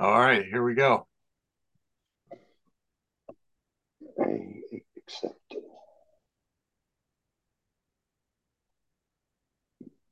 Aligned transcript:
All 0.00 0.16
right, 0.16 0.44
here 0.44 0.62
we 0.62 0.74
go. 0.74 1.08
I 4.20 4.60
accept. 4.96 5.34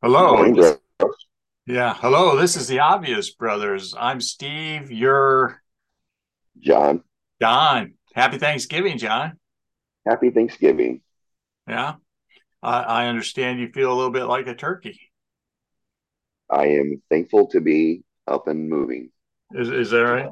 Hello. 0.03 0.53
This- 0.53 0.79
yeah, 1.67 1.95
hello. 1.95 2.37
This 2.37 2.57
is 2.57 2.67
the 2.67 2.81
Obvious 2.81 3.31
Brothers. 3.33 3.95
I'm 3.97 4.21
Steve. 4.21 4.91
You're 4.91 5.63
John, 6.59 7.05
John. 7.41 7.95
Happy 8.13 8.39
Thanksgiving, 8.39 8.99
John. 8.99 9.39
happy 10.05 10.31
Thanksgiving. 10.31 11.01
Yeah. 11.69 11.95
I, 12.61 12.81
I 12.81 13.07
understand 13.07 13.61
you 13.61 13.69
feel 13.69 13.93
a 13.93 13.95
little 13.95 14.11
bit 14.11 14.25
like 14.25 14.49
a 14.49 14.55
turkey. 14.57 14.99
I 16.51 16.67
am 16.71 17.03
thankful 17.09 17.47
to 17.49 17.61
be 17.61 18.03
up 18.27 18.49
and 18.49 18.69
moving. 18.69 19.11
Is 19.53 19.69
is 19.69 19.91
that 19.91 20.01
right? 20.01 20.31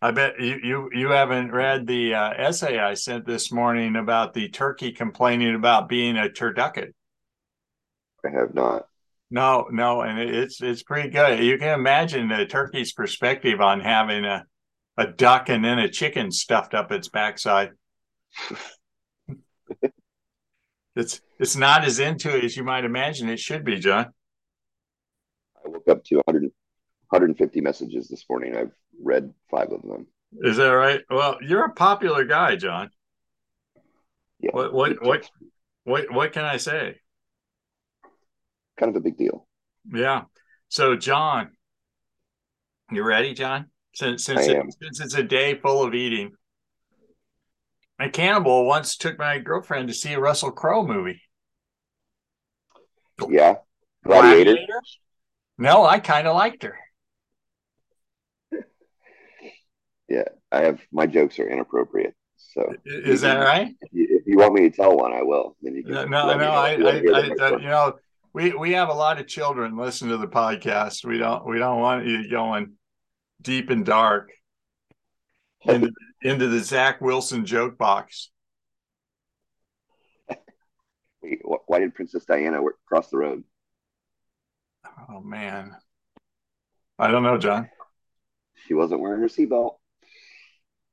I 0.00 0.10
bet 0.12 0.40
you 0.40 0.58
you 0.62 0.90
you 0.92 1.08
haven't 1.10 1.50
read 1.50 1.86
the 1.86 2.14
uh, 2.14 2.30
essay 2.36 2.78
I 2.78 2.94
sent 2.94 3.26
this 3.26 3.50
morning 3.50 3.96
about 3.96 4.34
the 4.34 4.48
turkey 4.48 4.92
complaining 4.92 5.54
about 5.54 5.88
being 5.88 6.16
a 6.16 6.28
turducken. 6.28 6.92
I 8.24 8.30
have 8.30 8.54
not. 8.54 8.86
No, 9.30 9.66
no, 9.70 10.02
and 10.02 10.18
it's 10.18 10.62
it's 10.62 10.82
pretty 10.82 11.10
good. 11.10 11.42
You 11.42 11.58
can 11.58 11.78
imagine 11.78 12.28
the 12.28 12.46
turkey's 12.46 12.92
perspective 12.92 13.60
on 13.60 13.80
having 13.80 14.24
a 14.24 14.44
a 14.96 15.06
duck 15.06 15.48
and 15.48 15.64
then 15.64 15.78
a 15.78 15.88
chicken 15.88 16.30
stuffed 16.30 16.74
up 16.74 16.92
its 16.92 17.08
backside. 17.08 17.70
It's 20.98 21.20
it's 21.38 21.54
not 21.54 21.84
as 21.84 22.00
into 22.00 22.36
it 22.36 22.42
as 22.42 22.56
you 22.56 22.64
might 22.64 22.84
imagine 22.84 23.28
it 23.28 23.38
should 23.38 23.64
be, 23.64 23.78
John. 23.78 24.06
I 25.64 25.68
woke 25.68 25.86
up 25.86 26.02
to 26.02 26.16
100, 26.26 26.50
150 27.10 27.60
messages 27.60 28.08
this 28.08 28.24
morning. 28.28 28.54
I've 28.56 28.72
read 29.02 29.32
five 29.50 29.70
of 29.72 29.82
them. 29.82 30.06
Is 30.42 30.58
that 30.58 30.68
right? 30.68 31.00
Well, 31.08 31.38
you're 31.40 31.64
a 31.64 31.72
popular 31.72 32.24
guy, 32.24 32.56
John. 32.56 32.90
Yeah, 34.40 34.50
What 34.52 34.72
what 34.72 35.02
what 35.02 35.30
what 35.84 36.12
what 36.12 36.32
can 36.32 36.44
I 36.44 36.58
say? 36.58 36.96
kind 38.78 38.90
of 38.90 38.96
a 38.96 39.00
big 39.00 39.16
deal. 39.16 39.48
Yeah. 39.92 40.22
So, 40.68 40.94
John, 40.94 41.50
you 42.92 43.02
ready, 43.02 43.34
John? 43.34 43.70
Since 43.94 44.22
since 44.24 44.46
it- 44.46 44.62
since 44.80 45.00
it's 45.00 45.14
a 45.14 45.22
day 45.24 45.58
full 45.58 45.82
of 45.82 45.94
eating. 45.94 46.32
A 47.98 48.08
cannibal 48.08 48.64
once 48.66 48.96
took 48.96 49.18
my 49.18 49.40
girlfriend 49.40 49.88
to 49.88 49.94
see 49.94 50.12
a 50.12 50.20
Russell 50.20 50.52
Crowe 50.52 50.86
movie. 50.86 51.20
Yeah, 53.28 53.56
Gladiator. 54.04 54.56
No, 55.56 55.84
I 55.84 55.98
kind 55.98 56.28
of 56.28 56.36
liked 56.36 56.62
her. 56.62 56.78
Yeah, 60.08 60.24
I 60.50 60.62
have 60.62 60.80
my 60.90 61.06
jokes 61.06 61.38
are 61.38 61.48
inappropriate. 61.48 62.14
So 62.36 62.72
Is 62.84 63.20
that 63.22 63.38
right? 63.38 63.74
if 63.80 63.88
you, 63.92 64.06
if 64.10 64.26
you 64.26 64.38
want 64.38 64.54
me 64.54 64.62
to 64.62 64.70
tell 64.74 64.96
one, 64.96 65.12
I 65.12 65.22
will. 65.22 65.56
Then 65.60 65.74
you 65.74 65.84
can. 65.84 65.92
No, 65.92 66.04
no, 66.06 66.26
let 66.26 66.38
me 66.38 66.44
no. 66.44 66.50
know 66.50 66.58
I, 66.58 66.72
you 66.72 66.84
wanna 66.84 67.00
hear 67.00 67.12
the 67.12 67.36
I, 67.42 67.46
I, 67.46 67.50
one. 67.52 67.62
you 67.62 67.68
know, 67.68 67.94
we 68.32 68.52
we 68.54 68.72
have 68.72 68.88
a 68.88 68.94
lot 68.94 69.18
of 69.20 69.26
children 69.26 69.76
listen 69.76 70.08
to 70.08 70.16
the 70.16 70.28
podcast. 70.28 71.04
We 71.04 71.18
don't 71.18 71.46
we 71.46 71.58
don't 71.58 71.80
want 71.80 72.06
you 72.06 72.30
going 72.30 72.74
deep 73.42 73.70
and 73.70 73.84
dark 73.84 74.30
into 75.64 75.92
into 76.22 76.48
the 76.48 76.60
Zach 76.60 77.00
Wilson 77.00 77.44
joke 77.44 77.76
box. 77.76 78.30
Why 81.66 81.80
did 81.80 81.94
Princess 81.94 82.24
Diana 82.24 82.60
cross 82.86 83.08
the 83.08 83.18
road? 83.18 83.44
Oh 85.10 85.20
man, 85.20 85.76
I 86.98 87.10
don't 87.10 87.22
know, 87.22 87.38
John. 87.38 87.68
She 88.66 88.74
wasn't 88.74 89.00
wearing 89.00 89.20
her 89.20 89.28
seatbelt. 89.28 89.77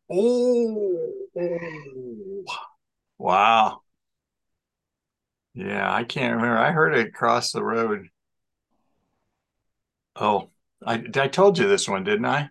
Oh, 0.09 1.14
wow. 3.17 3.81
Yeah, 5.53 5.92
I 5.92 6.04
can't 6.04 6.36
remember. 6.36 6.58
I 6.58 6.71
heard 6.71 6.95
it 6.95 7.08
across 7.08 7.52
the 7.52 7.64
road. 7.64 8.10
Oh, 10.15 10.49
I 10.86 11.04
I 11.15 11.27
told 11.27 11.58
you 11.58 11.67
this 11.67 11.88
one, 11.88 12.04
didn't 12.04 12.26
I? 12.26 12.49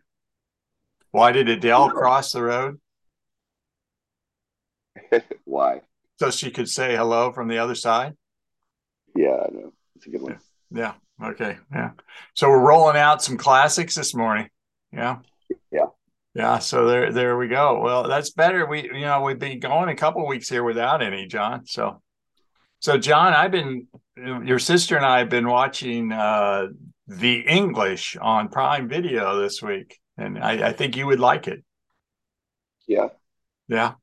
Why 1.10 1.32
did 1.32 1.48
Adele 1.48 1.90
cross 1.90 2.32
the 2.32 2.42
road? 2.42 2.80
Why? 5.44 5.82
So 6.18 6.30
she 6.30 6.50
could 6.50 6.68
say 6.68 6.96
hello 6.96 7.32
from 7.32 7.48
the 7.48 7.58
other 7.58 7.74
side? 7.74 8.14
Yeah, 9.14 9.36
I 9.46 9.52
know. 9.52 9.72
It's 9.96 10.06
a 10.06 10.10
good 10.10 10.22
one. 10.22 10.38
Yeah. 10.70 10.94
Okay. 11.22 11.56
Yeah. 11.72 11.90
So 12.34 12.48
we're 12.48 12.66
rolling 12.66 12.96
out 12.96 13.22
some 13.22 13.36
classics 13.36 13.94
this 13.94 14.14
morning. 14.14 14.48
Yeah. 14.92 15.18
Yeah. 16.34 16.58
So 16.58 16.86
there, 16.86 17.12
there 17.12 17.36
we 17.36 17.48
go. 17.48 17.80
Well, 17.80 18.08
that's 18.08 18.30
better. 18.30 18.66
We, 18.66 18.82
you 18.84 19.00
know, 19.02 19.22
we've 19.22 19.38
been 19.38 19.60
going 19.60 19.88
a 19.88 19.94
couple 19.96 20.26
weeks 20.26 20.48
here 20.48 20.64
without 20.64 21.02
any, 21.02 21.26
John. 21.26 21.64
So, 21.66 22.02
so 22.80 22.98
John, 22.98 23.32
I've 23.32 23.52
been, 23.52 23.86
your 24.16 24.58
sister 24.58 24.96
and 24.96 25.06
I 25.06 25.18
have 25.18 25.28
been 25.28 25.48
watching 25.48 26.12
uh, 26.12 26.66
The 27.06 27.40
English 27.40 28.16
on 28.20 28.48
Prime 28.48 28.88
Video 28.88 29.40
this 29.40 29.62
week, 29.62 29.98
and 30.16 30.38
I, 30.38 30.68
I 30.68 30.72
think 30.72 30.96
you 30.96 31.06
would 31.06 31.20
like 31.20 31.48
it. 31.48 31.64
Yeah, 32.86 33.08
Yeah. 33.68 33.94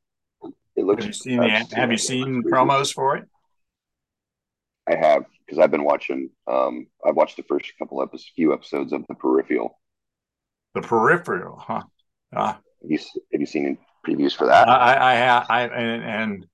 it 0.75 0.85
looks. 0.85 1.03
Have 1.03 1.09
you 1.09 1.13
seen 1.13 1.37
the, 1.37 1.75
have 1.75 1.91
you 1.91 1.97
seen 1.97 2.43
promos 2.43 2.93
for 2.93 3.17
it? 3.17 3.25
I 4.89 4.95
have 4.95 5.25
because 5.45 5.59
I've 5.59 5.69
been 5.71 5.83
watching. 5.83 6.29
Um, 6.47 6.87
I've 7.05 7.15
watched 7.15 7.37
the 7.37 7.43
first 7.43 7.71
couple 7.77 8.01
episodes, 8.01 8.31
few 8.35 8.53
episodes 8.53 8.91
of 8.93 9.05
The 9.07 9.15
Peripheral. 9.15 9.79
The 10.73 10.81
Peripheral, 10.81 11.57
huh? 11.59 11.83
Uh, 12.35 12.53
Have 12.53 12.61
you 12.83 12.97
have 13.31 13.41
you 13.41 13.45
seen 13.45 13.65
any 13.65 13.77
previews 14.05 14.35
for 14.35 14.47
that? 14.47 14.67
I, 14.69 15.11
I 15.11 15.15
have, 15.15 15.45
I, 15.49 15.61
and, 15.63 16.03
and 16.03 16.45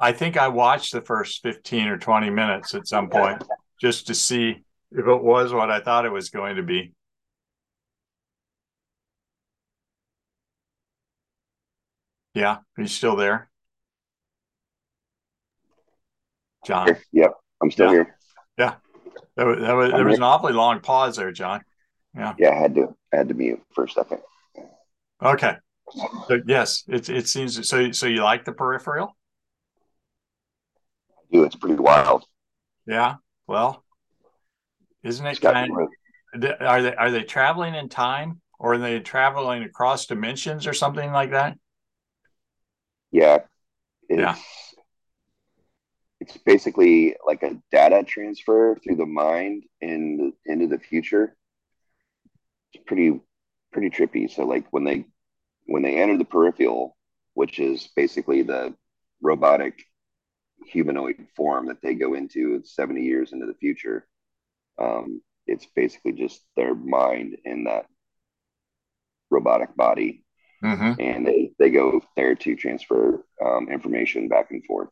I 0.00 0.12
think 0.12 0.36
I 0.36 0.48
watched 0.48 0.92
the 0.92 1.00
first 1.00 1.42
15 1.42 1.88
or 1.88 1.98
20 1.98 2.30
minutes 2.30 2.74
at 2.74 2.86
some 2.88 3.08
point 3.08 3.42
just 3.80 4.08
to 4.08 4.14
see 4.14 4.64
if 4.90 5.06
it 5.06 5.22
was 5.22 5.52
what 5.52 5.70
I 5.70 5.80
thought 5.80 6.04
it 6.04 6.12
was 6.12 6.30
going 6.30 6.56
to 6.56 6.62
be. 6.62 6.92
Yeah, 12.34 12.56
are 12.56 12.82
you 12.82 12.86
still 12.86 13.16
there? 13.16 13.50
John. 16.66 16.96
Yep, 17.12 17.32
I'm 17.62 17.70
still 17.70 17.86
Yeah. 17.86 17.92
here. 17.92 18.16
there 19.36 19.46
was, 19.46 19.58
there 19.60 19.76
was, 19.76 19.90
there 19.92 20.04
was 20.04 20.16
an 20.18 20.22
awfully 20.24 20.52
long 20.52 20.80
pause 20.80 21.16
there, 21.16 21.32
John. 21.32 21.62
Yeah. 22.14 22.34
Yeah, 22.38 22.50
I 22.50 22.54
had 22.54 22.74
to. 22.74 22.94
I 23.12 23.16
had 23.16 23.28
to 23.28 23.34
mute 23.34 23.62
for 23.74 23.84
a 23.84 23.88
second. 23.88 24.20
Okay. 25.22 25.54
So 26.28 26.40
yes, 26.46 26.84
it, 26.86 27.08
it 27.08 27.28
seems 27.28 27.66
so. 27.68 27.92
So 27.92 28.06
you 28.06 28.22
like 28.22 28.44
the 28.44 28.52
peripheral? 28.52 29.16
Dude, 31.32 31.46
it's 31.46 31.56
pretty 31.56 31.76
wild. 31.76 32.24
Yeah. 32.86 33.16
Well, 33.46 33.84
isn't 35.02 35.26
it 35.26 35.40
kind 35.40 35.70
Th- 36.40 36.54
Are 36.60 36.82
they 36.82 36.94
are 36.94 37.10
they 37.10 37.22
traveling 37.22 37.74
in 37.74 37.88
time 37.88 38.40
or 38.58 38.74
are 38.74 38.78
they 38.78 39.00
traveling 39.00 39.62
across 39.62 40.06
dimensions 40.06 40.66
or 40.66 40.74
something 40.74 41.10
like 41.10 41.30
that? 41.30 41.56
yeah. 43.10 43.38
It's, 44.08 44.20
Yeah. 44.20 44.36
It's 46.20 46.36
basically 46.36 47.16
like 47.26 47.42
a 47.42 47.56
data 47.70 48.02
transfer 48.04 48.76
through 48.82 48.96
the 48.96 49.06
mind 49.06 49.64
in 49.80 50.32
into 50.44 50.66
the 50.66 50.78
future. 50.78 51.36
It's 52.72 52.84
pretty 52.86 53.20
pretty 53.72 53.90
trippy. 53.90 54.30
So 54.30 54.44
like 54.44 54.66
when 54.72 54.84
they 54.84 55.04
when 55.66 55.82
they 55.82 55.96
enter 56.00 56.16
the 56.18 56.24
peripheral, 56.24 56.96
which 57.34 57.58
is 57.58 57.88
basically 57.96 58.42
the 58.42 58.74
robotic 59.22 59.84
humanoid 60.66 61.26
form 61.36 61.66
that 61.66 61.82
they 61.82 61.94
go 61.94 62.14
into 62.14 62.62
70 62.64 63.02
years 63.02 63.32
into 63.32 63.46
the 63.46 63.54
future, 63.54 64.06
um, 64.78 65.22
it's 65.46 65.66
basically 65.76 66.12
just 66.12 66.42
their 66.56 66.74
mind 66.74 67.36
in 67.44 67.64
that 67.64 67.86
robotic 69.30 69.74
body 69.76 70.24
Mm-hmm. 70.62 70.92
and 70.98 71.26
they 71.26 71.52
they 71.58 71.70
go 71.70 72.00
there 72.16 72.34
to 72.34 72.56
transfer 72.56 73.24
um, 73.44 73.68
information 73.70 74.28
back 74.28 74.50
and 74.50 74.64
forth. 74.66 74.90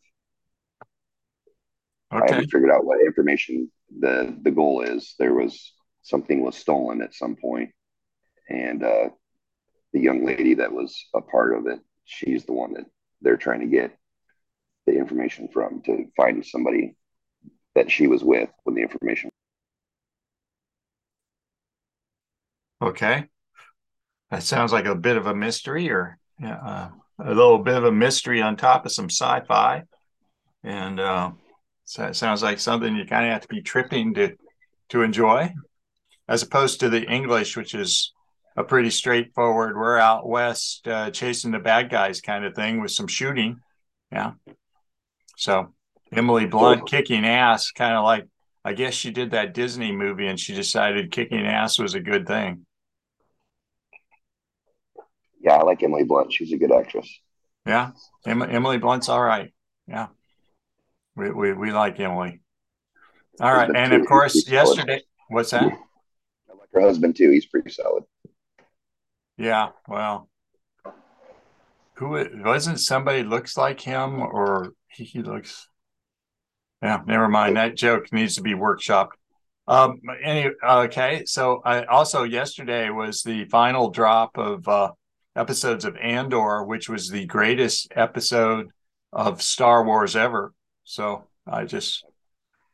I 2.18 2.26
haven't 2.28 2.50
figured 2.50 2.70
out 2.70 2.84
what 2.84 3.00
information 3.04 3.70
the 4.00 4.36
the 4.42 4.50
goal 4.50 4.82
is. 4.82 5.14
There 5.18 5.34
was 5.34 5.72
something 6.02 6.40
was 6.42 6.56
stolen 6.56 7.02
at 7.02 7.14
some 7.14 7.36
point, 7.36 7.70
and 8.48 8.82
uh, 8.82 9.08
the 9.92 10.00
young 10.00 10.24
lady 10.24 10.54
that 10.54 10.72
was 10.72 11.06
a 11.14 11.20
part 11.20 11.56
of 11.56 11.66
it, 11.66 11.80
she's 12.04 12.44
the 12.44 12.52
one 12.52 12.74
that 12.74 12.86
they're 13.20 13.36
trying 13.36 13.60
to 13.60 13.66
get 13.66 13.96
the 14.86 14.96
information 14.96 15.48
from 15.48 15.82
to 15.82 16.06
find 16.16 16.44
somebody 16.44 16.96
that 17.74 17.90
she 17.90 18.06
was 18.06 18.22
with 18.22 18.48
when 18.64 18.74
the 18.74 18.82
information. 18.82 19.30
Okay. 22.80 23.24
That 24.30 24.42
sounds 24.42 24.72
like 24.72 24.86
a 24.86 24.94
bit 24.94 25.16
of 25.16 25.26
a 25.26 25.34
mystery 25.34 25.90
or 25.90 26.18
uh, 26.44 26.88
a 27.18 27.28
little 27.28 27.58
bit 27.58 27.76
of 27.76 27.84
a 27.84 27.92
mystery 27.92 28.42
on 28.42 28.56
top 28.56 28.84
of 28.84 28.92
some 28.92 29.06
sci-fi. 29.06 29.82
And 30.62 31.00
uh, 31.00 31.30
so 31.84 32.04
it 32.04 32.16
sounds 32.16 32.42
like 32.42 32.58
something 32.58 32.94
you 32.94 33.06
kind 33.06 33.26
of 33.26 33.32
have 33.32 33.42
to 33.42 33.48
be 33.48 33.62
tripping 33.62 34.14
to 34.14 34.36
to 34.90 35.02
enjoy, 35.02 35.52
as 36.28 36.42
opposed 36.42 36.80
to 36.80 36.88
the 36.88 37.02
English, 37.02 37.56
which 37.56 37.74
is 37.74 38.12
a 38.56 38.64
pretty 38.64 38.90
straightforward, 38.90 39.76
we're 39.76 39.98
out 39.98 40.26
west 40.26 40.88
uh, 40.88 41.10
chasing 41.10 41.50
the 41.50 41.58
bad 41.58 41.90
guys 41.90 42.20
kind 42.20 42.44
of 42.44 42.54
thing 42.54 42.80
with 42.80 42.90
some 42.90 43.06
shooting. 43.06 43.60
Yeah. 44.10 44.32
So 45.36 45.74
Emily 46.12 46.46
Blunt 46.46 46.88
kicking 46.88 47.26
ass, 47.26 47.70
kind 47.70 47.94
of 47.94 48.04
like 48.04 48.26
I 48.64 48.72
guess 48.72 48.94
she 48.94 49.10
did 49.10 49.32
that 49.32 49.54
Disney 49.54 49.92
movie 49.92 50.26
and 50.26 50.40
she 50.40 50.54
decided 50.54 51.12
kicking 51.12 51.46
ass 51.46 51.78
was 51.78 51.94
a 51.94 52.00
good 52.00 52.26
thing. 52.26 52.66
Yeah, 55.40 55.56
I 55.56 55.62
like 55.62 55.82
Emily 55.82 56.04
Blunt. 56.04 56.32
She's 56.32 56.52
a 56.52 56.56
good 56.56 56.72
actress. 56.72 57.08
Yeah, 57.66 57.92
em- 58.26 58.42
Emily 58.42 58.78
Blunt's 58.78 59.08
all 59.08 59.22
right. 59.22 59.52
Yeah, 59.86 60.08
we 61.14 61.30
we, 61.30 61.52
we 61.52 61.72
like 61.72 62.00
Emily. 62.00 62.40
All 63.40 63.52
right, 63.52 63.70
and 63.74 63.92
of 63.92 64.06
course, 64.06 64.48
yesterday. 64.48 65.02
What's 65.28 65.50
that? 65.50 65.62
I 65.62 66.52
like 66.58 66.68
her 66.72 66.80
husband 66.80 67.16
too. 67.16 67.30
He's 67.30 67.46
pretty 67.46 67.70
solid. 67.70 68.04
Yeah, 69.38 69.70
well, 69.86 70.28
who 71.94 72.26
wasn't 72.42 72.80
somebody 72.80 73.22
looks 73.22 73.56
like 73.56 73.80
him 73.80 74.20
or 74.20 74.72
he, 74.88 75.04
he 75.04 75.22
looks 75.22 75.68
yeah, 76.82 77.00
never 77.06 77.28
mind. 77.28 77.56
That 77.56 77.74
joke 77.74 78.12
needs 78.12 78.36
to 78.36 78.42
be 78.42 78.54
workshopped. 78.54 79.12
Um, 79.66 80.00
any 80.22 80.50
okay. 80.62 81.24
So 81.24 81.62
I 81.64 81.84
also 81.84 82.22
yesterday 82.22 82.90
was 82.90 83.22
the 83.22 83.46
final 83.46 83.90
drop 83.90 84.36
of 84.38 84.68
uh, 84.68 84.92
episodes 85.34 85.84
of 85.84 85.96
Andor, 85.96 86.64
which 86.64 86.88
was 86.88 87.08
the 87.08 87.26
greatest 87.26 87.88
episode 87.96 88.68
of 89.12 89.42
Star 89.42 89.84
Wars 89.84 90.14
ever. 90.14 90.52
So 90.84 91.24
I 91.46 91.64
just 91.64 92.04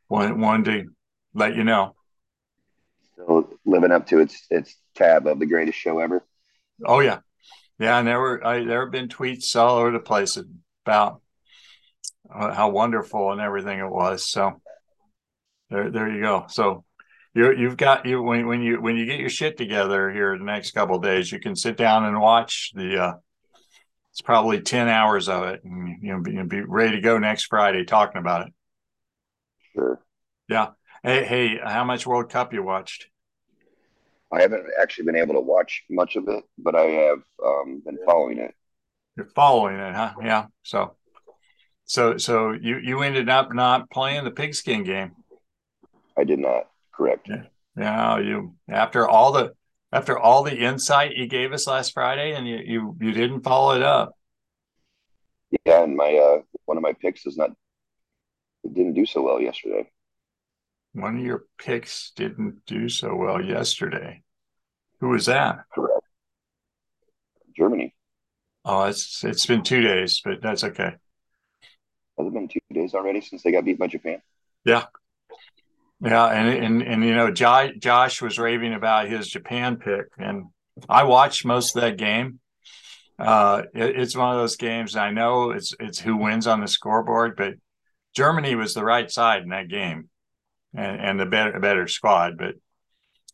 wanted, 0.08 0.38
wanted 0.38 0.64
to 0.64 0.90
let 1.32 1.54
you 1.54 1.64
know. 1.64 1.94
Still 3.14 3.48
living 3.64 3.92
up 3.92 4.06
to 4.08 4.18
its 4.18 4.46
its 4.50 4.76
tab 4.94 5.26
of 5.26 5.38
the 5.38 5.46
greatest 5.46 5.78
show 5.78 6.00
ever. 6.00 6.24
Oh 6.84 7.00
yeah, 7.00 7.18
yeah. 7.78 7.98
And 7.98 8.06
there 8.06 8.20
were 8.20 8.44
I, 8.46 8.64
there 8.64 8.82
have 8.82 8.92
been 8.92 9.08
tweets 9.08 9.54
all 9.56 9.78
over 9.78 9.90
the 9.90 10.00
place 10.00 10.38
about 10.84 11.20
how 12.30 12.70
wonderful 12.70 13.32
and 13.32 13.40
everything 13.40 13.78
it 13.78 13.90
was. 13.90 14.28
So 14.28 14.60
there, 15.70 15.90
there 15.90 16.08
you 16.08 16.20
go. 16.22 16.46
So 16.48 16.84
you 17.34 17.52
you've 17.54 17.76
got 17.76 18.06
you 18.06 18.22
when 18.22 18.46
when 18.46 18.62
you 18.62 18.80
when 18.80 18.96
you 18.96 19.06
get 19.06 19.20
your 19.20 19.28
shit 19.28 19.56
together 19.56 20.10
here 20.10 20.36
the 20.36 20.44
next 20.44 20.72
couple 20.72 20.98
days, 20.98 21.30
you 21.32 21.40
can 21.40 21.56
sit 21.56 21.76
down 21.76 22.04
and 22.04 22.20
watch 22.20 22.72
the. 22.74 22.98
uh 22.98 23.14
It's 24.12 24.20
probably 24.20 24.60
ten 24.60 24.88
hours 24.88 25.28
of 25.28 25.44
it, 25.44 25.64
and 25.64 26.02
you 26.02 26.12
know 26.12 26.20
be, 26.20 26.42
be 26.42 26.60
ready 26.60 26.96
to 26.96 27.00
go 27.00 27.18
next 27.18 27.46
Friday 27.46 27.84
talking 27.84 28.20
about 28.20 28.46
it. 28.46 28.54
Sure. 29.72 30.02
Yeah. 30.48 30.68
Hey, 31.02 31.24
hey, 31.24 31.58
how 31.62 31.84
much 31.84 32.06
World 32.06 32.30
Cup 32.30 32.52
you 32.52 32.62
watched? 32.62 33.08
I 34.32 34.40
haven't 34.40 34.66
actually 34.80 35.04
been 35.04 35.16
able 35.16 35.34
to 35.34 35.40
watch 35.40 35.84
much 35.90 36.16
of 36.16 36.26
it, 36.28 36.42
but 36.58 36.74
I 36.74 36.82
have 36.82 37.18
um, 37.44 37.82
been 37.84 37.98
following 38.06 38.38
it. 38.38 38.54
You're 39.16 39.26
following 39.26 39.76
it, 39.76 39.94
huh? 39.94 40.14
Yeah. 40.22 40.46
So 40.62 40.96
so 41.84 42.16
so 42.16 42.52
you 42.52 42.78
you 42.78 43.02
ended 43.02 43.28
up 43.28 43.52
not 43.52 43.90
playing 43.90 44.24
the 44.24 44.30
pigskin 44.30 44.84
game. 44.84 45.12
I 46.16 46.24
did 46.24 46.38
not. 46.38 46.68
Correct. 46.94 47.28
Yeah. 47.28 47.42
Yeah. 47.76 48.18
You 48.20 48.54
after 48.68 49.06
all 49.06 49.32
the 49.32 49.52
after 49.92 50.18
all 50.18 50.42
the 50.42 50.56
insight 50.56 51.16
you 51.16 51.26
gave 51.26 51.52
us 51.52 51.66
last 51.66 51.92
Friday, 51.92 52.32
and 52.32 52.48
you 52.48 52.58
you 52.64 52.96
you 53.00 53.12
didn't 53.12 53.42
follow 53.42 53.76
it 53.76 53.82
up. 53.82 54.16
Yeah, 55.66 55.82
and 55.82 55.94
my 55.94 56.14
uh 56.14 56.42
one 56.64 56.78
of 56.78 56.82
my 56.82 56.94
picks 56.94 57.26
is 57.26 57.36
not 57.36 57.50
it 58.64 58.72
didn't 58.72 58.94
do 58.94 59.04
so 59.04 59.20
well 59.20 59.40
yesterday. 59.40 59.90
One 60.92 61.18
of 61.18 61.24
your 61.24 61.44
picks 61.58 62.12
didn't 62.16 62.66
do 62.66 62.88
so 62.88 63.14
well 63.14 63.40
yesterday. 63.40 64.22
Who 65.00 65.08
was 65.08 65.26
that? 65.26 65.64
Correct. 65.74 66.04
Germany. 67.56 67.94
Oh, 68.64 68.84
it's 68.84 69.24
it's 69.24 69.46
been 69.46 69.62
two 69.62 69.80
days, 69.80 70.20
but 70.24 70.40
that's 70.42 70.64
okay. 70.64 70.94
Has 72.18 72.26
it 72.26 72.32
been 72.32 72.48
two 72.48 72.60
days 72.72 72.94
already 72.94 73.20
since 73.20 73.42
they 73.42 73.52
got 73.52 73.64
beat 73.64 73.78
by 73.78 73.86
Japan? 73.86 74.22
Yeah. 74.64 74.84
Yeah, 76.00 76.26
and 76.26 76.64
and 76.64 76.82
and 76.82 77.04
you 77.04 77.14
know, 77.14 77.30
Josh, 77.30 77.70
Josh 77.78 78.20
was 78.20 78.38
raving 78.38 78.74
about 78.74 79.08
his 79.08 79.28
Japan 79.28 79.76
pick, 79.76 80.06
and 80.18 80.46
I 80.88 81.04
watched 81.04 81.44
most 81.44 81.76
of 81.76 81.82
that 81.82 81.96
game. 81.96 82.40
Uh, 83.18 83.62
it, 83.72 84.00
it's 84.00 84.16
one 84.16 84.30
of 84.30 84.40
those 84.40 84.56
games. 84.56 84.96
I 84.96 85.10
know 85.10 85.52
it's 85.52 85.74
it's 85.78 86.00
who 86.00 86.16
wins 86.16 86.48
on 86.48 86.60
the 86.60 86.66
scoreboard, 86.66 87.36
but 87.36 87.54
Germany 88.16 88.56
was 88.56 88.74
the 88.74 88.84
right 88.84 89.08
side 89.10 89.42
in 89.42 89.50
that 89.50 89.68
game, 89.68 90.08
and, 90.74 91.00
and 91.00 91.20
the 91.20 91.26
better 91.26 91.58
better 91.60 91.88
squad. 91.88 92.38
But 92.38 92.54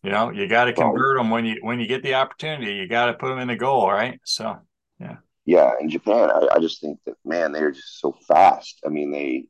you 0.03 0.11
know, 0.11 0.31
you 0.31 0.49
got 0.49 0.65
to 0.65 0.73
convert 0.73 1.19
them 1.19 1.31
when 1.31 1.45
you 1.45 1.57
when 1.61 1.81
you 1.81 1.87
get 1.87 2.03
the 2.03 2.15
opportunity. 2.15 2.75
You 2.75 2.89
got 2.89 3.07
to 3.07 3.15
put 3.15 3.29
them 3.29 3.39
in 3.39 3.49
the 3.49 3.57
goal, 3.57 3.91
right? 3.91 4.21
So, 4.25 4.59
yeah 5.01 5.17
yeah, 5.49 5.73
in 5.81 5.89
Japan, 5.89 6.31
I, 6.31 6.57
I 6.57 6.59
just 6.59 6.83
think 6.83 6.99
that 7.07 7.15
man, 7.25 7.53
they're 7.53 7.71
just 7.71 8.01
so 8.01 8.15
fast. 8.29 8.83
I 8.85 8.91
mean, 8.91 9.11
they 9.11 9.47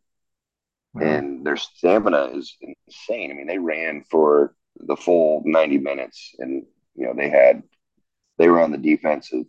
and 0.94 1.44
their 1.44 1.56
stamina 1.56 2.30
is 2.36 2.56
insane. 2.60 3.32
I 3.32 3.34
mean, 3.34 3.48
they 3.48 3.58
ran 3.58 4.04
for 4.08 4.54
the 4.76 4.94
full 4.94 5.42
ninety 5.44 5.76
minutes, 5.76 6.36
and 6.38 6.64
you 6.94 7.04
know 7.04 7.14
they 7.16 7.28
had 7.28 7.64
they 8.38 8.48
were 8.48 8.60
on 8.60 8.70
the 8.70 8.78
defensive 8.78 9.46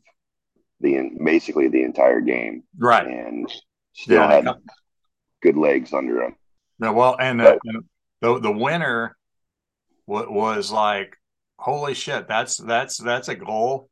the 0.81 1.11
basically 1.23 1.67
the 1.67 1.83
entire 1.83 2.19
game, 2.19 2.63
right? 2.79 3.05
And 3.05 3.47
still 3.93 4.15
yeah, 4.15 4.31
had 4.31 4.47
good 5.43 5.55
legs 5.55 5.93
under 5.93 6.15
them. 6.15 6.35
Yeah, 6.81 6.89
well, 6.89 7.15
and 7.19 7.41
uh, 7.41 7.59
the, 7.63 7.81
the 8.21 8.39
the 8.39 8.51
winner 8.51 9.15
was 10.07 10.71
like, 10.71 11.15
holy 11.57 11.93
shit, 11.93 12.27
that's 12.27 12.57
that's 12.57 12.97
that's 12.97 13.27
a 13.27 13.35
goal 13.35 13.89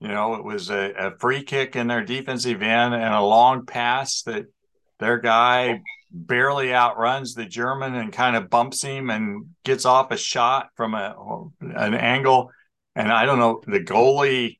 you 0.00 0.08
know, 0.08 0.34
it 0.34 0.44
was 0.44 0.70
a, 0.70 0.92
a 0.92 1.18
free 1.18 1.42
kick 1.42 1.74
in 1.74 1.86
their 1.86 2.04
defensive 2.04 2.62
end 2.62 2.94
and 2.94 3.14
a 3.14 3.22
long 3.22 3.64
pass 3.64 4.22
that 4.22 4.46
their 4.98 5.18
guy 5.18 5.82
barely 6.10 6.74
outruns 6.74 7.34
the 7.34 7.46
German 7.46 7.94
and 7.94 8.12
kind 8.12 8.36
of 8.36 8.50
bumps 8.50 8.82
him 8.82 9.10
and 9.10 9.46
gets 9.64 9.84
off 9.86 10.10
a 10.10 10.16
shot 10.16 10.68
from 10.76 10.94
a 10.94 11.14
an 11.60 11.94
angle. 11.94 12.50
And 12.94 13.10
I 13.10 13.24
don't 13.24 13.38
know, 13.38 13.62
the 13.66 13.80
goalie, 13.80 14.58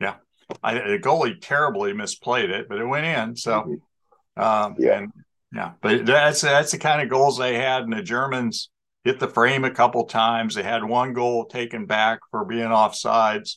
yeah, 0.00 0.16
I, 0.62 0.74
the 0.74 0.98
goalie 0.98 1.40
terribly 1.40 1.92
misplayed 1.92 2.50
it, 2.50 2.68
but 2.68 2.78
it 2.78 2.84
went 2.84 3.06
in. 3.06 3.36
So, 3.36 3.76
um, 4.36 4.74
yeah, 4.78 4.98
and, 4.98 5.12
yeah, 5.56 5.72
but 5.80 6.04
that's 6.04 6.42
that's 6.42 6.72
the 6.72 6.78
kind 6.78 7.00
of 7.00 7.08
goals 7.08 7.38
they 7.38 7.54
had, 7.54 7.82
and 7.82 7.92
the 7.92 8.02
Germans 8.02 8.68
hit 9.04 9.18
the 9.18 9.28
frame 9.28 9.64
a 9.64 9.70
couple 9.70 10.04
times. 10.04 10.54
They 10.54 10.62
had 10.62 10.84
one 10.84 11.14
goal 11.14 11.46
taken 11.46 11.86
back 11.86 12.18
for 12.30 12.44
being 12.44 12.68
offsides 12.68 13.56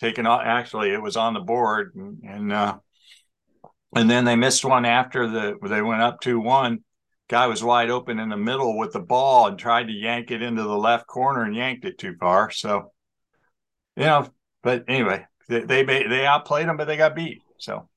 taken 0.00 0.26
off. 0.26 0.42
Actually, 0.44 0.92
it 0.92 1.02
was 1.02 1.16
on 1.16 1.34
the 1.34 1.40
board, 1.40 1.92
and 1.94 2.22
and, 2.24 2.52
uh, 2.52 2.78
and 3.94 4.08
then 4.08 4.24
they 4.24 4.34
missed 4.34 4.64
one 4.64 4.86
after 4.86 5.28
the 5.28 5.56
they 5.68 5.82
went 5.82 6.00
up 6.00 6.20
two 6.20 6.40
one. 6.40 6.78
Guy 7.28 7.48
was 7.48 7.62
wide 7.62 7.90
open 7.90 8.18
in 8.18 8.30
the 8.30 8.36
middle 8.38 8.78
with 8.78 8.92
the 8.92 9.00
ball 9.00 9.48
and 9.48 9.58
tried 9.58 9.88
to 9.88 9.92
yank 9.92 10.30
it 10.30 10.40
into 10.40 10.62
the 10.62 10.78
left 10.78 11.06
corner 11.06 11.42
and 11.42 11.54
yanked 11.54 11.84
it 11.84 11.98
too 11.98 12.14
far. 12.18 12.50
So, 12.50 12.92
you 13.96 14.04
know, 14.04 14.28
but 14.62 14.84
anyway, 14.88 15.26
they 15.48 15.60
they, 15.60 15.84
they 15.84 16.24
outplayed 16.24 16.66
them, 16.66 16.78
but 16.78 16.86
they 16.86 16.96
got 16.96 17.14
beat. 17.14 17.42
So 17.58 17.90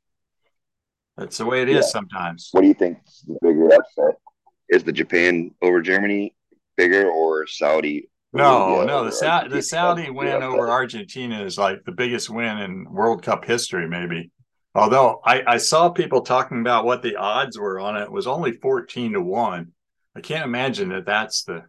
that's 1.20 1.38
the 1.38 1.46
way 1.46 1.62
it 1.62 1.70
is 1.70 1.76
yeah. 1.76 1.82
sometimes. 1.82 2.50
What 2.52 2.62
do 2.62 2.68
you 2.68 2.74
think 2.74 2.98
the 3.28 3.38
bigger 3.42 3.68
upset? 3.68 4.16
Is 4.70 4.84
the 4.84 4.92
Japan 4.92 5.52
over 5.62 5.82
Germany 5.82 6.36
bigger 6.78 7.10
or 7.10 7.46
Saudi 7.48 8.10
no, 8.32 8.84
no. 8.84 9.04
The 9.04 9.10
uh, 9.10 9.12
Sa- 9.12 9.48
the 9.48 9.62
Saudi 9.62 10.10
win 10.10 10.44
over 10.44 10.70
Argentina 10.70 11.44
is 11.44 11.58
like 11.58 11.84
the 11.84 11.92
biggest 11.92 12.30
win 12.30 12.60
in 12.60 12.86
World 12.92 13.24
Cup 13.24 13.44
history, 13.44 13.88
maybe. 13.88 14.32
Although 14.76 15.20
I, 15.26 15.44
I 15.48 15.58
saw 15.58 15.90
people 15.90 16.22
talking 16.22 16.62
about 16.62 16.86
what 16.86 17.02
the 17.02 17.16
odds 17.16 17.58
were 17.58 17.80
on 17.80 17.98
it, 17.98 18.04
it 18.04 18.12
was 18.12 18.28
only 18.28 18.52
fourteen 18.52 19.14
to 19.14 19.22
one. 19.22 19.72
I 20.16 20.22
can't 20.22 20.46
imagine 20.46 20.90
that 20.90 21.06
that's 21.06 21.44
the 21.44 21.64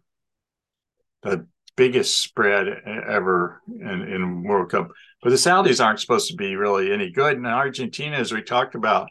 the 1.22 1.46
biggest 1.76 2.20
spread 2.20 2.68
ever 2.68 3.62
in, 3.66 4.02
in 4.02 4.42
World 4.42 4.70
Cup. 4.70 4.90
But 5.22 5.30
the 5.30 5.36
Saudis 5.36 5.82
aren't 5.82 6.00
supposed 6.00 6.28
to 6.30 6.36
be 6.36 6.56
really 6.56 6.92
any 6.92 7.10
good. 7.10 7.36
And 7.36 7.46
Argentina, 7.46 8.16
as 8.16 8.32
we 8.32 8.42
talked 8.42 8.74
about 8.74 9.08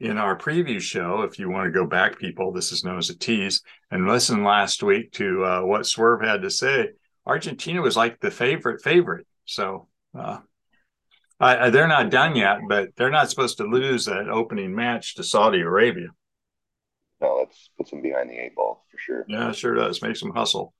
in 0.00 0.16
our 0.16 0.36
preview 0.36 0.80
show, 0.80 1.22
if 1.22 1.38
you 1.38 1.50
want 1.50 1.66
to 1.66 1.78
go 1.78 1.86
back, 1.86 2.18
people, 2.18 2.52
this 2.52 2.70
is 2.72 2.84
known 2.84 2.98
as 2.98 3.10
a 3.10 3.18
tease, 3.18 3.62
and 3.90 4.06
listen 4.06 4.44
last 4.44 4.82
week 4.82 5.12
to 5.12 5.44
uh, 5.44 5.60
what 5.62 5.86
Swerve 5.86 6.22
had 6.22 6.42
to 6.42 6.50
say. 6.50 6.90
Argentina 7.26 7.82
was 7.82 7.96
like 7.96 8.20
the 8.20 8.30
favorite 8.30 8.82
favorite. 8.82 9.26
So 9.44 9.88
uh, 10.18 10.38
I, 11.40 11.70
they're 11.70 11.88
not 11.88 12.10
done 12.10 12.36
yet, 12.36 12.58
but 12.68 12.90
they're 12.96 13.10
not 13.10 13.30
supposed 13.30 13.58
to 13.58 13.64
lose 13.64 14.04
that 14.04 14.28
opening 14.28 14.74
match 14.74 15.16
to 15.16 15.24
Saudi 15.24 15.60
Arabia. 15.60 16.08
No, 17.20 17.40
that 17.40 17.54
puts 17.76 17.90
them 17.90 18.00
behind 18.00 18.30
the 18.30 18.38
eight 18.38 18.54
ball 18.54 18.84
for 18.90 18.98
sure. 18.98 19.24
Yeah, 19.28 19.52
sure 19.52 19.74
does. 19.74 20.00
Makes 20.00 20.20
them 20.20 20.32
hustle. 20.34 20.74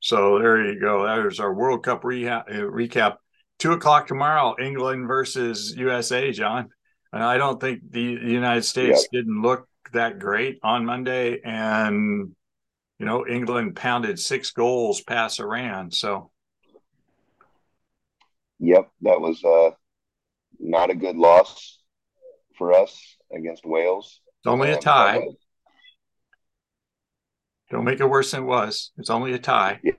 So 0.00 0.38
there 0.38 0.64
you 0.64 0.80
go. 0.80 1.04
There's 1.04 1.40
our 1.40 1.52
World 1.52 1.84
Cup 1.84 2.02
reha- 2.02 2.48
uh, 2.48 2.70
recap. 2.70 3.16
Two 3.58 3.72
o'clock 3.72 4.06
tomorrow, 4.06 4.54
England 4.60 5.08
versus 5.08 5.74
USA, 5.76 6.30
John. 6.30 6.68
And 7.16 7.24
I 7.24 7.38
don't 7.38 7.58
think 7.58 7.90
the, 7.90 8.02
United 8.02 8.62
States 8.62 9.08
yeah. 9.10 9.20
didn't 9.20 9.40
look 9.40 9.66
that 9.92 10.18
great 10.18 10.58
on 10.62 10.84
Monday. 10.84 11.40
And, 11.42 12.36
you 12.98 13.06
know, 13.06 13.26
England 13.26 13.74
pounded 13.74 14.18
six 14.18 14.50
goals 14.50 15.00
past 15.00 15.40
Iran. 15.40 15.90
So, 15.90 16.30
Yep, 18.58 18.90
that 19.02 19.20
was 19.20 19.42
uh, 19.44 19.70
not 20.58 20.90
a 20.90 20.94
good 20.94 21.16
loss 21.16 21.78
for 22.56 22.72
us 22.72 23.16
against 23.34 23.64
Wales. 23.64 24.20
It's 24.40 24.46
only 24.46 24.70
a 24.70 24.74
um, 24.74 24.80
tie. 24.80 25.22
Don't 27.70 27.84
make 27.84 28.00
it 28.00 28.08
worse 28.08 28.30
than 28.30 28.42
it 28.42 28.46
was. 28.46 28.92
It's 28.96 29.10
only 29.10 29.32
a 29.32 29.38
tie. 29.38 29.80
Yeah, 29.82 29.92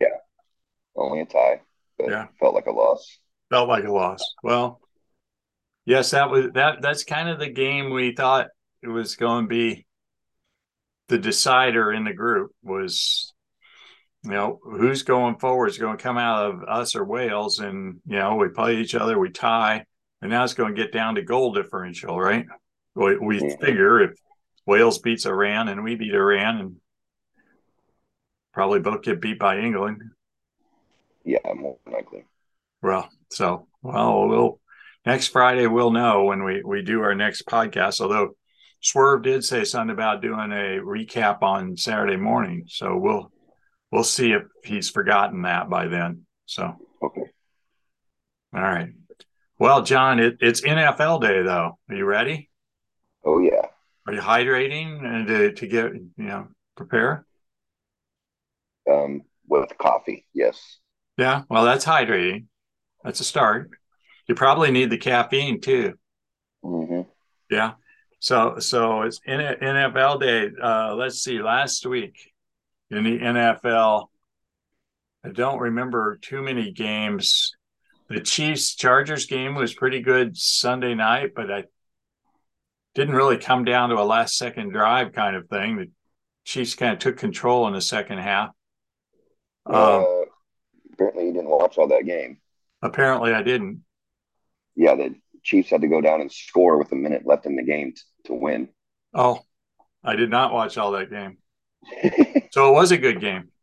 only 0.95 1.21
a 1.21 1.25
tie. 1.25 1.61
yeah, 1.99 2.27
felt 2.39 2.55
like 2.55 2.67
a 2.67 2.71
loss. 2.71 3.19
Felt 3.49 3.69
like 3.69 3.83
a 3.83 3.91
loss. 3.91 4.21
Well, 4.41 4.81
yes, 5.87 6.11
that 6.11 6.29
was 6.29 6.49
that. 6.53 6.81
That's 6.81 7.03
kind 7.03 7.29
of 7.29 7.39
the 7.39 7.49
game 7.49 7.89
we 7.89 8.13
thought 8.13 8.49
it 8.83 8.89
was 8.89 9.15
going 9.15 9.45
to 9.45 9.49
be. 9.49 9.85
The 11.07 11.17
decider 11.17 11.93
in 11.93 12.03
the 12.03 12.13
group 12.13 12.51
was, 12.61 13.33
you 14.23 14.31
know, 14.31 14.59
who's 14.61 15.03
going 15.03 15.37
forward 15.37 15.69
is 15.69 15.77
going 15.77 15.95
to 15.95 16.03
come 16.03 16.17
out 16.17 16.51
of 16.51 16.63
us 16.67 16.95
or 16.95 17.05
Wales, 17.05 17.59
and 17.59 18.01
you 18.05 18.17
know, 18.17 18.35
we 18.35 18.49
play 18.49 18.77
each 18.77 18.93
other, 18.93 19.17
we 19.17 19.29
tie, 19.29 19.85
and 20.21 20.29
now 20.29 20.43
it's 20.43 20.53
going 20.53 20.75
to 20.75 20.81
get 20.81 20.91
down 20.91 21.15
to 21.15 21.21
goal 21.21 21.53
differential, 21.53 22.19
right? 22.19 22.45
We, 22.93 23.17
we 23.17 23.41
yeah. 23.41 23.55
figure 23.61 24.01
if 24.01 24.19
Wales 24.65 24.99
beats 24.99 25.25
Iran 25.25 25.69
and 25.69 25.81
we 25.81 25.95
beat 25.95 26.13
Iran, 26.13 26.57
and 26.57 26.75
probably 28.53 28.81
both 28.81 29.03
get 29.03 29.21
beat 29.21 29.39
by 29.39 29.59
England. 29.59 30.01
Yeah, 31.23 31.39
more 31.55 31.77
likely. 31.89 32.25
Well, 32.81 33.09
so 33.29 33.67
well, 33.81 34.27
we'll 34.27 34.59
next 35.07 35.27
Friday 35.27 35.67
we'll 35.67 35.91
know 35.91 36.25
when 36.25 36.43
we 36.43 36.61
we 36.63 36.81
do 36.81 37.01
our 37.01 37.15
next 37.15 37.45
podcast. 37.45 38.01
Although 38.01 38.35
Swerve 38.81 39.23
did 39.23 39.43
say 39.43 39.63
something 39.63 39.93
about 39.93 40.21
doing 40.21 40.51
a 40.51 40.81
recap 40.83 41.41
on 41.41 41.77
Saturday 41.77 42.17
morning, 42.17 42.65
so 42.67 42.97
we'll 42.97 43.31
we'll 43.89 44.03
see 44.03 44.33
if 44.33 44.43
he's 44.63 44.89
forgotten 44.89 45.43
that 45.43 45.69
by 45.69 45.87
then. 45.87 46.25
So 46.45 46.75
okay, 47.01 47.31
all 48.53 48.61
right. 48.61 48.89
Well, 49.59 49.81
John, 49.81 50.19
it, 50.19 50.37
it's 50.41 50.61
NFL 50.61 51.21
day 51.21 51.41
though. 51.41 51.79
Are 51.89 51.95
you 51.95 52.05
ready? 52.05 52.49
Oh 53.25 53.39
yeah. 53.39 53.65
Are 54.05 54.13
you 54.13 54.21
hydrating 54.21 55.03
and 55.03 55.27
to, 55.27 55.53
to 55.53 55.67
get 55.67 55.93
you 55.93 56.11
know 56.17 56.47
prepare? 56.75 57.25
Um, 58.89 59.23
with 59.47 59.77
coffee, 59.77 60.25
yes. 60.33 60.79
Yeah, 61.17 61.43
well, 61.49 61.65
that's 61.65 61.85
hydrating. 61.85 62.45
That's 63.03 63.21
a 63.21 63.23
start. 63.23 63.71
You 64.27 64.35
probably 64.35 64.71
need 64.71 64.89
the 64.89 64.97
caffeine 64.97 65.61
too. 65.61 65.93
Mm-hmm. 66.63 67.01
Yeah. 67.49 67.73
So 68.19 68.59
so 68.59 69.03
it's 69.03 69.19
in 69.25 69.39
NFL 69.39 70.19
day. 70.19 70.49
Uh, 70.61 70.95
let's 70.95 71.21
see. 71.21 71.41
Last 71.41 71.85
week 71.85 72.33
in 72.89 73.03
the 73.03 73.19
NFL, 73.19 74.07
I 75.23 75.29
don't 75.29 75.59
remember 75.59 76.17
too 76.21 76.41
many 76.41 76.71
games. 76.71 77.51
The 78.09 78.21
Chiefs 78.21 78.75
Chargers 78.75 79.25
game 79.25 79.55
was 79.55 79.73
pretty 79.73 80.01
good 80.01 80.37
Sunday 80.37 80.93
night, 80.95 81.33
but 81.35 81.51
I 81.51 81.65
didn't 82.95 83.15
really 83.15 83.37
come 83.37 83.65
down 83.65 83.89
to 83.89 83.95
a 83.95 84.03
last 84.03 84.37
second 84.37 84.69
drive 84.69 85.13
kind 85.13 85.35
of 85.35 85.49
thing. 85.49 85.75
The 85.75 85.91
Chiefs 86.45 86.75
kind 86.75 86.93
of 86.93 86.99
took 86.99 87.17
control 87.17 87.67
in 87.67 87.73
the 87.73 87.81
second 87.81 88.19
half. 88.19 88.51
Uh, 89.69 89.97
um, 89.97 90.25
apparently, 90.93 91.25
you 91.27 91.33
didn't 91.33 91.49
watch 91.49 91.77
all 91.77 91.89
that 91.89 92.05
game. 92.05 92.39
Apparently, 92.81 93.33
I 93.33 93.43
didn't. 93.43 93.83
Yeah, 94.77 94.95
the 94.95 95.15
Chiefs 95.43 95.71
had 95.71 95.81
to 95.81 95.87
go 95.87 95.99
down 95.99 96.21
and 96.21 96.31
score 96.31 96.77
with 96.77 96.91
a 96.91 96.95
minute 96.95 97.23
left 97.25 97.47
in 97.47 97.55
the 97.55 97.63
game 97.63 97.93
t- 97.93 98.01
to 98.25 98.33
win. 98.33 98.69
Oh, 99.13 99.39
I 100.03 100.15
did 100.15 100.29
not 100.29 100.53
watch 100.53 100.77
all 100.77 100.91
that 100.91 101.09
game. 101.09 101.39
so 102.51 102.69
it 102.69 102.73
was 102.73 102.91
a 102.91 102.97
good 102.97 103.19
game. 103.19 103.49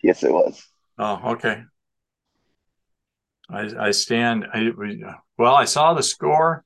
Yes, 0.00 0.22
it 0.22 0.32
was. 0.32 0.64
Oh, 0.96 1.32
okay. 1.32 1.62
I, 3.50 3.86
I 3.88 3.90
stand. 3.90 4.46
I 4.54 4.70
well, 5.36 5.56
I 5.56 5.64
saw 5.64 5.92
the 5.92 6.04
score, 6.04 6.64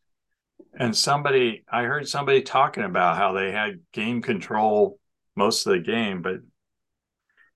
and 0.79 0.95
somebody 0.95 1.65
I 1.67 1.85
heard 1.85 2.07
somebody 2.07 2.43
talking 2.43 2.85
about 2.85 3.17
how 3.17 3.33
they 3.33 3.51
had 3.51 3.81
game 3.95 4.21
control 4.21 4.99
most 5.35 5.67
of 5.67 5.73
the 5.73 5.79
game, 5.79 6.21
but 6.21 6.41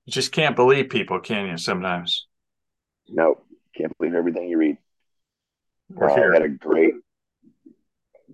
you 0.06 0.12
just 0.12 0.32
can't 0.32 0.56
believe 0.56 0.88
people, 0.88 1.20
can 1.20 1.46
you? 1.46 1.58
Sometimes. 1.58 2.26
No, 3.08 3.42
can't 3.76 3.96
believe 3.98 4.14
everything 4.14 4.48
you 4.48 4.56
read. 4.56 4.78
Or 5.94 6.10
uh, 6.10 6.32
Had 6.32 6.42
a 6.42 6.48
great, 6.48 6.94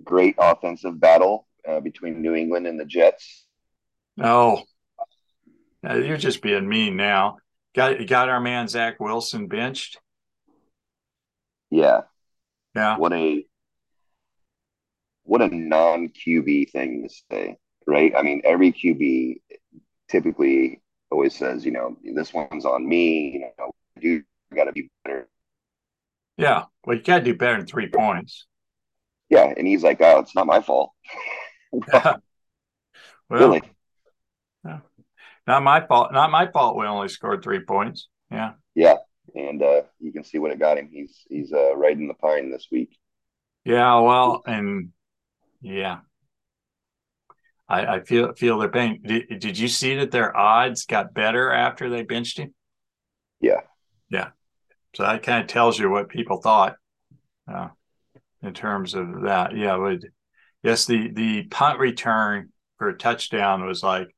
great 0.03 0.37
offensive 0.39 0.99
battle 0.99 1.47
uh, 1.69 1.81
between 1.81 2.23
New 2.23 2.35
England 2.35 2.67
and 2.67 2.79
the 2.79 2.85
Jets. 2.85 3.47
Oh, 4.21 4.63
you're 5.83 6.17
just 6.17 6.43
being 6.43 6.69
mean 6.69 6.97
now. 6.97 7.39
Got 7.75 8.07
got 8.07 8.29
our 8.29 8.41
man 8.41 8.69
Zach 8.69 9.01
Wilson 9.01 9.49
benched. 9.49 9.99
Yeah. 11.71 12.03
Yeah. 12.75 12.99
What 12.99 13.13
a 13.13 13.47
what 15.25 15.41
a 15.41 15.49
non 15.49 16.09
QB 16.09 16.71
thing 16.71 17.09
to 17.09 17.15
say, 17.31 17.57
right? 17.87 18.13
I 18.17 18.23
mean, 18.23 18.43
every 18.45 18.73
QB 18.73 19.41
typically 20.09 20.81
always 21.11 21.35
says, 21.35 21.65
you 21.65 21.71
know, 21.73 21.97
this 22.15 22.33
one's 22.33 22.65
on 22.65 22.87
me. 22.87 23.33
You 23.33 23.41
know, 23.59 23.71
you 24.01 24.25
got 24.55 24.65
to 24.65 24.73
be 24.73 24.91
better. 25.05 25.29
Yeah, 26.43 26.65
well, 26.85 26.97
you 26.97 27.03
got 27.05 27.19
to 27.19 27.25
do 27.25 27.37
better 27.37 27.59
than 27.59 27.67
three 27.67 27.87
points. 27.87 28.47
Yeah, 29.31 29.55
and 29.57 29.65
he's 29.65 29.85
like, 29.85 30.01
"Oh, 30.01 30.19
it's 30.19 30.35
not 30.35 30.45
my 30.45 30.61
fault." 30.61 30.91
well, 31.73 32.21
really? 33.31 33.63
Yeah. 34.65 34.81
Not 35.47 35.63
my 35.63 35.87
fault. 35.87 36.13
Not 36.13 36.33
my 36.33 36.51
fault. 36.51 36.77
We 36.77 36.85
only 36.85 37.09
scored 37.09 37.45
three 37.45 37.61
points. 37.61 38.09
Yeah. 38.29 38.55
Yeah, 38.75 38.97
and 39.37 39.63
uh, 39.63 39.83
you 40.01 40.13
can 40.13 40.25
see 40.25 40.39
what 40.39 40.51
it 40.51 40.59
got 40.59 40.79
him. 40.79 40.89
He's 40.91 41.17
he's 41.29 41.53
uh, 41.53 41.77
riding 41.77 42.09
the 42.09 42.15
pine 42.15 42.51
this 42.51 42.67
week. 42.73 42.99
Yeah, 43.65 44.01
well, 44.01 44.43
and 44.45 44.89
yeah, 45.61 46.01
I, 47.69 47.87
I 47.87 48.01
feel 48.01 48.35
feel 48.35 48.59
their 48.59 48.69
pain. 48.69 49.01
Did, 49.07 49.39
did 49.39 49.59
you 49.61 49.69
see 49.69 49.95
that 49.95 50.11
their 50.11 50.37
odds 50.37 50.87
got 50.87 51.15
better 51.15 51.53
after 51.53 51.89
they 51.89 52.03
benched 52.03 52.39
him? 52.39 52.53
Yeah, 53.41 53.61
yeah. 54.11 54.31
So 54.95 55.05
that 55.05 55.23
kind 55.23 55.43
of 55.43 55.49
tells 55.49 55.79
you 55.79 55.91
what 55.91 56.09
people 56.09 56.41
thought 56.41 56.77
uh, 57.53 57.69
in 58.43 58.53
terms 58.53 58.95
of 58.95 59.23
that. 59.23 59.57
Yeah, 59.57 59.77
would 59.77 60.11
yes 60.63 60.87
the 60.87 61.11
the 61.11 61.45
punt 61.45 61.79
return 61.79 62.51
for 62.79 62.89
a 62.89 62.99
touchdown 62.99 63.67
was 63.67 63.83
like, 63.83 64.15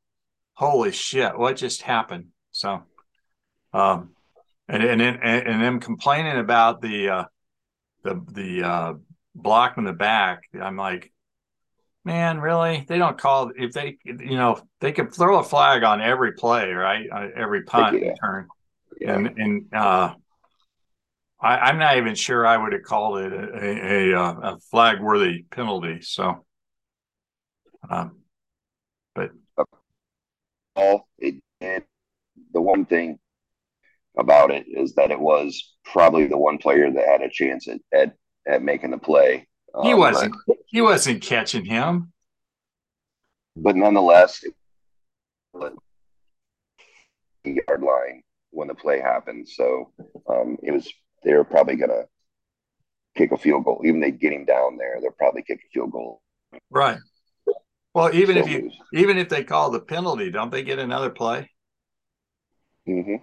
holy 0.55 0.93
shit, 0.93 1.39
what 1.39 1.57
just 1.57 1.83
happened? 1.83 2.29
So, 2.53 2.83
um, 3.73 4.11
and 4.69 4.83
and 4.83 5.01
and, 5.01 5.23
and 5.23 5.63
them 5.63 5.81
complaining 5.81 6.39
about 6.39 6.81
the 6.81 7.09
uh, 7.09 7.25
the 8.03 8.21
the 8.33 8.63
uh, 8.63 8.95
block 9.35 9.79
in 9.79 9.85
the 9.85 9.93
back. 9.93 10.43
I'm 10.61 10.77
like, 10.77 11.13
man, 12.05 12.41
really? 12.41 12.85
They 12.89 12.99
don't 12.99 13.19
call 13.19 13.53
if 13.57 13.73
they, 13.73 13.99
you 14.05 14.37
know, 14.37 14.61
they 14.81 14.93
could 14.93 15.13
throw 15.13 15.39
a 15.39 15.45
flag 15.45 15.83
on 15.85 16.01
every 16.01 16.33
play, 16.33 16.73
right? 16.73 17.09
On 17.11 17.33
every 17.37 17.63
punt 17.63 18.01
yeah. 18.01 18.11
return, 18.11 18.49
yeah. 19.01 19.15
and 19.15 19.39
and 19.39 19.75
uh, 19.75 20.15
I, 21.45 21.71
am 21.71 21.79
not 21.79 21.99
even 21.99 22.15
sure 22.15 22.47
I 22.47 22.57
would 22.57 22.73
have 22.73 22.83
called 22.83 23.19
it 23.21 23.33
a, 23.33 23.65
a, 23.65 24.13
a, 24.13 24.55
a 24.55 24.59
flag 24.71 25.01
worthy 25.01 25.45
penalty. 25.51 26.01
So, 26.01 26.45
um, 27.89 28.21
but 29.15 29.31
all 30.75 31.09
it, 31.19 31.37
the 31.61 32.61
one 32.61 32.87
thing 32.87 33.19
about 34.17 34.51
it 34.51 34.67
is 34.69 34.95
that 34.95 35.11
it 35.11 35.21
was 35.21 35.75
probably 35.85 36.27
the 36.27 36.39
one 36.39 36.59
player 36.59 36.91
that 36.91 37.07
had 37.07 37.23
a 37.23 37.29
chance 37.31 37.69
at 37.69 37.81
at, 37.93 38.15
at 38.47 38.63
making 38.63 38.91
the 38.91 38.99
play 38.99 39.47
he 39.83 39.93
um, 39.93 39.99
wasn't. 39.99 40.37
But, 40.47 40.59
he 40.67 40.81
wasn't 40.81 41.23
catching 41.23 41.65
him. 41.65 42.13
But 43.57 43.77
nonetheless, 43.77 44.45
the 45.53 45.73
yard 47.45 47.83
line 47.83 48.23
when 48.51 48.69
the 48.69 48.75
play 48.75 49.01
happened. 49.01 49.49
So 49.49 49.93
um, 50.29 50.59
it 50.63 50.71
was. 50.73 50.93
They 51.25 51.33
were 51.35 51.45
probably 51.45 51.77
gonna 51.77 52.05
kick 53.17 53.33
a 53.33 53.39
field 53.39 53.65
goal. 53.65 53.83
Even 53.85 54.01
they 54.01 54.11
get 54.11 54.33
him 54.33 54.45
down 54.45 54.77
there, 54.77 54.99
they'll 55.01 55.11
probably 55.11 55.43
kick 55.43 55.61
a 55.65 55.73
field 55.73 55.93
goal. 55.93 56.21
Right. 56.71 56.99
Well, 57.95 58.15
even 58.15 58.37
if 58.37 58.49
you 58.49 58.71
even 58.93 59.19
if 59.19 59.29
they 59.29 59.45
call 59.45 59.71
the 59.71 59.81
penalty, 59.81 60.31
don't 60.31 60.51
they 60.51 60.63
get 60.63 60.79
another 60.79 61.11
play? 61.11 61.51
Mm-hmm. 62.89 63.17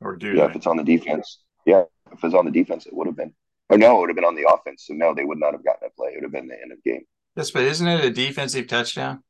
Or 0.00 0.16
do 0.16 0.28
yeah, 0.28 0.44
they? 0.44 0.50
if 0.50 0.56
it's 0.56 0.66
on 0.66 0.76
the 0.76 0.84
defense. 0.84 1.40
Yeah, 1.64 1.84
if 2.12 2.22
it's 2.22 2.34
on 2.34 2.44
the 2.44 2.52
defense, 2.52 2.86
it 2.86 2.94
would 2.94 3.08
have 3.08 3.16
been. 3.16 3.34
Or 3.68 3.76
no, 3.76 3.96
it 3.96 4.00
would 4.00 4.10
have 4.10 4.16
been 4.16 4.24
on 4.24 4.36
the 4.36 4.48
offense. 4.48 4.84
So 4.86 4.94
no, 4.94 5.12
they 5.12 5.24
would 5.24 5.38
not 5.38 5.52
have 5.52 5.64
gotten 5.64 5.88
a 5.88 5.90
play. 5.90 6.10
It 6.10 6.16
would 6.16 6.22
have 6.22 6.32
been 6.32 6.46
the 6.46 6.54
end 6.54 6.70
of 6.70 6.78
the 6.82 6.90
game. 6.90 7.02
Yes, 7.34 7.50
but 7.50 7.64
isn't 7.64 7.86
it 7.86 8.04
a 8.04 8.10
defensive 8.10 8.68
touchdown? 8.68 9.24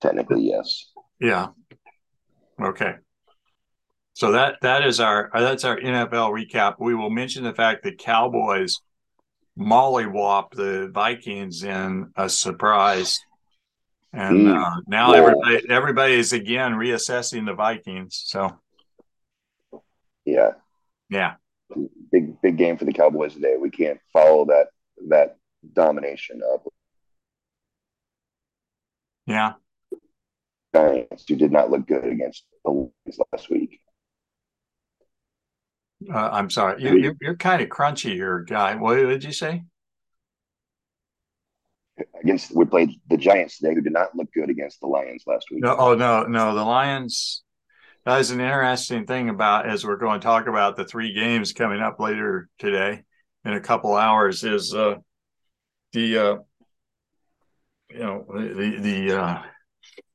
Technically, 0.00 0.42
yes. 0.42 0.86
Yeah. 1.18 1.48
Okay. 2.60 2.94
So 4.20 4.32
that 4.32 4.56
that 4.60 4.86
is 4.86 5.00
our 5.00 5.30
that's 5.32 5.64
our 5.64 5.78
NFL 5.78 6.30
recap. 6.30 6.74
We 6.78 6.94
will 6.94 7.08
mention 7.08 7.42
the 7.42 7.54
fact 7.54 7.84
that 7.84 7.96
Cowboys 7.96 8.82
mollywop 9.58 10.50
the 10.50 10.90
Vikings 10.92 11.64
in 11.64 12.12
a 12.14 12.28
surprise, 12.28 13.18
and 14.12 14.46
mm. 14.46 14.62
uh, 14.62 14.82
now 14.86 15.12
everybody 15.12 15.70
everybody 15.70 16.12
is 16.12 16.34
again 16.34 16.72
reassessing 16.72 17.46
the 17.46 17.54
Vikings. 17.54 18.22
So 18.26 18.58
Yeah. 20.26 20.50
Yeah. 21.08 21.36
Big 22.12 22.38
big 22.42 22.58
game 22.58 22.76
for 22.76 22.84
the 22.84 22.92
Cowboys 22.92 23.32
today. 23.32 23.56
We 23.58 23.70
can't 23.70 24.00
follow 24.12 24.44
that 24.44 24.66
that 25.08 25.38
domination 25.72 26.42
up. 26.52 26.68
Yeah. 29.24 29.54
Giants, 30.74 31.24
who 31.26 31.36
did 31.36 31.52
not 31.52 31.70
look 31.70 31.86
good 31.86 32.04
against 32.04 32.44
the 32.66 32.70
Lions 32.70 33.18
last 33.32 33.48
week. 33.48 33.80
Uh, 36.08 36.30
I'm 36.32 36.50
sorry. 36.50 36.82
You, 36.82 36.96
you're, 36.96 37.16
you're 37.20 37.36
kind 37.36 37.60
of 37.60 37.68
crunchy 37.68 38.12
here, 38.12 38.40
guy. 38.40 38.74
What 38.74 38.94
did 38.94 39.24
you 39.24 39.32
say? 39.32 39.64
Against 42.22 42.54
we 42.54 42.64
played 42.64 42.90
the 43.08 43.16
Giants 43.16 43.58
today, 43.58 43.74
who 43.74 43.82
did 43.82 43.92
not 43.92 44.14
look 44.14 44.32
good 44.32 44.48
against 44.48 44.80
the 44.80 44.86
Lions 44.86 45.24
last 45.26 45.46
week. 45.50 45.62
No, 45.62 45.76
oh 45.76 45.94
no, 45.94 46.24
no, 46.24 46.54
the 46.54 46.64
Lions. 46.64 47.42
That 48.06 48.20
is 48.20 48.30
an 48.30 48.40
interesting 48.40 49.06
thing 49.06 49.28
about 49.28 49.68
as 49.68 49.84
we're 49.84 49.98
going 49.98 50.20
to 50.20 50.24
talk 50.24 50.46
about 50.46 50.76
the 50.76 50.86
three 50.86 51.12
games 51.12 51.52
coming 51.52 51.80
up 51.80 52.00
later 52.00 52.48
today 52.58 53.02
in 53.44 53.52
a 53.52 53.60
couple 53.60 53.94
hours 53.94 54.42
is 54.44 54.74
uh, 54.74 54.96
the 55.92 56.18
uh, 56.18 56.36
you 57.90 57.98
know 57.98 58.24
the 58.28 58.78
the 58.80 59.20
uh, 59.20 59.42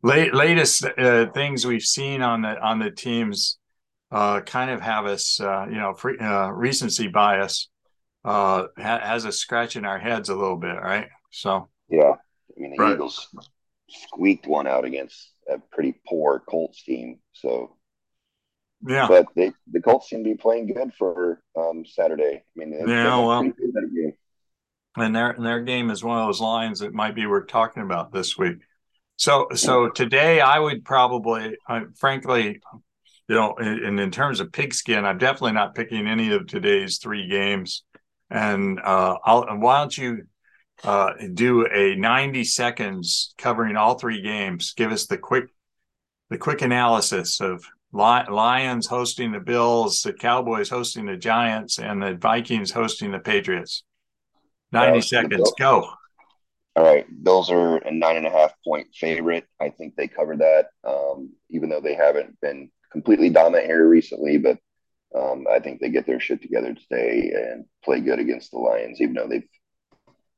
late, 0.01 0.33
latest 0.33 0.85
uh, 0.97 1.27
things 1.31 1.65
we've 1.65 1.81
seen 1.83 2.21
on 2.21 2.41
the 2.41 2.59
on 2.59 2.79
the 2.79 2.91
teams 2.91 3.57
uh, 4.11 4.41
kind 4.41 4.69
of 4.71 4.81
have 4.81 5.05
us 5.05 5.39
uh, 5.39 5.65
you 5.69 5.77
know 5.77 5.93
free, 5.93 6.17
uh, 6.19 6.49
recency 6.49 7.07
bias 7.07 7.69
uh, 8.23 8.67
ha- 8.77 8.99
has 9.01 9.25
us 9.25 9.37
scratching 9.37 9.85
our 9.85 9.99
heads 9.99 10.29
a 10.29 10.35
little 10.35 10.57
bit, 10.57 10.75
right? 10.81 11.07
So 11.31 11.69
Yeah, 11.89 12.13
I 12.13 12.59
mean 12.59 12.71
the 12.71 12.77
Right. 12.79 12.93
Eagles 12.95 13.27
squeaked 13.89 14.47
one 14.47 14.67
out 14.67 14.85
against 14.85 15.31
a 15.49 15.59
pretty 15.71 15.93
poor 16.07 16.41
Colts 16.47 16.83
team. 16.83 17.19
So, 17.33 17.75
yeah, 18.87 19.07
but 19.07 19.27
they 19.35 19.53
the 19.71 19.81
Colts 19.81 20.09
seem 20.09 20.23
to 20.23 20.29
be 20.29 20.35
playing 20.35 20.67
good 20.67 20.93
for 20.97 21.41
um, 21.55 21.85
Saturday. 21.85 22.43
I 22.43 22.43
mean, 22.55 22.71
they, 22.71 22.91
Yeah, 22.91 23.17
well. 23.25 23.51
and 24.97 25.15
their 25.15 25.31
and 25.31 25.45
their 25.45 25.61
game 25.61 25.89
is 25.89 26.03
one 26.03 26.19
of 26.19 26.27
those 26.27 26.41
lines 26.41 26.79
that 26.79 26.93
might 26.93 27.15
be 27.15 27.25
worth 27.25 27.47
talking 27.47 27.83
about 27.83 28.11
this 28.11 28.37
week. 28.37 28.57
So 29.17 29.47
so 29.55 29.89
today 29.89 30.41
I 30.41 30.59
would 30.59 30.83
probably, 30.83 31.57
I, 31.67 31.83
frankly, 31.97 32.59
you 33.27 33.35
know, 33.35 33.55
and 33.57 33.99
in 33.99 34.11
terms 34.11 34.39
of 34.39 34.51
pigskin, 34.51 35.05
I'm 35.05 35.17
definitely 35.17 35.53
not 35.53 35.75
picking 35.75 36.07
any 36.07 36.31
of 36.31 36.47
today's 36.47 36.99
three 36.99 37.27
games. 37.27 37.83
And 38.29 38.79
uh, 38.79 39.17
I'll 39.23 39.45
why 39.57 39.79
don't 39.79 39.97
you 39.97 40.23
uh, 40.83 41.13
do 41.33 41.67
a 41.67 41.95
90 41.95 42.43
seconds 42.43 43.33
covering 43.37 43.77
all 43.77 43.95
three 43.95 44.21
games? 44.21 44.73
Give 44.75 44.91
us 44.91 45.07
the 45.07 45.17
quick 45.17 45.45
the 46.29 46.37
quick 46.37 46.61
analysis 46.61 47.41
of 47.41 47.65
Li- 47.93 48.29
Lions 48.29 48.87
hosting 48.87 49.31
the 49.31 49.39
Bills, 49.39 50.01
the 50.01 50.13
Cowboys 50.13 50.69
hosting 50.69 51.05
the 51.05 51.17
Giants, 51.17 51.79
and 51.79 52.01
the 52.01 52.15
Vikings 52.15 52.71
hosting 52.71 53.11
the 53.11 53.19
Patriots. 53.19 53.83
90 54.71 55.01
Uh, 55.01 55.01
seconds, 55.01 55.53
go. 55.59 55.89
All 56.75 56.83
right, 56.83 57.05
Bills 57.23 57.49
are 57.51 57.77
a 57.77 57.91
nine 57.91 58.17
and 58.17 58.27
a 58.27 58.29
half 58.29 58.53
point 58.63 58.87
favorite. 58.93 59.45
I 59.61 59.69
think 59.69 59.95
they 59.95 60.07
covered 60.09 60.39
that, 60.39 60.67
um, 60.83 61.31
even 61.49 61.69
though 61.69 61.79
they 61.79 61.95
haven't 61.95 62.39
been 62.41 62.69
completely 62.95 63.29
dominant 63.29 63.67
here 63.67 63.87
recently. 63.87 64.37
But 64.37 64.57
um, 65.13 65.45
I 65.51 65.59
think 65.59 65.81
they 65.81 65.89
get 65.89 66.07
their 66.07 66.21
shit 66.21 66.41
together 66.41 66.73
today 66.73 67.31
and 67.35 67.65
play 67.83 67.99
good 67.99 68.19
against 68.19 68.51
the 68.51 68.57
Lions, 68.57 69.01
even 69.01 69.15
though 69.15 69.27
they've 69.27 69.47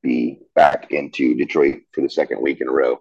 be 0.04 0.40
back 0.56 0.92
into 0.92 1.36
Detroit 1.36 1.82
for 1.92 2.02
the 2.02 2.10
second 2.10 2.42
week 2.42 2.62
in 2.62 2.68
a 2.68 2.72
row. 2.72 3.00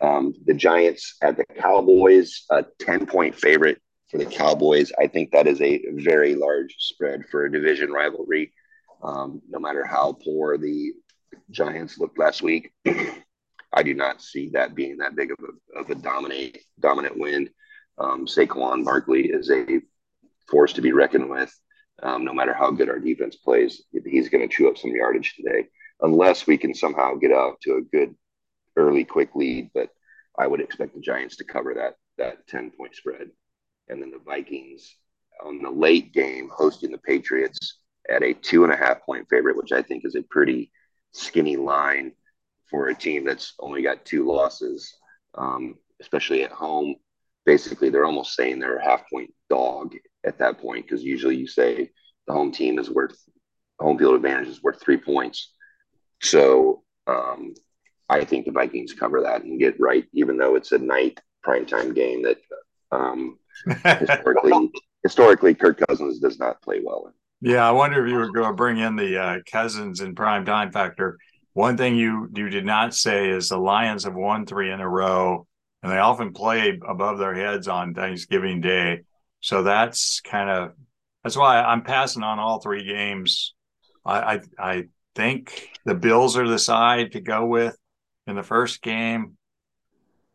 Um, 0.00 0.34
the 0.46 0.54
Giants 0.54 1.16
at 1.20 1.36
the 1.36 1.44
Cowboys, 1.44 2.44
a 2.50 2.64
10 2.78 3.06
point 3.06 3.34
favorite 3.34 3.80
for 4.10 4.18
the 4.18 4.26
Cowboys. 4.26 4.92
I 4.98 5.06
think 5.06 5.32
that 5.32 5.46
is 5.46 5.60
a 5.60 5.82
very 5.92 6.34
large 6.34 6.74
spread 6.78 7.26
for 7.30 7.44
a 7.44 7.52
division 7.52 7.92
rivalry. 7.92 8.52
Um, 9.02 9.42
no 9.48 9.58
matter 9.58 9.84
how 9.84 10.16
poor 10.24 10.56
the 10.56 10.92
Giants 11.50 11.98
looked 11.98 12.18
last 12.18 12.42
week, 12.42 12.72
I 13.72 13.82
do 13.82 13.94
not 13.94 14.22
see 14.22 14.50
that 14.50 14.74
being 14.74 14.98
that 14.98 15.16
big 15.16 15.32
of 15.32 15.38
a, 15.40 15.80
of 15.80 15.90
a 15.90 15.94
dominate, 15.94 16.58
dominant 16.78 17.18
win. 17.18 17.50
Um, 18.00 18.26
Saquon 18.26 18.84
Barkley 18.84 19.26
is 19.26 19.50
a 19.50 19.80
force 20.50 20.72
to 20.72 20.80
be 20.80 20.92
reckoned 20.92 21.28
with. 21.28 21.54
Um, 22.02 22.24
no 22.24 22.32
matter 22.32 22.54
how 22.54 22.70
good 22.70 22.88
our 22.88 22.98
defense 22.98 23.36
plays, 23.36 23.82
he's 24.06 24.30
going 24.30 24.46
to 24.48 24.54
chew 24.54 24.68
up 24.70 24.78
some 24.78 24.96
yardage 24.96 25.34
today, 25.36 25.68
unless 26.00 26.46
we 26.46 26.56
can 26.56 26.74
somehow 26.74 27.14
get 27.14 27.30
out 27.30 27.60
to 27.62 27.74
a 27.74 27.82
good 27.82 28.14
early, 28.76 29.04
quick 29.04 29.34
lead. 29.34 29.70
But 29.74 29.90
I 30.38 30.46
would 30.46 30.62
expect 30.62 30.94
the 30.94 31.00
Giants 31.00 31.36
to 31.36 31.44
cover 31.44 31.74
that 31.74 31.96
that 32.16 32.46
ten 32.46 32.70
point 32.70 32.96
spread, 32.96 33.28
and 33.88 34.00
then 34.00 34.10
the 34.10 34.18
Vikings 34.24 34.96
on 35.44 35.62
the 35.62 35.70
late 35.70 36.12
game 36.12 36.50
hosting 36.50 36.90
the 36.90 36.98
Patriots 36.98 37.78
at 38.08 38.22
a 38.22 38.32
two 38.32 38.64
and 38.64 38.72
a 38.72 38.76
half 38.76 39.02
point 39.02 39.26
favorite, 39.28 39.56
which 39.56 39.72
I 39.72 39.82
think 39.82 40.06
is 40.06 40.14
a 40.14 40.22
pretty 40.22 40.72
skinny 41.12 41.56
line 41.56 42.12
for 42.70 42.88
a 42.88 42.94
team 42.94 43.24
that's 43.26 43.54
only 43.58 43.82
got 43.82 44.06
two 44.06 44.26
losses, 44.26 44.94
um, 45.36 45.76
especially 46.00 46.44
at 46.44 46.52
home. 46.52 46.94
Basically, 47.50 47.90
they're 47.90 48.04
almost 48.04 48.36
saying 48.36 48.60
they're 48.60 48.76
a 48.76 48.84
half 48.84 49.10
point 49.10 49.34
dog 49.48 49.96
at 50.24 50.38
that 50.38 50.60
point 50.60 50.86
because 50.86 51.02
usually 51.02 51.34
you 51.34 51.48
say 51.48 51.90
the 52.28 52.32
home 52.32 52.52
team 52.52 52.78
is 52.78 52.88
worth 52.88 53.18
home 53.80 53.98
field 53.98 54.14
advantage 54.14 54.46
is 54.46 54.62
worth 54.62 54.80
three 54.80 54.98
points. 54.98 55.50
So 56.22 56.84
um, 57.08 57.54
I 58.08 58.24
think 58.24 58.46
the 58.46 58.52
Vikings 58.52 58.92
cover 58.92 59.22
that 59.22 59.42
and 59.42 59.58
get 59.58 59.80
right, 59.80 60.04
even 60.12 60.38
though 60.38 60.54
it's 60.54 60.70
a 60.70 60.78
night 60.78 61.20
primetime 61.44 61.92
game 61.92 62.22
that 62.22 62.36
um, 62.92 63.36
historically 63.84 64.70
historically 65.02 65.54
Kirk 65.56 65.82
Cousins 65.88 66.20
does 66.20 66.38
not 66.38 66.62
play 66.62 66.80
well 66.84 67.06
in. 67.08 67.50
Yeah, 67.50 67.66
I 67.66 67.72
wonder 67.72 68.06
if 68.06 68.12
you 68.12 68.16
were 68.16 68.30
going 68.30 68.46
to 68.46 68.54
bring 68.54 68.78
in 68.78 68.94
the 68.94 69.20
uh, 69.20 69.38
Cousins 69.50 69.98
and 69.98 70.14
prime 70.14 70.44
time 70.44 70.70
factor. 70.70 71.18
One 71.54 71.76
thing 71.76 71.96
you 71.96 72.30
you 72.32 72.48
did 72.48 72.64
not 72.64 72.94
say 72.94 73.28
is 73.28 73.48
the 73.48 73.58
Lions 73.58 74.04
have 74.04 74.14
won 74.14 74.46
three 74.46 74.70
in 74.70 74.78
a 74.78 74.88
row, 74.88 75.48
and 75.82 75.90
they 75.90 75.98
often 75.98 76.32
play 76.32 76.78
above 76.86 77.18
their 77.18 77.34
heads 77.34 77.68
on 77.68 77.94
Thanksgiving 77.94 78.60
Day. 78.60 79.02
So 79.40 79.62
that's 79.62 80.20
kind 80.20 80.50
of 80.50 80.72
that's 81.24 81.36
why 81.36 81.60
I'm 81.60 81.82
passing 81.82 82.22
on 82.22 82.38
all 82.38 82.60
three 82.60 82.84
games. 82.84 83.54
I 84.04 84.18
I, 84.18 84.40
I 84.58 84.82
think 85.14 85.70
the 85.84 85.94
Bills 85.94 86.36
are 86.36 86.48
the 86.48 86.58
side 86.58 87.12
to 87.12 87.20
go 87.20 87.46
with 87.46 87.76
in 88.26 88.36
the 88.36 88.42
first 88.42 88.82
game. 88.82 89.36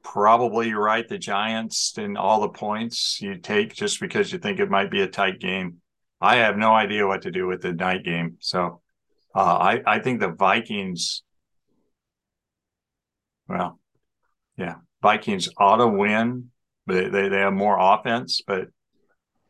Probably 0.03 0.69
you're 0.69 0.83
right. 0.83 1.07
The 1.07 1.17
Giants 1.17 1.97
and 1.97 2.17
all 2.17 2.41
the 2.41 2.49
points 2.49 3.19
you 3.21 3.37
take 3.37 3.73
just 3.73 3.99
because 3.99 4.31
you 4.31 4.37
think 4.37 4.59
it 4.59 4.69
might 4.69 4.91
be 4.91 5.01
a 5.01 5.07
tight 5.07 5.39
game. 5.39 5.77
I 6.21 6.37
have 6.37 6.57
no 6.57 6.73
idea 6.73 7.07
what 7.07 7.23
to 7.23 7.31
do 7.31 7.47
with 7.47 7.61
the 7.61 7.73
night 7.73 8.03
game. 8.03 8.37
So 8.39 8.81
uh, 9.35 9.39
I, 9.39 9.81
I 9.85 9.99
think 9.99 10.19
the 10.19 10.29
Vikings, 10.29 11.23
well, 13.47 13.79
yeah, 14.57 14.75
Vikings 15.05 15.49
ought 15.57 15.77
to 15.77 15.87
win. 15.87 16.49
They, 16.87 17.09
they, 17.09 17.29
they 17.29 17.37
have 17.37 17.53
more 17.53 17.77
offense, 17.79 18.41
but 18.45 18.69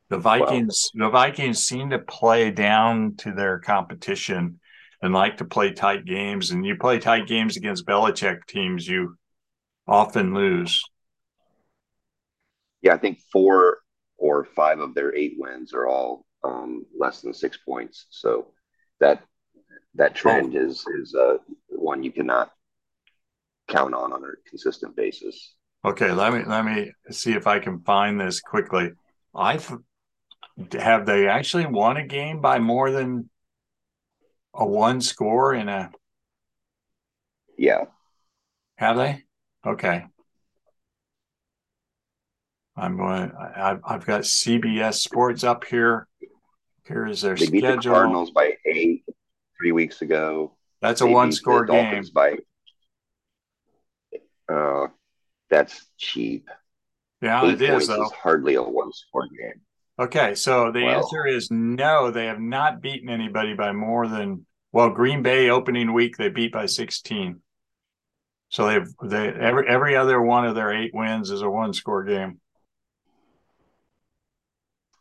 the 0.09 0.17
Vikings 0.17 0.91
the 0.93 1.09
Vikings 1.09 1.63
seem 1.63 1.91
to 1.91 1.99
play 1.99 2.51
down 2.51 3.15
to 3.19 3.31
their 3.31 3.59
competition 3.59 4.59
and 5.01 5.13
like 5.13 5.37
to 5.37 5.45
play 5.45 5.71
tight 5.71 6.03
games. 6.03 6.51
And 6.51 6.65
you 6.65 6.75
play 6.75 6.99
tight 6.99 7.27
games 7.27 7.55
against 7.55 7.85
Belichick 7.85 8.45
teams, 8.47 8.85
you 8.85 9.17
often 9.87 10.33
lose. 10.33 10.83
Yeah, 12.81 12.93
I 12.93 12.97
think 12.97 13.19
four 13.31 13.77
or 14.17 14.43
five 14.43 14.79
of 14.79 14.93
their 14.93 15.15
eight 15.15 15.35
wins 15.37 15.73
are 15.73 15.87
all 15.87 16.25
um, 16.43 16.85
less 16.97 17.21
than 17.21 17.33
six 17.33 17.57
points. 17.57 18.07
So 18.09 18.47
that 18.99 19.23
that 19.95 20.15
trend 20.15 20.53
is 20.53 20.85
is 20.99 21.15
uh, 21.15 21.37
one 21.69 22.03
you 22.03 22.11
cannot 22.11 22.51
count 23.67 23.93
on 23.93 24.13
on 24.13 24.23
a 24.23 24.49
consistent 24.49 24.95
basis. 24.95 25.55
Okay, 25.83 26.11
let 26.11 26.33
me 26.33 26.43
let 26.45 26.65
me 26.65 26.91
see 27.11 27.33
if 27.33 27.47
I 27.47 27.59
can 27.59 27.79
find 27.81 28.19
this 28.19 28.39
quickly. 28.41 28.91
I 29.35 29.59
have 30.79 31.05
they 31.05 31.27
actually 31.27 31.65
won 31.65 31.97
a 31.97 32.07
game 32.07 32.41
by 32.41 32.59
more 32.59 32.91
than 32.91 33.29
a 34.53 34.65
one 34.65 35.01
score 35.01 35.53
in 35.53 35.69
a 35.69 35.91
Yeah, 37.57 37.85
have 38.77 38.97
they? 38.97 39.23
Okay. 39.65 40.05
I'm 42.77 42.97
going. 42.97 43.31
I've 43.55 43.79
I've 43.85 44.05
got 44.05 44.21
CBS 44.21 44.95
Sports 44.95 45.43
up 45.43 45.63
here. 45.65 46.07
Here 46.87 47.05
is 47.07 47.21
their 47.21 47.35
they 47.35 47.47
beat 47.47 47.59
schedule. 47.59 47.81
the 47.81 47.89
Cardinals 47.89 48.31
by 48.31 48.53
eight 48.65 49.05
three 49.57 49.71
weeks 49.71 50.01
ago. 50.01 50.55
That's 50.81 51.01
a 51.01 51.05
They 51.05 51.13
one 51.13 51.31
score 51.31 51.65
game. 51.65 51.85
Dolphins 51.85 52.09
By 52.09 52.37
uh, 54.49 54.87
that's 55.49 55.85
cheap. 55.97 56.49
Yeah, 57.21 57.45
eight 57.45 57.61
it 57.61 57.69
is 57.69 57.87
though. 57.87 58.03
is 58.05 58.11
hardly 58.11 58.55
a 58.55 58.63
one 58.63 58.91
score 58.93 59.27
game. 59.27 59.61
Okay, 59.97 60.35
so 60.35 60.71
the 60.71 60.83
Well- 60.83 60.97
answer 60.97 61.25
is 61.25 61.49
no. 61.51 62.11
They 62.11 62.25
have 62.25 62.39
not 62.39 62.81
beaten 62.81 63.09
anybody 63.09 63.53
by 63.53 63.71
more 63.71 64.07
than 64.07 64.45
well. 64.71 64.89
Green 64.89 65.23
Bay 65.23 65.49
opening 65.49 65.93
week 65.93 66.17
they 66.17 66.29
beat 66.29 66.51
by 66.51 66.65
sixteen. 66.65 67.41
So 68.49 68.67
they've 68.67 68.87
they 69.03 69.29
every 69.29 69.67
every 69.67 69.95
other 69.95 70.21
one 70.21 70.45
of 70.45 70.55
their 70.55 70.71
eight 70.71 70.93
wins 70.93 71.31
is 71.31 71.41
a 71.41 71.49
one 71.49 71.73
score 71.73 72.03
game. 72.03 72.39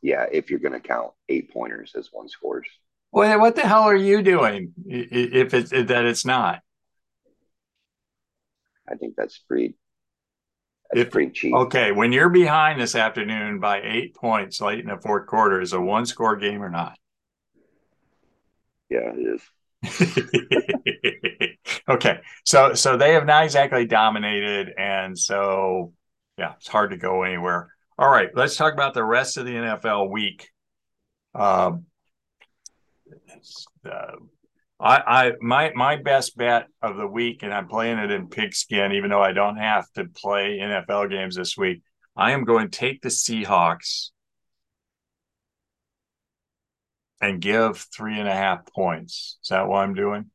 Yeah, 0.02 0.26
if 0.30 0.50
you're 0.50 0.58
going 0.60 0.72
to 0.72 0.80
count 0.80 1.12
eight 1.28 1.50
pointers 1.52 1.94
as 1.96 2.08
one 2.12 2.28
scores. 2.28 2.66
Well, 3.10 3.40
what 3.40 3.56
the 3.56 3.62
hell 3.62 3.84
are 3.84 3.96
you 3.96 4.22
doing 4.22 4.72
if 4.86 5.54
it's 5.54 5.70
that 5.70 6.04
it's 6.04 6.24
not? 6.26 6.60
I 8.88 8.94
think 8.94 9.14
that's 9.16 9.38
pretty. 9.38 9.76
That's 10.90 11.06
if, 11.06 11.10
pretty 11.10 11.32
cheap. 11.32 11.54
Okay, 11.54 11.92
when 11.92 12.12
you're 12.12 12.28
behind 12.28 12.80
this 12.80 12.94
afternoon 12.94 13.60
by 13.60 13.80
eight 13.82 14.14
points 14.14 14.60
late 14.60 14.80
in 14.80 14.86
the 14.86 14.98
fourth 14.98 15.26
quarter, 15.26 15.60
is 15.60 15.72
a 15.72 15.80
one 15.80 16.06
score 16.06 16.36
game 16.36 16.62
or 16.62 16.70
not? 16.70 16.98
Yeah, 18.90 19.12
it 19.14 19.34
is. 19.34 19.42
okay, 21.88 22.20
so 22.44 22.74
so 22.74 22.96
they 22.96 23.14
have 23.14 23.26
not 23.26 23.44
exactly 23.44 23.86
dominated, 23.86 24.72
and 24.78 25.18
so 25.18 25.92
yeah, 26.38 26.54
it's 26.56 26.68
hard 26.68 26.90
to 26.90 26.96
go 26.96 27.22
anywhere. 27.22 27.68
All 27.98 28.10
right, 28.10 28.30
let's 28.34 28.56
talk 28.56 28.72
about 28.72 28.94
the 28.94 29.04
rest 29.04 29.36
of 29.36 29.46
the 29.46 29.52
NFL 29.52 30.10
week. 30.10 30.48
Um, 31.34 31.86
uh, 33.88 34.16
I, 34.80 34.96
I 35.06 35.32
my 35.40 35.72
my 35.74 35.96
best 35.96 36.36
bet 36.36 36.66
of 36.82 36.96
the 36.96 37.06
week, 37.06 37.42
and 37.42 37.54
I'm 37.54 37.68
playing 37.68 37.98
it 37.98 38.10
in 38.10 38.28
pigskin, 38.28 38.92
even 38.92 39.10
though 39.10 39.22
I 39.22 39.32
don't 39.32 39.56
have 39.56 39.90
to 39.92 40.04
play 40.04 40.58
NFL 40.58 41.10
games 41.10 41.36
this 41.36 41.56
week. 41.56 41.82
I 42.16 42.32
am 42.32 42.44
going 42.44 42.70
to 42.70 42.78
take 42.78 43.02
the 43.02 43.08
Seahawks 43.08 44.10
and 47.20 47.40
give 47.40 47.86
three 47.94 48.18
and 48.18 48.28
a 48.28 48.34
half 48.34 48.66
points. 48.66 49.38
Is 49.42 49.48
that 49.48 49.66
what 49.68 49.78
I'm 49.78 49.94
doing? 49.94 50.30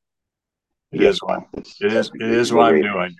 It 0.91 1.01
yes, 1.01 1.15
is 1.15 1.21
what 1.21 1.43
it 1.53 1.93
is. 1.93 2.11
It 2.13 2.21
is 2.21 2.51
what 2.51 2.73
I'm 2.73 2.81
doing. 2.81 3.15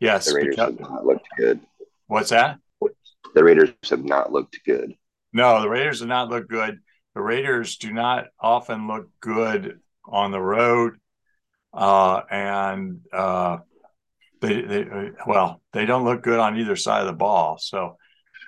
Yes, 0.00 0.26
the 0.26 0.34
Raiders 0.34 0.56
because, 0.56 0.72
have 0.72 0.80
not 0.80 1.06
looked 1.06 1.28
good. 1.36 1.60
What's 2.06 2.30
that? 2.30 2.58
The 3.34 3.44
Raiders 3.44 3.74
have 3.90 4.04
not 4.04 4.32
looked 4.32 4.58
good. 4.66 4.94
No, 5.32 5.60
the 5.60 5.68
Raiders 5.68 6.00
have 6.00 6.08
not 6.08 6.30
looked 6.30 6.50
good. 6.50 6.80
The 7.14 7.20
Raiders 7.20 7.76
do 7.76 7.92
not 7.92 8.26
often 8.40 8.88
look 8.88 9.08
good 9.20 9.78
on 10.10 10.30
the 10.30 10.40
road, 10.40 10.94
uh, 11.72 12.22
and 12.30 13.00
uh, 13.12 13.58
they, 14.40 14.60
they 14.62 14.86
well 15.26 15.62
they 15.72 15.86
don't 15.86 16.04
look 16.04 16.22
good 16.22 16.38
on 16.38 16.58
either 16.58 16.76
side 16.76 17.00
of 17.00 17.06
the 17.06 17.12
ball. 17.12 17.58
So 17.58 17.96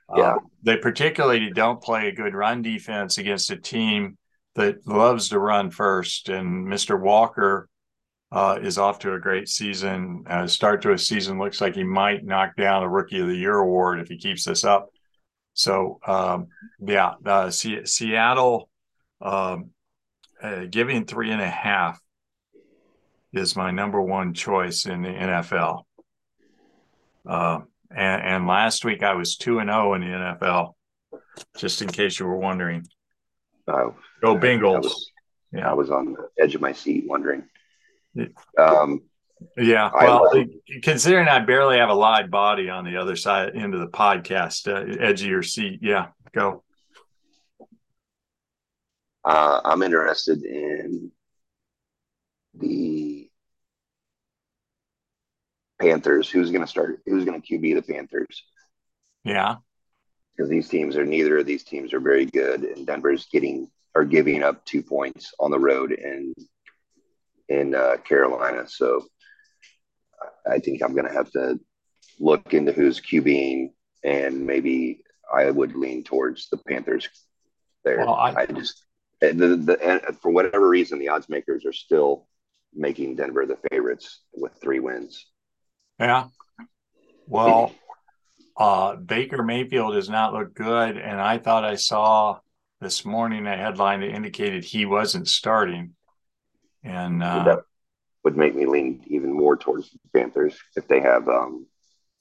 uh, 0.08 0.18
yeah. 0.18 0.34
they 0.62 0.76
particularly 0.76 1.50
don't 1.50 1.82
play 1.82 2.08
a 2.08 2.12
good 2.12 2.34
run 2.34 2.62
defense 2.62 3.18
against 3.18 3.50
a 3.50 3.56
team 3.56 4.18
that 4.54 4.86
loves 4.86 5.30
to 5.30 5.38
run 5.38 5.70
first. 5.70 6.28
And 6.28 6.66
Mr. 6.66 7.00
Walker 7.00 7.68
uh, 8.30 8.58
is 8.62 8.78
off 8.78 8.98
to 9.00 9.14
a 9.14 9.20
great 9.20 9.48
season. 9.48 10.24
Uh, 10.26 10.46
start 10.46 10.82
to 10.82 10.92
a 10.92 10.98
season 10.98 11.38
looks 11.38 11.60
like 11.60 11.74
he 11.74 11.84
might 11.84 12.24
knock 12.24 12.56
down 12.56 12.82
a 12.82 12.88
Rookie 12.88 13.20
of 13.20 13.28
the 13.28 13.36
Year 13.36 13.58
award 13.58 14.00
if 14.00 14.08
he 14.08 14.18
keeps 14.18 14.44
this 14.44 14.64
up. 14.64 14.88
So 15.54 15.98
um, 16.06 16.48
yeah, 16.80 17.14
uh, 17.24 17.50
C- 17.50 17.84
Seattle 17.84 18.70
um, 19.20 19.70
uh, 20.42 20.64
giving 20.68 21.04
three 21.06 21.30
and 21.30 21.40
a 21.40 21.48
half 21.48 22.00
is 23.32 23.56
my 23.56 23.70
number 23.70 24.00
one 24.00 24.34
choice 24.34 24.86
in 24.86 25.02
the 25.02 25.08
NFL. 25.08 25.84
Uh, 27.26 27.60
and, 27.90 28.22
and, 28.22 28.46
last 28.46 28.84
week 28.84 29.02
I 29.02 29.14
was 29.14 29.36
two 29.36 29.60
and 29.60 29.68
zero 29.68 29.90
oh 29.90 29.94
in 29.94 30.00
the 30.00 30.08
NFL. 30.08 30.72
Just 31.56 31.82
in 31.82 31.88
case 31.88 32.18
you 32.18 32.26
were 32.26 32.36
wondering. 32.36 32.86
Oh, 33.68 33.94
go 34.20 34.36
Bengals! 34.36 34.74
I 34.74 34.78
was, 34.78 35.10
yeah, 35.52 35.70
I 35.70 35.74
was 35.74 35.90
on 35.90 36.14
the 36.14 36.28
edge 36.42 36.54
of 36.54 36.60
my 36.60 36.72
seat 36.72 37.04
wondering. 37.06 37.44
Um, 38.58 39.02
yeah, 39.56 39.90
well, 39.94 40.30
I, 40.34 40.46
considering 40.82 41.28
I 41.28 41.38
barely 41.40 41.78
have 41.78 41.90
a 41.90 41.94
live 41.94 42.30
body 42.30 42.68
on 42.68 42.84
the 42.84 42.96
other 42.96 43.16
side 43.16 43.54
into 43.54 43.78
the 43.78 43.86
podcast, 43.86 44.68
uh, 44.68 45.00
edge 45.00 45.22
of 45.22 45.28
your 45.28 45.42
seat. 45.42 45.80
Yeah, 45.82 46.08
go. 46.32 46.64
Uh, 49.24 49.60
I'm 49.64 49.82
interested 49.82 50.42
in 50.44 51.12
the 52.54 53.28
Panthers. 55.80 56.28
Who's 56.28 56.50
going 56.50 56.62
to 56.62 56.66
start? 56.66 57.00
Who's 57.06 57.24
going 57.24 57.40
to 57.40 57.46
QB 57.46 57.74
the 57.74 57.92
Panthers? 57.92 58.44
Yeah, 59.24 59.56
because 60.36 60.50
these 60.50 60.68
teams 60.68 60.96
are 60.96 61.04
neither 61.04 61.38
of 61.38 61.46
these 61.46 61.64
teams 61.64 61.92
are 61.92 62.00
very 62.00 62.26
good, 62.26 62.64
and 62.64 62.86
Denver's 62.86 63.26
getting 63.26 63.70
are 63.94 64.04
giving 64.04 64.42
up 64.42 64.64
two 64.64 64.82
points 64.82 65.32
on 65.38 65.50
the 65.50 65.58
road 65.58 65.92
in 65.92 66.34
in 67.48 67.74
uh, 67.74 67.96
Carolina. 68.04 68.66
So 68.66 69.04
I 70.50 70.58
think 70.58 70.82
I'm 70.82 70.94
going 70.94 71.06
to 71.06 71.12
have 71.12 71.30
to 71.32 71.60
look 72.18 72.54
into 72.54 72.72
who's 72.72 73.00
QBing, 73.00 73.70
and 74.04 74.46
maybe 74.46 75.02
I 75.32 75.50
would 75.50 75.74
lean 75.74 76.04
towards 76.04 76.48
the 76.48 76.56
Panthers 76.56 77.08
there. 77.84 77.98
Well, 77.98 78.14
I, 78.14 78.34
I 78.42 78.46
just 78.46 78.84
the, 79.30 79.56
the, 79.56 80.16
for 80.20 80.30
whatever 80.30 80.68
reason, 80.68 80.98
the 80.98 81.08
odds 81.08 81.28
makers 81.28 81.64
are 81.64 81.72
still 81.72 82.26
making 82.74 83.16
Denver 83.16 83.46
the 83.46 83.58
favorites 83.70 84.20
with 84.32 84.52
three 84.60 84.80
wins. 84.80 85.26
Yeah. 86.00 86.26
Well, 87.28 87.72
uh, 88.56 88.96
Baker 88.96 89.42
Mayfield 89.42 89.94
does 89.94 90.10
not 90.10 90.32
look 90.32 90.54
good, 90.54 90.96
and 90.96 91.20
I 91.20 91.38
thought 91.38 91.64
I 91.64 91.76
saw 91.76 92.38
this 92.80 93.04
morning 93.04 93.46
a 93.46 93.56
headline 93.56 94.00
that 94.00 94.10
indicated 94.10 94.64
he 94.64 94.86
wasn't 94.86 95.28
starting, 95.28 95.94
and 96.82 97.22
uh, 97.22 97.44
that 97.44 97.58
would 98.24 98.36
make 98.36 98.54
me 98.54 98.66
lean 98.66 99.02
even 99.06 99.32
more 99.32 99.56
towards 99.56 99.90
the 99.90 99.98
Panthers 100.14 100.58
if 100.76 100.88
they 100.88 101.00
have 101.00 101.28
um, 101.28 101.66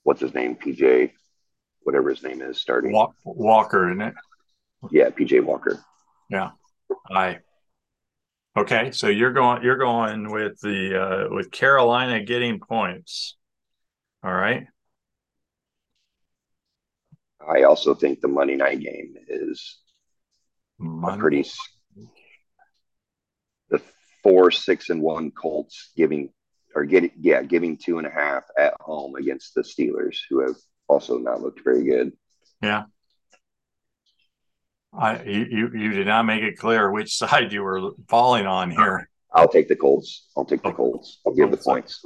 what's 0.03 0.21
his 0.21 0.33
name, 0.33 0.55
PJ, 0.55 1.11
whatever 1.81 2.09
his 2.09 2.23
name 2.23 2.41
is, 2.41 2.59
starting 2.59 2.93
Walker, 3.25 3.89
isn't 3.89 4.01
it? 4.01 4.13
Yeah, 4.91 5.09
PJ 5.09 5.43
Walker. 5.43 5.83
Yeah. 6.29 6.51
Aye. 7.09 7.39
Okay, 8.57 8.91
so 8.91 9.07
you're 9.07 9.31
going 9.31 9.63
you're 9.63 9.77
going 9.77 10.29
with 10.29 10.59
the 10.59 11.01
uh, 11.01 11.33
with 11.33 11.51
Carolina 11.51 12.23
getting 12.23 12.59
points. 12.59 13.37
All 14.23 14.33
right. 14.33 14.67
I 17.47 17.63
also 17.63 17.95
think 17.95 18.19
the 18.19 18.27
Monday 18.27 18.55
night 18.55 18.81
game 18.81 19.15
is 19.27 19.79
Monday. 20.77 21.19
pretty 21.19 21.45
the 23.69 23.81
four, 24.21 24.51
six, 24.51 24.89
and 24.89 25.01
one 25.01 25.31
Colts 25.31 25.91
giving 25.95 26.29
or 26.75 26.83
getting 26.83 27.11
yeah, 27.19 27.41
giving 27.41 27.77
two 27.77 27.97
and 27.97 28.07
a 28.07 28.11
half 28.11 28.43
at 28.57 28.73
home 28.79 29.15
against 29.15 29.55
the 29.55 29.61
Steelers, 29.61 30.17
who 30.29 30.41
have 30.41 30.57
also 30.87 31.17
not 31.17 31.41
looked 31.41 31.63
very 31.63 31.85
good. 31.85 32.11
Yeah. 32.61 32.83
I 34.93 35.23
you 35.23 35.69
you 35.73 35.91
did 35.91 36.07
not 36.07 36.25
make 36.25 36.43
it 36.43 36.57
clear 36.57 36.91
which 36.91 37.15
side 37.17 37.51
you 37.51 37.63
were 37.63 37.91
falling 38.07 38.45
on 38.45 38.71
here. 38.71 39.09
I'll 39.33 39.47
take 39.47 39.67
the 39.67 39.75
Colts. 39.75 40.27
I'll 40.35 40.45
take 40.45 40.61
the 40.61 40.69
oh. 40.69 40.73
Colts. 40.73 41.19
I'll 41.25 41.33
give 41.33 41.51
the 41.51 41.57
points. 41.57 42.03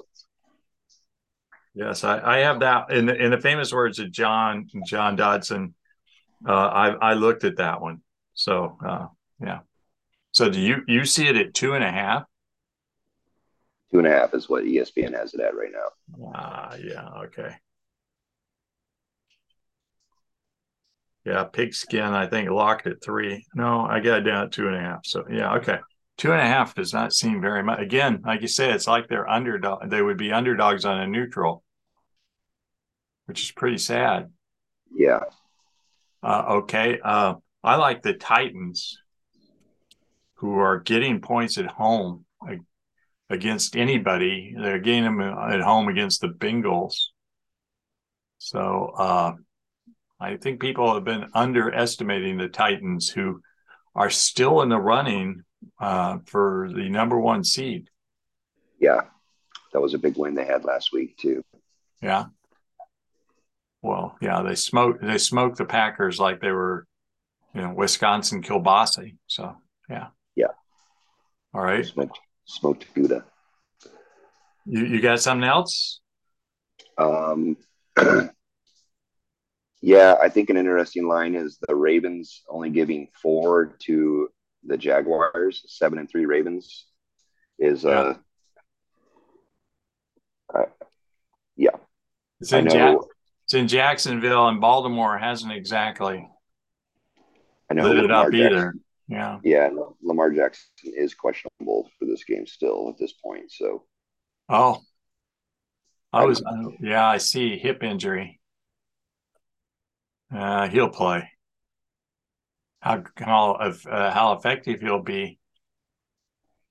Yes, 1.74 2.04
I, 2.04 2.22
I 2.24 2.38
have 2.40 2.62
that 2.62 2.92
in 2.92 3.08
the, 3.08 3.16
in 3.16 3.32
the 3.32 3.42
famous 3.42 3.74
words 3.74 4.00
of 4.00 4.12
John 4.12 4.70
John 4.86 5.16
Dodson. 5.16 5.74
Uh, 6.48 6.54
I 6.54 6.90
I 6.90 7.14
looked 7.14 7.44
at 7.44 7.58
that 7.58 7.82
one. 7.82 8.02
So 8.34 8.78
uh, 8.86 9.08
yeah. 9.42 9.60
So 10.32 10.50
do 10.50 10.60
you 10.60 10.84
you 10.88 11.06
see 11.06 11.28
it 11.28 11.36
at 11.36 11.54
two 11.54 11.74
and 11.74 11.84
a 11.84 11.92
half? 11.92 12.24
Two 13.92 14.00
and 14.00 14.08
a 14.08 14.12
half 14.12 14.34
is 14.34 14.50
what 14.50 14.64
ESPN 14.64 15.14
has 15.14 15.34
it 15.34 15.40
at 15.40 15.56
right 15.56 15.72
now. 15.72 16.28
Ah, 16.34 16.76
yeah, 16.76 17.08
okay. 17.26 17.56
Yeah, 21.26 21.44
pigskin, 21.46 22.04
I 22.04 22.28
think 22.28 22.50
locked 22.50 22.86
at 22.86 23.04
three. 23.04 23.46
No, 23.56 23.82
I 23.82 24.00
got 24.00 24.24
down 24.24 24.46
at 24.46 24.52
two 24.52 24.68
and 24.68 24.76
a 24.76 24.80
half. 24.80 25.06
So 25.06 25.26
yeah, 25.30 25.56
okay. 25.56 25.80
Two 26.18 26.32
and 26.32 26.40
a 26.40 26.46
half 26.46 26.76
does 26.76 26.94
not 26.94 27.14
seem 27.14 27.42
very 27.42 27.64
much. 27.64 27.80
Again, 27.80 28.22
like 28.26 28.42
you 28.42 28.48
said, 28.48 28.76
it's 28.76 28.88
like 28.88 29.08
they're 29.08 29.30
underdog. 29.30 29.90
They 29.90 30.02
would 30.02 30.18
be 30.18 30.32
underdogs 30.32 30.86
on 30.86 31.00
a 31.00 31.08
neutral, 31.08 31.64
which 33.26 33.42
is 33.42 33.52
pretty 33.52 33.80
sad. 33.80 34.32
Yeah. 34.96 35.22
Uh, 36.24 36.44
okay. 36.48 37.00
Uh, 37.04 37.36
I 37.64 37.76
like 37.76 38.02
the 38.02 38.14
Titans, 38.14 38.98
who 40.36 40.60
are 40.60 40.80
getting 40.80 41.22
points 41.22 41.58
at 41.58 41.66
home 41.66 42.26
against 43.30 43.76
anybody. 43.76 44.54
They're 44.58 44.80
getting 44.80 45.04
them 45.04 45.22
at 45.22 45.62
home 45.62 45.88
against 45.88 46.22
the 46.22 46.28
Bengals. 46.28 47.08
So 48.38 48.94
uh, 48.98 49.34
I 50.20 50.38
think 50.38 50.62
people 50.62 50.94
have 50.94 51.04
been 51.04 51.30
underestimating 51.34 52.38
the 52.38 52.48
Titans, 52.48 53.10
who 53.10 53.42
are 53.96 54.10
still 54.10 54.62
in 54.62 54.70
the 54.70 54.80
running 54.80 55.44
uh, 55.80 56.20
for 56.26 56.70
the 56.74 56.90
number 56.90 57.20
one 57.20 57.44
seed. 57.44 57.90
Yeah, 58.80 59.02
that 59.74 59.82
was 59.82 59.94
a 59.94 59.98
big 59.98 60.18
win 60.18 60.36
they 60.36 60.46
had 60.46 60.64
last 60.64 60.92
week 60.94 61.18
too. 61.18 61.44
Yeah. 62.02 62.26
Well, 63.82 64.16
yeah, 64.22 64.42
they 64.42 64.56
smoked 64.56 65.02
they 65.02 65.18
smoked 65.18 65.58
the 65.58 65.66
Packers 65.66 66.20
like 66.20 66.42
they 66.42 66.52
were, 66.52 66.88
you 67.54 67.62
know, 67.62 67.74
Wisconsin 67.74 68.42
kielbasa. 68.42 69.16
So 69.28 69.56
yeah. 69.90 70.08
Yeah. 70.36 70.48
All 71.54 71.62
right. 71.62 71.86
Smoked 71.86 72.20
smoked 72.46 72.94
Gouda. 72.94 73.26
You 74.66 74.86
you 74.86 75.02
got 75.02 75.22
something 75.22 75.48
else? 75.48 76.00
Um 76.98 77.58
Yeah, 79.82 80.16
I 80.22 80.30
think 80.30 80.50
an 80.50 80.58
interesting 80.58 81.08
line 81.08 81.36
is 81.36 81.58
the 81.68 81.76
Ravens 81.76 82.42
only 82.50 82.70
giving 82.70 83.10
four 83.22 83.76
to 83.84 84.30
the 84.64 84.78
Jaguars, 84.78 85.64
seven 85.68 86.00
and 86.00 86.10
three 86.10 86.26
Ravens 86.26 86.86
is 87.60 87.84
Yeah. 87.84 87.90
uh, 87.92 88.18
uh 90.54 90.66
yeah. 91.56 91.76
It's 92.42 92.52
in, 92.52 92.68
Jack- 92.70 92.98
it's 93.46 93.54
in 93.54 93.68
Jacksonville, 93.68 94.48
and 94.48 94.60
Baltimore 94.60 95.18
hasn't 95.18 95.54
exactly 95.54 96.28
I 97.70 97.74
know 97.74 97.84
lit 97.88 97.98
it 98.04 98.12
up 98.12 98.32
Jackson. 98.32 98.40
either. 98.46 98.74
Yeah. 99.08 99.40
Yeah, 99.44 99.70
Lamar 100.02 100.32
Jackson 100.32 100.68
is 100.84 101.14
questionable 101.14 101.90
for 102.00 102.06
this 102.06 102.24
game 102.24 102.48
still 102.48 102.90
at 102.90 102.98
this 102.98 103.14
point. 103.14 103.52
So 103.52 103.86
Oh, 104.50 104.82
I 106.12 106.22
I 106.22 106.26
was, 106.26 106.44
yeah, 106.80 107.06
I 107.08 107.18
see 107.18 107.58
hip 107.58 107.84
injury. 107.84 108.40
Uh, 110.34 110.68
he'll 110.70 110.90
play. 110.90 111.30
How 112.80 113.04
how 113.18 113.52
uh, 113.54 114.12
how 114.12 114.34
effective 114.34 114.82
he'll 114.82 115.02
be. 115.02 115.40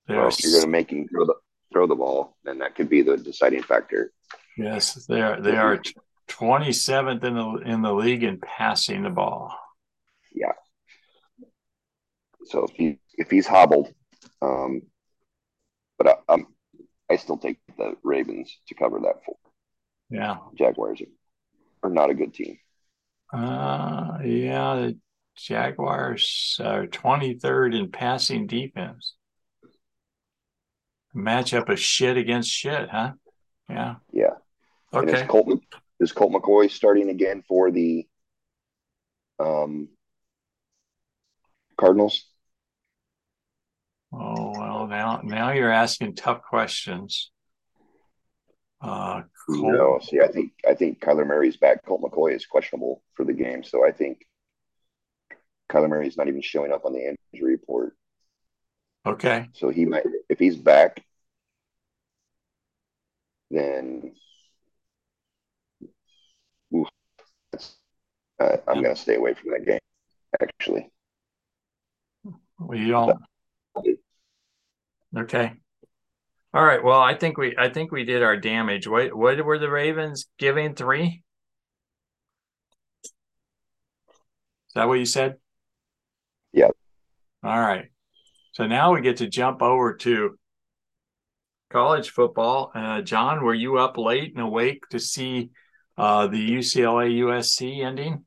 well, 0.07 0.27
if 0.27 0.41
you're 0.41 0.53
going 0.53 0.63
to 0.63 0.69
make 0.69 0.89
him 0.91 1.07
throw 1.07 1.25
the 1.25 1.35
throw 1.73 1.87
the 1.87 1.95
ball, 1.95 2.37
then 2.43 2.59
that 2.59 2.75
could 2.75 2.89
be 2.89 3.01
the 3.01 3.17
deciding 3.17 3.63
factor. 3.63 4.11
yes, 4.57 5.05
they 5.07 5.21
are 5.21 5.41
they 5.41 5.57
are 5.57 5.81
twenty 6.27 6.71
seventh 6.71 7.23
in 7.23 7.35
the 7.35 7.49
in 7.65 7.81
the 7.81 7.93
league 7.93 8.23
in 8.23 8.39
passing 8.39 9.03
the 9.03 9.09
ball. 9.09 9.57
Yeah. 10.33 10.53
So 12.45 12.65
if 12.65 12.71
he 12.75 12.99
if 13.17 13.29
he's 13.29 13.47
hobbled, 13.47 13.93
um, 14.41 14.83
but 15.97 16.07
I, 16.07 16.33
I'm 16.33 16.47
I 17.09 17.17
still 17.17 17.37
take 17.37 17.59
the 17.77 17.95
Ravens 18.03 18.57
to 18.67 18.75
cover 18.75 18.99
that 19.01 19.23
four. 19.25 19.35
Yeah. 20.09 20.37
Jaguars 20.57 21.01
are, 21.01 21.87
are 21.87 21.91
not 21.91 22.09
a 22.09 22.13
good 22.13 22.33
team. 22.33 22.57
Uh, 23.33 24.19
yeah, 24.23 24.75
the 24.75 24.97
Jaguars 25.35 26.59
are 26.63 26.87
23rd 26.87 27.79
in 27.79 27.91
passing 27.91 28.47
defense. 28.47 29.15
Matchup 31.15 31.69
of 31.69 31.79
shit 31.79 32.17
against 32.17 32.49
shit, 32.49 32.89
huh? 32.89 33.13
Yeah. 33.69 33.95
Yeah. 34.11 34.31
And 34.93 35.09
is 35.09 35.15
Okay. 35.15 35.27
Colt 35.27 35.59
is 35.99 36.11
Colt 36.11 36.33
McCoy 36.33 36.69
starting 36.69 37.09
again 37.09 37.43
for 37.47 37.71
the 37.71 38.05
um, 39.39 39.89
Cardinals? 41.77 42.25
Oh 44.13 44.51
well, 44.57 44.87
now 44.87 45.21
now 45.23 45.51
you're 45.51 45.71
asking 45.71 46.15
tough 46.15 46.41
questions. 46.41 47.31
Uh, 48.81 49.23
Colt- 49.47 49.73
No. 49.73 49.99
See, 50.01 50.19
I 50.21 50.27
think 50.27 50.51
I 50.67 50.73
think 50.73 50.99
Kyler 50.99 51.25
Murray's 51.25 51.57
back. 51.57 51.85
Colt 51.85 52.01
McCoy 52.01 52.35
is 52.35 52.45
questionable 52.45 53.01
for 53.13 53.23
the 53.25 53.33
game, 53.33 53.63
so 53.63 53.85
I 53.85 53.91
think 53.91 54.25
Kyler 55.71 55.89
Murray 55.89 56.07
is 56.07 56.17
not 56.17 56.27
even 56.27 56.41
showing 56.41 56.71
up 56.71 56.85
on 56.85 56.93
the 56.93 57.15
injury 57.33 57.51
report. 57.53 57.95
okay. 59.05 59.49
So 59.53 59.69
he 59.69 59.85
might, 59.85 60.03
if 60.29 60.37
he's 60.39 60.55
back, 60.57 61.03
then 63.49 64.13
oof, 66.73 66.87
that's, 67.51 67.75
uh, 68.39 68.57
I'm 68.67 68.81
going 68.83 68.95
to 68.95 69.01
stay 69.01 69.15
away 69.15 69.33
from 69.33 69.51
that 69.51 69.65
game. 69.65 69.79
Actually, 70.41 70.91
Well, 72.59 72.77
you 72.77 72.89
don't. 72.89 73.17
Okay. 75.17 75.53
All 76.55 76.63
right. 76.63 76.81
Well, 76.81 77.01
I 77.01 77.15
think 77.15 77.37
we 77.37 77.53
I 77.57 77.67
think 77.67 77.91
we 77.91 78.05
did 78.05 78.23
our 78.23 78.37
damage. 78.37 78.87
What 78.87 79.13
what 79.13 79.43
were 79.43 79.59
the 79.59 79.69
Ravens 79.69 80.27
giving 80.39 80.73
three? 80.73 81.21
Is 83.03 83.11
that 84.73 84.87
what 84.87 84.99
you 84.99 85.05
said? 85.05 85.35
Yeah. 86.53 86.69
All 87.43 87.59
right. 87.59 87.87
So 88.53 88.67
now 88.67 88.93
we 88.93 89.01
get 89.01 89.17
to 89.17 89.27
jump 89.27 89.61
over 89.61 89.95
to 89.95 90.39
college 91.69 92.11
football. 92.11 92.71
Uh, 92.73 93.01
John, 93.01 93.43
were 93.43 93.53
you 93.53 93.77
up 93.77 93.97
late 93.97 94.33
and 94.33 94.41
awake 94.41 94.87
to 94.91 94.99
see 94.99 95.49
uh, 95.97 96.27
the 96.27 96.51
UCLA 96.51 97.19
USC 97.19 97.83
ending? 97.83 98.23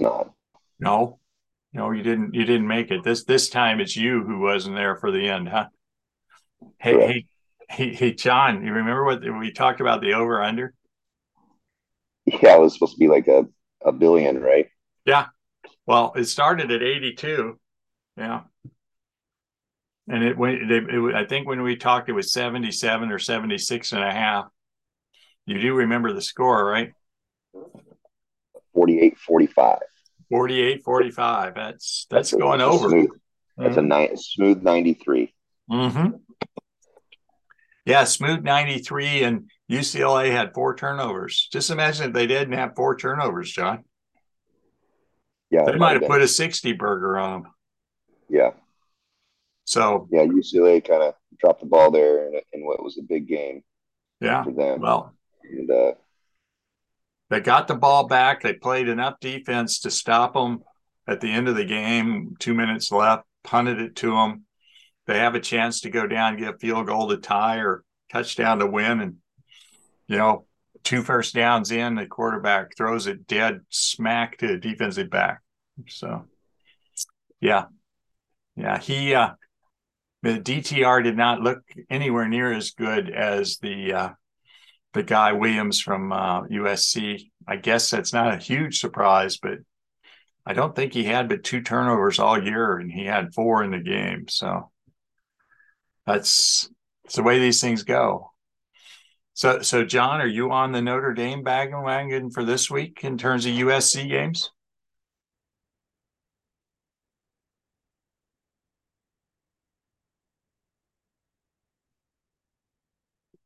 no, 0.00 0.34
No, 0.80 1.20
no, 1.72 1.92
you 1.92 2.02
didn't. 2.02 2.34
You 2.34 2.44
didn't 2.44 2.66
make 2.66 2.90
it. 2.90 3.04
This 3.04 3.22
this 3.22 3.48
time 3.48 3.78
it's 3.78 3.94
you 3.94 4.24
who 4.24 4.40
wasn't 4.40 4.74
there 4.74 4.96
for 4.96 5.12
the 5.12 5.28
end, 5.28 5.48
huh? 5.48 5.66
Hey, 6.78 6.92
Correct. 6.94 7.12
hey, 7.12 7.26
hey, 7.68 7.94
hey, 7.94 8.12
John. 8.12 8.64
You 8.64 8.72
remember 8.72 9.04
what 9.04 9.22
we 9.38 9.52
talked 9.52 9.80
about 9.80 10.00
the 10.00 10.14
over 10.14 10.42
under? 10.42 10.74
yeah, 12.26 12.56
it 12.56 12.60
was 12.60 12.74
supposed 12.74 12.94
to 12.94 12.98
be 12.98 13.08
like 13.08 13.28
a, 13.28 13.46
a 13.84 13.92
billion, 13.92 14.40
right? 14.40 14.68
Yeah. 15.04 15.26
Well, 15.86 16.12
it 16.16 16.24
started 16.24 16.70
at 16.70 16.82
eighty 16.82 17.14
two, 17.14 17.58
yeah, 18.16 18.42
and 20.08 20.22
it 20.22 20.36
went. 20.38 20.70
It, 20.70 20.84
it, 20.88 21.14
I 21.14 21.24
think 21.24 21.48
when 21.48 21.62
we 21.62 21.76
talked, 21.76 22.08
it 22.08 22.12
was 22.12 22.32
seventy 22.32 22.70
seven 22.70 23.10
or 23.10 23.18
76 23.18 23.92
and 23.92 24.04
a 24.04 24.12
half. 24.12 24.46
You 25.46 25.60
do 25.60 25.74
remember 25.74 26.12
the 26.12 26.22
score, 26.22 26.64
right? 26.64 26.92
48 28.74 29.18
45. 29.18 29.78
48 30.28 30.84
45. 30.84 31.54
That's 31.54 32.06
that's 32.08 32.32
a- 32.32 32.38
going 32.38 32.60
over. 32.60 32.88
Smooth, 32.88 33.10
that's 33.56 33.76
a 33.76 33.82
ni- 33.82 34.14
smooth 34.14 34.62
93. 34.62 35.34
Mm-hmm. 35.70 36.08
Yeah, 37.90 38.04
smooth 38.04 38.44
93, 38.44 39.24
and 39.24 39.50
UCLA 39.68 40.30
had 40.30 40.54
four 40.54 40.76
turnovers. 40.76 41.48
Just 41.52 41.70
imagine 41.70 42.06
if 42.06 42.12
they 42.12 42.28
didn't 42.28 42.52
have 42.54 42.76
four 42.76 42.96
turnovers, 42.96 43.50
John. 43.50 43.82
Yeah, 45.50 45.64
They 45.64 45.76
might 45.76 46.00
have 46.00 46.08
put 46.08 46.22
a 46.22 46.28
60 46.28 46.72
burger 46.74 47.18
on 47.18 47.42
them. 47.42 47.52
Yeah, 48.28 48.50
So, 49.64 50.06
yeah. 50.12 50.24
UCLA 50.24 50.86
kind 50.86 51.02
of 51.02 51.14
dropped 51.40 51.62
the 51.62 51.66
ball 51.66 51.90
there 51.90 52.28
in, 52.28 52.40
in 52.52 52.64
what 52.64 52.80
was 52.80 52.96
a 52.96 53.02
big 53.02 53.26
game 53.26 53.64
yeah, 54.20 54.44
for 54.44 54.52
them. 54.52 54.80
well, 54.80 55.12
and 55.42 55.68
uh, 55.68 55.94
they 57.28 57.40
got 57.40 57.66
the 57.66 57.74
ball 57.74 58.06
back. 58.06 58.40
They 58.40 58.52
played 58.52 58.88
enough 58.88 59.18
defense 59.18 59.80
to 59.80 59.90
stop 59.90 60.34
them 60.34 60.62
at 61.08 61.20
the 61.20 61.32
end 61.32 61.48
of 61.48 61.56
the 61.56 61.64
game. 61.64 62.36
Two 62.38 62.54
minutes 62.54 62.92
left, 62.92 63.24
punted 63.42 63.80
it 63.80 63.96
to 63.96 64.12
them. 64.12 64.44
They 65.10 65.18
have 65.18 65.34
a 65.34 65.40
chance 65.40 65.80
to 65.80 65.90
go 65.90 66.06
down, 66.06 66.36
get 66.36 66.54
a 66.54 66.58
field 66.58 66.86
goal 66.86 67.08
to 67.08 67.16
tie 67.16 67.56
or 67.56 67.82
touchdown 68.12 68.60
to 68.60 68.66
win. 68.68 69.00
And, 69.00 69.16
you 70.06 70.16
know, 70.16 70.46
two 70.84 71.02
first 71.02 71.34
downs 71.34 71.72
in, 71.72 71.96
the 71.96 72.06
quarterback 72.06 72.76
throws 72.76 73.08
it 73.08 73.26
dead 73.26 73.62
smack 73.70 74.38
to 74.38 74.46
the 74.46 74.56
defensive 74.56 75.10
back. 75.10 75.40
So, 75.88 76.26
yeah. 77.40 77.64
Yeah. 78.54 78.78
He, 78.78 79.12
uh, 79.12 79.30
the 80.22 80.38
DTR 80.38 81.02
did 81.02 81.16
not 81.16 81.40
look 81.40 81.62
anywhere 81.90 82.28
near 82.28 82.52
as 82.52 82.70
good 82.70 83.10
as 83.10 83.58
the, 83.58 83.92
uh, 83.92 84.10
the 84.92 85.02
guy 85.02 85.32
Williams 85.32 85.80
from 85.80 86.12
uh, 86.12 86.42
USC. 86.42 87.32
I 87.48 87.56
guess 87.56 87.90
that's 87.90 88.12
not 88.12 88.32
a 88.32 88.36
huge 88.36 88.78
surprise, 88.78 89.38
but 89.38 89.58
I 90.46 90.52
don't 90.52 90.76
think 90.76 90.92
he 90.92 91.02
had 91.02 91.28
but 91.28 91.42
two 91.42 91.62
turnovers 91.62 92.20
all 92.20 92.40
year, 92.40 92.76
and 92.76 92.92
he 92.92 93.06
had 93.06 93.34
four 93.34 93.64
in 93.64 93.72
the 93.72 93.80
game. 93.80 94.26
So 94.28 94.70
that's, 96.06 96.68
that's 97.04 97.16
the 97.16 97.22
way 97.22 97.38
these 97.38 97.60
things 97.60 97.82
go. 97.82 98.32
So, 99.34 99.62
so 99.62 99.84
John, 99.84 100.20
are 100.20 100.26
you 100.26 100.50
on 100.52 100.72
the 100.72 100.82
Notre 100.82 101.14
Dame 101.14 101.42
bandwagon 101.42 102.30
for 102.30 102.44
this 102.44 102.70
week 102.70 103.00
in 103.04 103.16
terms 103.18 103.46
of 103.46 103.52
USC 103.52 104.08
games? 104.08 104.50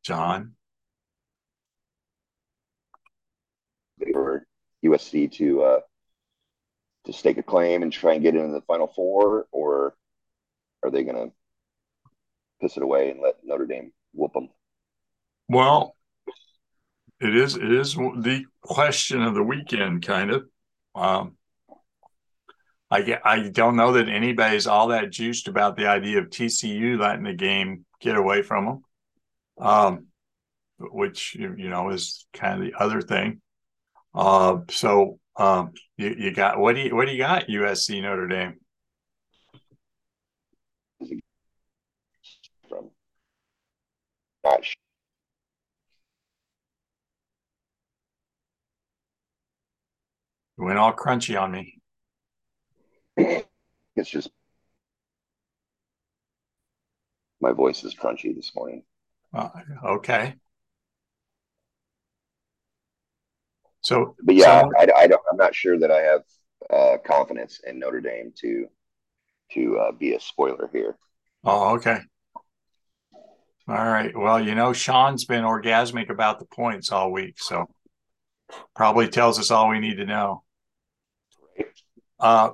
John, 0.02 0.54
were 4.12 4.46
USC 4.84 5.30
to 5.32 5.62
uh, 5.62 5.80
to 7.06 7.12
stake 7.12 7.38
a 7.38 7.42
claim 7.42 7.82
and 7.82 7.92
try 7.92 8.14
and 8.14 8.22
get 8.22 8.34
into 8.34 8.52
the 8.52 8.62
Final 8.62 8.86
Four, 8.86 9.46
or 9.52 9.94
are 10.82 10.90
they 10.90 11.04
going 11.04 11.16
to 11.16 11.34
piss 12.64 12.76
it 12.76 12.82
away 12.82 13.10
and 13.10 13.20
let 13.20 13.34
Notre 13.44 13.66
Dame 13.66 13.92
whoop 14.12 14.32
them? 14.32 14.48
well, 15.48 15.96
it 17.20 17.36
is 17.36 17.56
it 17.56 17.70
is 17.70 17.94
the 17.94 18.44
question 18.62 19.22
of 19.22 19.34
the 19.34 19.42
weekend, 19.42 20.04
kind 20.04 20.30
of. 20.30 20.44
Um, 20.94 21.36
I 22.90 23.18
I 23.24 23.48
don't 23.48 23.76
know 23.76 23.92
that 23.92 24.08
anybody's 24.08 24.66
all 24.66 24.88
that 24.88 25.10
juiced 25.10 25.48
about 25.48 25.76
the 25.76 25.86
idea 25.86 26.18
of 26.18 26.30
TCU 26.30 26.98
letting 26.98 27.24
the 27.24 27.34
game 27.34 27.84
get 28.00 28.16
away 28.16 28.42
from 28.42 28.64
them, 28.66 28.84
um, 29.58 30.06
which 30.78 31.34
you 31.34 31.68
know 31.68 31.90
is 31.90 32.26
kind 32.32 32.60
of 32.60 32.66
the 32.66 32.74
other 32.78 33.00
thing. 33.00 33.40
Uh, 34.14 34.58
so 34.70 35.18
um, 35.36 35.72
you, 35.96 36.14
you 36.16 36.30
got 36.32 36.58
what 36.58 36.74
do 36.74 36.82
you 36.82 36.94
what 36.94 37.06
do 37.06 37.12
you 37.12 37.18
got 37.18 37.48
USC 37.48 38.00
Notre 38.02 38.28
Dame? 38.28 38.54
From 42.68 42.90
not 44.44 44.64
sure. 44.64 44.74
You 50.58 50.64
went 50.64 50.78
all 50.78 50.92
crunchy 50.92 51.40
on 51.40 51.52
me. 51.52 51.80
It's 53.96 54.10
just 54.10 54.28
my 57.40 57.52
voice 57.52 57.84
is 57.84 57.94
crunchy 57.94 58.34
this 58.34 58.52
morning. 58.56 58.82
Uh, 59.32 59.50
okay. 59.84 60.34
So, 63.82 64.16
But 64.20 64.34
yeah, 64.34 64.62
so- 64.62 64.72
I, 64.76 64.88
I 64.96 65.06
don't. 65.06 65.22
I'm 65.30 65.36
not 65.36 65.54
sure 65.54 65.78
that 65.78 65.92
I 65.92 66.00
have 66.00 66.22
uh, 66.70 66.96
confidence 67.06 67.60
in 67.64 67.78
Notre 67.78 68.00
Dame 68.00 68.32
to 68.40 68.66
to 69.52 69.78
uh, 69.78 69.92
be 69.92 70.14
a 70.14 70.20
spoiler 70.20 70.68
here. 70.72 70.96
oh, 71.44 71.74
okay. 71.76 71.98
All 73.66 73.74
right. 73.76 74.12
Well, 74.14 74.44
you 74.44 74.54
know, 74.54 74.72
Sean's 74.74 75.24
been 75.24 75.42
orgasmic 75.44 76.10
about 76.10 76.38
the 76.38 76.44
points 76.44 76.92
all 76.92 77.10
week, 77.10 77.36
so 77.38 77.66
probably 78.76 79.08
tells 79.08 79.38
us 79.38 79.50
all 79.50 79.70
we 79.70 79.80
need 79.80 79.96
to 79.96 80.04
know. 80.04 80.42
Uh, 82.20 82.50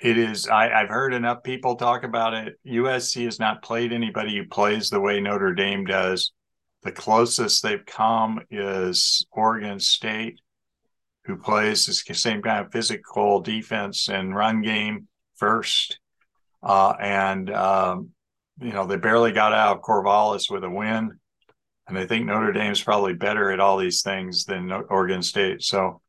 it 0.00 0.18
is. 0.18 0.48
I, 0.48 0.70
I've 0.70 0.88
heard 0.88 1.14
enough 1.14 1.44
people 1.44 1.76
talk 1.76 2.02
about 2.02 2.34
it. 2.34 2.58
USC 2.66 3.24
has 3.26 3.38
not 3.38 3.62
played 3.62 3.92
anybody 3.92 4.36
who 4.36 4.48
plays 4.48 4.90
the 4.90 5.00
way 5.00 5.20
Notre 5.20 5.54
Dame 5.54 5.84
does. 5.84 6.32
The 6.82 6.92
closest 6.92 7.62
they've 7.62 7.86
come 7.86 8.40
is 8.50 9.24
Oregon 9.30 9.78
State, 9.78 10.40
who 11.24 11.36
plays 11.36 11.86
the 11.86 12.14
same 12.14 12.42
kind 12.42 12.66
of 12.66 12.72
physical 12.72 13.40
defense 13.40 14.08
and 14.08 14.34
run 14.34 14.62
game 14.62 15.06
first. 15.36 16.00
Uh, 16.60 16.94
and, 17.00 17.50
um, 17.50 18.13
you 18.60 18.72
know, 18.72 18.86
they 18.86 18.96
barely 18.96 19.32
got 19.32 19.52
out 19.52 19.76
of 19.76 19.82
Corvallis 19.82 20.50
with 20.50 20.64
a 20.64 20.70
win. 20.70 21.18
And 21.86 21.98
I 21.98 22.06
think 22.06 22.26
Notre 22.26 22.52
Dame's 22.52 22.82
probably 22.82 23.12
better 23.12 23.50
at 23.50 23.60
all 23.60 23.76
these 23.76 24.02
things 24.02 24.44
than 24.44 24.72
Oregon 24.72 25.22
State. 25.22 25.62
So, 25.62 26.00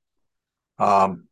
um, 0.80 1.28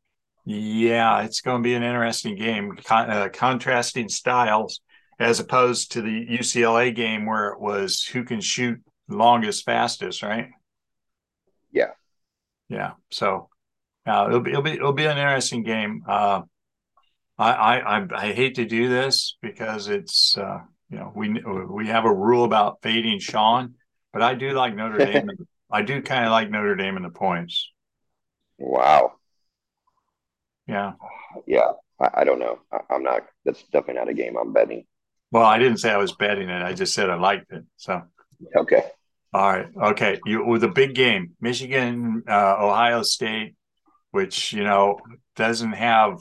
yeah, 0.46 1.24
it's 1.24 1.42
going 1.42 1.62
to 1.62 1.68
be 1.68 1.76
an 1.76 1.84
interesting 1.84 2.36
game, 2.36 2.76
Con- 2.84 3.10
uh, 3.10 3.30
contrasting 3.32 4.10
styles 4.10 4.82
as 5.20 5.40
opposed 5.40 5.94
to 5.94 6.02
the 6.02 6.26
UCLA 6.28 6.94
game 6.94 7.26
where 7.26 7.50
it 7.50 7.60
was 7.60 8.04
who 8.04 8.24
can 8.24 8.42
shoot 8.42 8.80
longest, 9.08 9.64
fastest, 9.64 10.24
right? 10.24 10.50
Yeah. 11.72 11.92
Yeah. 12.68 12.94
So 13.12 13.50
uh, 14.06 14.26
it'll 14.28 14.42
be 14.42 14.52
it'll 14.52 14.64
be 14.64 14.72
it'll 14.72 14.94
be 14.94 15.06
an 15.06 15.18
interesting 15.18 15.64
game. 15.64 16.04
Uh, 16.08 16.42
I, 17.38 17.52
I 17.54 17.98
I 17.98 18.08
I 18.14 18.34
hate 18.34 18.56
to 18.56 18.66
do 18.66 18.90
this 18.90 19.38
because 19.42 19.88
it's 19.88 20.38
uh, 20.38 20.60
you 20.94 21.00
know 21.00 21.12
we 21.16 21.42
we 21.70 21.88
have 21.88 22.06
a 22.06 22.14
rule 22.14 22.44
about 22.44 22.84
fading 22.84 23.20
Sean, 23.20 23.74
but 24.12 24.22
I 24.22 24.36
do 24.36 24.52
like 24.52 24.76
Notre 24.76 24.98
Dame. 25.12 25.28
I 25.72 25.82
do 25.82 26.04
kind 26.04 26.26
of 26.26 26.32
like 26.32 26.52
Notre 26.52 26.76
Dame 26.76 26.98
in 26.98 27.04
the 27.04 27.10
points. 27.10 27.72
Wow. 28.60 29.14
Yeah. 30.68 30.94
Yeah. 31.48 31.72
I, 32.00 32.10
I 32.14 32.24
don't 32.24 32.38
know. 32.38 32.60
I, 32.72 32.78
I'm 32.92 33.02
not. 33.02 33.24
That's 33.44 33.64
definitely 33.64 33.96
not 33.96 34.10
a 34.10 34.14
game 34.14 34.38
I'm 34.38 34.54
betting. 34.54 34.86
Well, 35.32 35.44
I 35.44 35.58
didn't 35.58 35.78
say 35.78 35.90
I 35.90 35.98
was 35.98 36.12
betting 36.12 36.48
it. 36.50 36.62
I 36.62 36.74
just 36.74 36.94
said 36.94 37.10
I 37.10 37.16
liked 37.16 37.52
it. 37.52 37.64
So. 37.78 38.04
Okay. 38.56 38.84
All 39.34 39.52
right. 39.52 39.66
Okay. 39.76 40.20
You 40.26 40.46
with 40.46 40.64
a 40.64 40.70
big 40.70 40.94
game, 40.94 41.32
Michigan, 41.42 42.22
uh, 42.30 42.56
Ohio 42.60 43.02
State, 43.02 43.56
which 44.12 44.54
you 44.54 44.64
know 44.64 45.00
doesn't 45.36 45.74
have. 45.74 46.20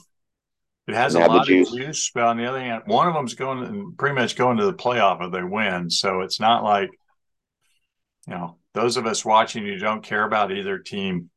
It 0.88 0.94
has 0.94 1.14
a 1.14 1.20
lot 1.20 1.48
of 1.48 1.66
juice. 1.68 2.10
but 2.12 2.24
on 2.24 2.36
the 2.36 2.46
other 2.46 2.58
hand, 2.58 2.82
one 2.86 3.06
of 3.06 3.14
them's 3.14 3.34
going 3.34 3.94
pretty 3.96 4.14
much 4.16 4.36
going 4.36 4.56
to 4.56 4.64
the 4.64 4.74
playoff 4.74 5.24
if 5.24 5.32
they 5.32 5.42
win. 5.42 5.88
So 5.90 6.22
it's 6.22 6.40
not 6.40 6.64
like, 6.64 6.90
you 8.26 8.34
know, 8.34 8.58
those 8.74 8.96
of 8.96 9.06
us 9.06 9.24
watching 9.24 9.64
who 9.64 9.78
don't 9.78 10.02
care 10.02 10.24
about 10.24 10.50
either 10.50 10.78
team. 10.78 11.30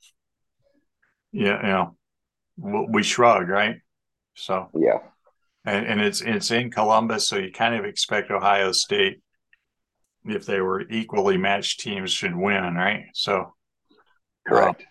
Yeah, 1.31 1.61
you 1.61 1.67
know, 1.67 1.97
we 2.57 2.87
we 2.89 3.03
shrug, 3.03 3.49
right? 3.49 3.77
So 4.35 4.69
Yeah. 4.73 4.99
and, 5.63 5.85
and 5.85 6.01
it's 6.01 6.21
it's 6.21 6.49
in 6.49 6.71
Columbus, 6.71 7.27
so 7.27 7.37
you 7.37 7.51
kind 7.51 7.75
of 7.75 7.85
expect 7.85 8.31
Ohio 8.31 8.71
State, 8.71 9.21
if 10.25 10.45
they 10.45 10.59
were 10.59 10.81
equally 10.89 11.37
matched 11.37 11.81
teams, 11.81 12.11
should 12.11 12.35
win, 12.35 12.73
right? 12.73 13.05
So, 13.13 13.35
um, 13.35 13.51
Correct. 14.47 14.85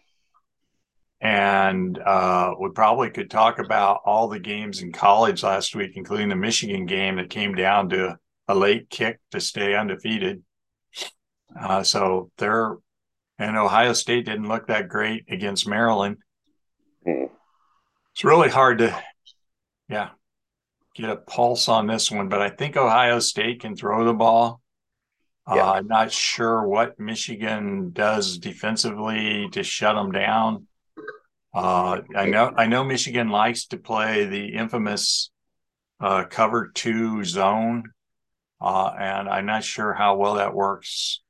And 1.25 1.99
uh, 1.99 2.53
we 2.61 2.69
probably 2.69 3.09
could 3.09 3.31
talk 3.31 3.59
about 3.59 4.03
all 4.05 4.29
the 4.29 4.39
games 4.39 4.83
in 4.83 4.93
college 4.93 5.43
last 5.43 5.75
week, 5.75 5.93
including 5.97 6.29
the 6.29 6.37
Michigan 6.37 6.85
game 6.85 7.17
that 7.17 7.31
came 7.31 7.55
down 7.55 7.89
to 7.89 8.19
a 8.47 8.55
late 8.55 8.91
kick 8.91 9.19
to 9.31 9.41
stay 9.41 9.75
undefeated. 9.75 10.43
Uh, 11.59 11.83
so 11.83 12.31
they're 12.37 12.77
and 13.39 13.57
Ohio 13.57 13.95
State 13.95 14.27
didn't 14.27 14.49
look 14.49 14.67
that 14.69 14.89
great 14.89 15.25
against 15.29 15.67
Maryland. 15.67 16.19
Mhm. 17.07 17.31
It's 18.13 18.23
really 18.23 18.51
hard 18.51 18.79
to, 18.79 19.03
yeah, 19.89 20.11
get 20.95 21.11
a 21.11 21.17
pulse 21.17 21.69
on 21.69 21.87
this 21.87 22.11
one, 22.11 22.29
but 22.29 22.43
I 22.43 22.51
think 22.51 22.77
Ohio 22.77 23.19
State 23.19 23.61
can 23.63 23.75
throw 23.75 24.05
the 24.05 24.13
ball. 24.13 24.61
Yeah. 25.49 25.65
Uh, 25.65 25.73
I'm 25.73 25.89
not 25.89 26.13
sure 26.13 26.69
what 26.69 27.01
Michigan 27.01 27.93
does 27.93 28.39
defensively 28.39 29.49
to 29.53 29.63
shut 29.63 29.97
them 29.97 30.13
down. 30.13 30.69
Uh, 31.55 32.01
I 32.17 32.27
know 32.27 32.53
I 32.57 32.67
know 32.67 32.85
Michigan 32.85 33.29
likes 33.29 33.67
to 33.67 33.79
play 33.79 34.27
the 34.27 34.55
infamous 34.55 35.31
uh, 36.01 36.25
cover 36.25 36.73
two 36.75 37.25
zone, 37.25 37.85
uh, 38.61 38.93
and 38.99 39.29
I'm 39.29 39.47
not 39.47 39.63
sure 39.63 39.93
how 39.93 40.17
well 40.17 40.35
that 40.35 40.55
works. 40.55 41.21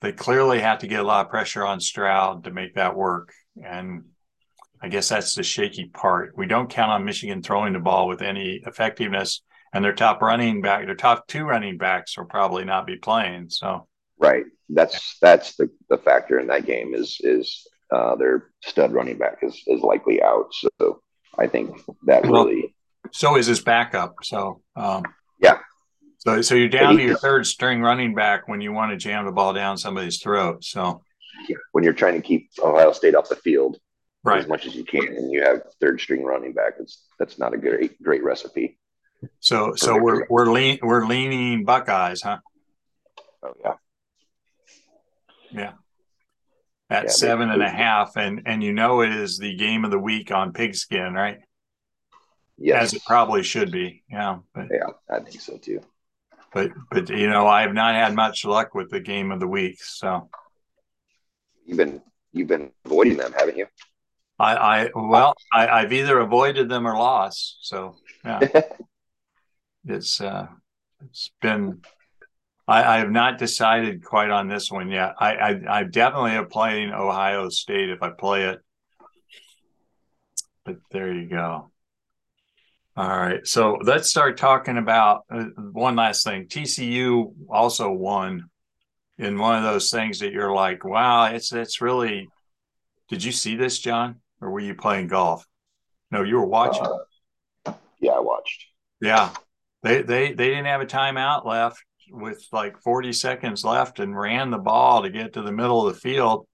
They 0.00 0.12
clearly 0.12 0.60
have 0.60 0.78
to 0.78 0.86
get 0.86 1.00
a 1.00 1.04
lot 1.04 1.26
of 1.26 1.30
pressure 1.30 1.66
on 1.66 1.80
Stroud 1.80 2.44
to 2.44 2.50
make 2.50 2.74
that 2.76 2.96
work, 2.96 3.32
and 3.62 4.04
I 4.80 4.88
guess 4.88 5.10
that's 5.10 5.34
the 5.34 5.42
shaky 5.42 5.90
part. 5.92 6.32
We 6.36 6.46
don't 6.46 6.70
count 6.70 6.90
on 6.90 7.04
Michigan 7.04 7.42
throwing 7.42 7.74
the 7.74 7.78
ball 7.78 8.08
with 8.08 8.22
any 8.22 8.62
effectiveness, 8.66 9.42
and 9.74 9.84
their 9.84 9.94
top 9.94 10.22
running 10.22 10.62
back, 10.62 10.86
their 10.86 10.94
top 10.94 11.26
two 11.26 11.44
running 11.44 11.76
backs, 11.76 12.16
will 12.16 12.24
probably 12.24 12.64
not 12.64 12.86
be 12.86 12.96
playing. 12.96 13.50
So, 13.50 13.86
Right. 14.18 14.44
That's 14.68 15.18
that's 15.20 15.56
the, 15.56 15.68
the 15.90 15.98
factor 15.98 16.38
in 16.38 16.46
that 16.46 16.64
game 16.64 16.94
is 16.94 17.18
is 17.20 17.66
uh, 17.94 18.16
their 18.16 18.48
stud 18.62 18.92
running 18.92 19.18
back 19.18 19.38
is 19.42 19.62
is 19.66 19.80
likely 19.80 20.22
out. 20.22 20.50
So 20.80 21.00
I 21.38 21.46
think 21.46 21.80
that 22.06 22.24
really 22.24 22.74
so 23.12 23.36
is 23.36 23.46
his 23.46 23.60
backup. 23.60 24.16
So, 24.22 24.62
um, 24.76 25.04
Yeah. 25.40 25.58
So, 26.18 26.42
so 26.42 26.54
you're 26.54 26.68
down 26.68 26.96
to 26.96 27.02
your 27.02 27.16
third 27.16 27.46
string 27.46 27.80
running 27.80 28.14
back 28.14 28.48
when 28.48 28.60
you 28.60 28.72
want 28.72 28.92
to 28.92 28.96
jam 28.96 29.26
the 29.26 29.32
ball 29.32 29.52
down 29.52 29.76
somebody's 29.76 30.20
throat. 30.20 30.64
So, 30.64 31.02
yeah, 31.48 31.56
when 31.72 31.84
you're 31.84 31.92
trying 31.92 32.14
to 32.14 32.26
keep 32.26 32.48
Ohio 32.62 32.92
State 32.92 33.14
off 33.14 33.28
the 33.28 33.36
field 33.36 33.78
right. 34.24 34.40
as 34.40 34.48
much 34.48 34.66
as 34.66 34.74
you 34.74 34.84
can, 34.84 35.06
and 35.06 35.30
you 35.30 35.42
have 35.42 35.62
third 35.80 36.00
string 36.00 36.24
running 36.24 36.54
back, 36.54 36.74
it's 36.80 37.04
that's 37.18 37.38
not 37.38 37.52
a 37.52 37.58
great 37.58 38.02
great 38.02 38.24
recipe. 38.24 38.78
So, 39.40 39.74
so 39.76 40.00
we're 40.00 40.26
we're 40.30 40.50
lean 40.50 40.78
we're 40.82 41.06
leaning 41.06 41.64
Buckeyes, 41.64 42.22
huh? 42.22 42.38
Oh 43.42 43.52
yeah. 43.60 43.74
yeah, 45.52 45.72
At 46.94 47.04
Yeah, 47.04 47.10
seven 47.10 47.50
and 47.50 47.62
a 47.62 47.68
half, 47.70 48.16
and 48.16 48.42
and 48.46 48.62
you 48.62 48.72
know 48.72 49.00
it 49.02 49.12
is 49.12 49.38
the 49.38 49.54
game 49.56 49.84
of 49.84 49.90
the 49.90 49.98
week 49.98 50.30
on 50.30 50.52
Pigskin, 50.52 51.12
right? 51.14 51.38
yes, 52.58 52.80
As 52.80 52.92
it 52.92 53.04
probably 53.06 53.42
should 53.42 53.70
be. 53.70 54.02
Yeah, 54.10 54.40
but 54.54 54.70
yeah, 54.70 54.90
I 55.10 55.20
think 55.20 55.40
so 55.40 55.56
too. 55.58 55.80
but 56.52 56.70
but 56.90 57.08
you 57.10 57.28
know 57.28 57.46
I 57.46 57.62
have 57.62 57.74
not 57.74 57.94
had 57.94 58.14
much 58.14 58.44
luck 58.44 58.74
with 58.74 58.90
the 58.90 59.00
game 59.00 59.30
of 59.30 59.40
the 59.40 59.48
week. 59.48 59.82
So 59.82 60.30
You've 61.66 61.76
been 61.78 62.02
you've 62.32 62.48
been 62.48 62.72
avoiding 62.84 63.16
them, 63.16 63.32
haven't 63.32 63.56
you? 63.56 63.66
I 64.38 64.56
I 64.56 64.90
well 64.94 65.34
I, 65.52 65.68
I've 65.68 65.92
either 65.92 66.18
avoided 66.18 66.68
them 66.68 66.86
or 66.86 66.94
lost. 66.96 67.58
So 67.62 67.96
yeah, 68.24 68.46
it's 69.86 70.20
uh 70.20 70.46
it's 71.04 71.30
been 71.40 71.80
I, 72.66 72.82
I 72.82 72.98
have 72.98 73.10
not 73.10 73.38
decided 73.38 74.04
quite 74.04 74.30
on 74.30 74.48
this 74.48 74.70
one 74.70 74.90
yet. 74.90 75.14
I, 75.18 75.34
I 75.34 75.60
I 75.80 75.84
definitely 75.84 76.32
am 76.32 76.48
playing 76.48 76.92
Ohio 76.92 77.48
State 77.50 77.90
if 77.90 78.02
I 78.02 78.10
play 78.10 78.44
it. 78.44 78.60
But 80.64 80.76
there 80.90 81.12
you 81.12 81.28
go. 81.28 81.70
All 82.96 83.08
right, 83.08 83.46
so 83.46 83.78
let's 83.82 84.08
start 84.08 84.38
talking 84.38 84.78
about 84.78 85.24
uh, 85.28 85.46
one 85.56 85.96
last 85.96 86.24
thing. 86.24 86.46
TCU 86.46 87.34
also 87.50 87.90
won 87.90 88.48
in 89.18 89.36
one 89.36 89.56
of 89.56 89.64
those 89.64 89.90
things 89.90 90.20
that 90.20 90.32
you're 90.32 90.52
like, 90.52 90.84
wow, 90.84 91.26
it's 91.26 91.52
it's 91.52 91.80
really. 91.80 92.28
Did 93.10 93.22
you 93.22 93.32
see 93.32 93.56
this, 93.56 93.80
John, 93.80 94.20
or 94.40 94.50
were 94.50 94.60
you 94.60 94.74
playing 94.74 95.08
golf? 95.08 95.44
No, 96.10 96.22
you 96.22 96.36
were 96.36 96.46
watching. 96.46 96.86
Uh, 97.66 97.74
yeah, 98.00 98.12
I 98.12 98.20
watched. 98.20 98.64
Yeah, 99.02 99.34
they 99.82 100.00
they 100.00 100.32
they 100.32 100.48
didn't 100.48 100.66
have 100.66 100.80
a 100.80 100.86
timeout 100.86 101.44
left 101.44 101.84
with 102.10 102.46
like 102.52 102.80
40 102.80 103.12
seconds 103.12 103.64
left 103.64 104.00
and 104.00 104.18
ran 104.18 104.50
the 104.50 104.58
ball 104.58 105.02
to 105.02 105.10
get 105.10 105.34
to 105.34 105.42
the 105.42 105.52
middle 105.52 105.86
of 105.86 105.94
the 105.94 106.00
field 106.00 106.46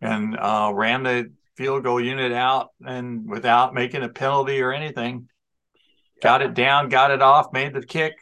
and 0.00 0.36
uh, 0.38 0.70
ran 0.74 1.02
the 1.02 1.32
field 1.56 1.84
goal 1.84 2.00
unit 2.00 2.32
out 2.32 2.70
and 2.84 3.28
without 3.28 3.74
making 3.74 4.02
a 4.02 4.08
penalty 4.08 4.60
or 4.60 4.72
anything. 4.72 5.28
Got 6.22 6.42
it 6.42 6.54
down, 6.54 6.88
got 6.88 7.10
it 7.10 7.22
off, 7.22 7.52
made 7.52 7.74
the 7.74 7.84
kick. 7.84 8.14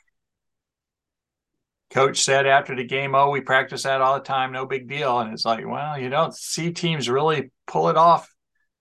Coach 1.90 2.22
said 2.22 2.46
after 2.46 2.74
the 2.74 2.84
game, 2.84 3.14
"Oh, 3.14 3.30
we 3.30 3.40
practice 3.40 3.84
that 3.84 4.00
all 4.00 4.14
the 4.14 4.24
time, 4.24 4.50
no 4.50 4.66
big 4.66 4.88
deal." 4.88 5.20
And 5.20 5.32
it's 5.32 5.44
like, 5.44 5.64
well, 5.64 5.96
you 5.96 6.08
don't 6.08 6.34
see 6.34 6.72
teams 6.72 7.08
really 7.08 7.52
pull 7.68 7.88
it 7.88 7.96
off 7.96 8.28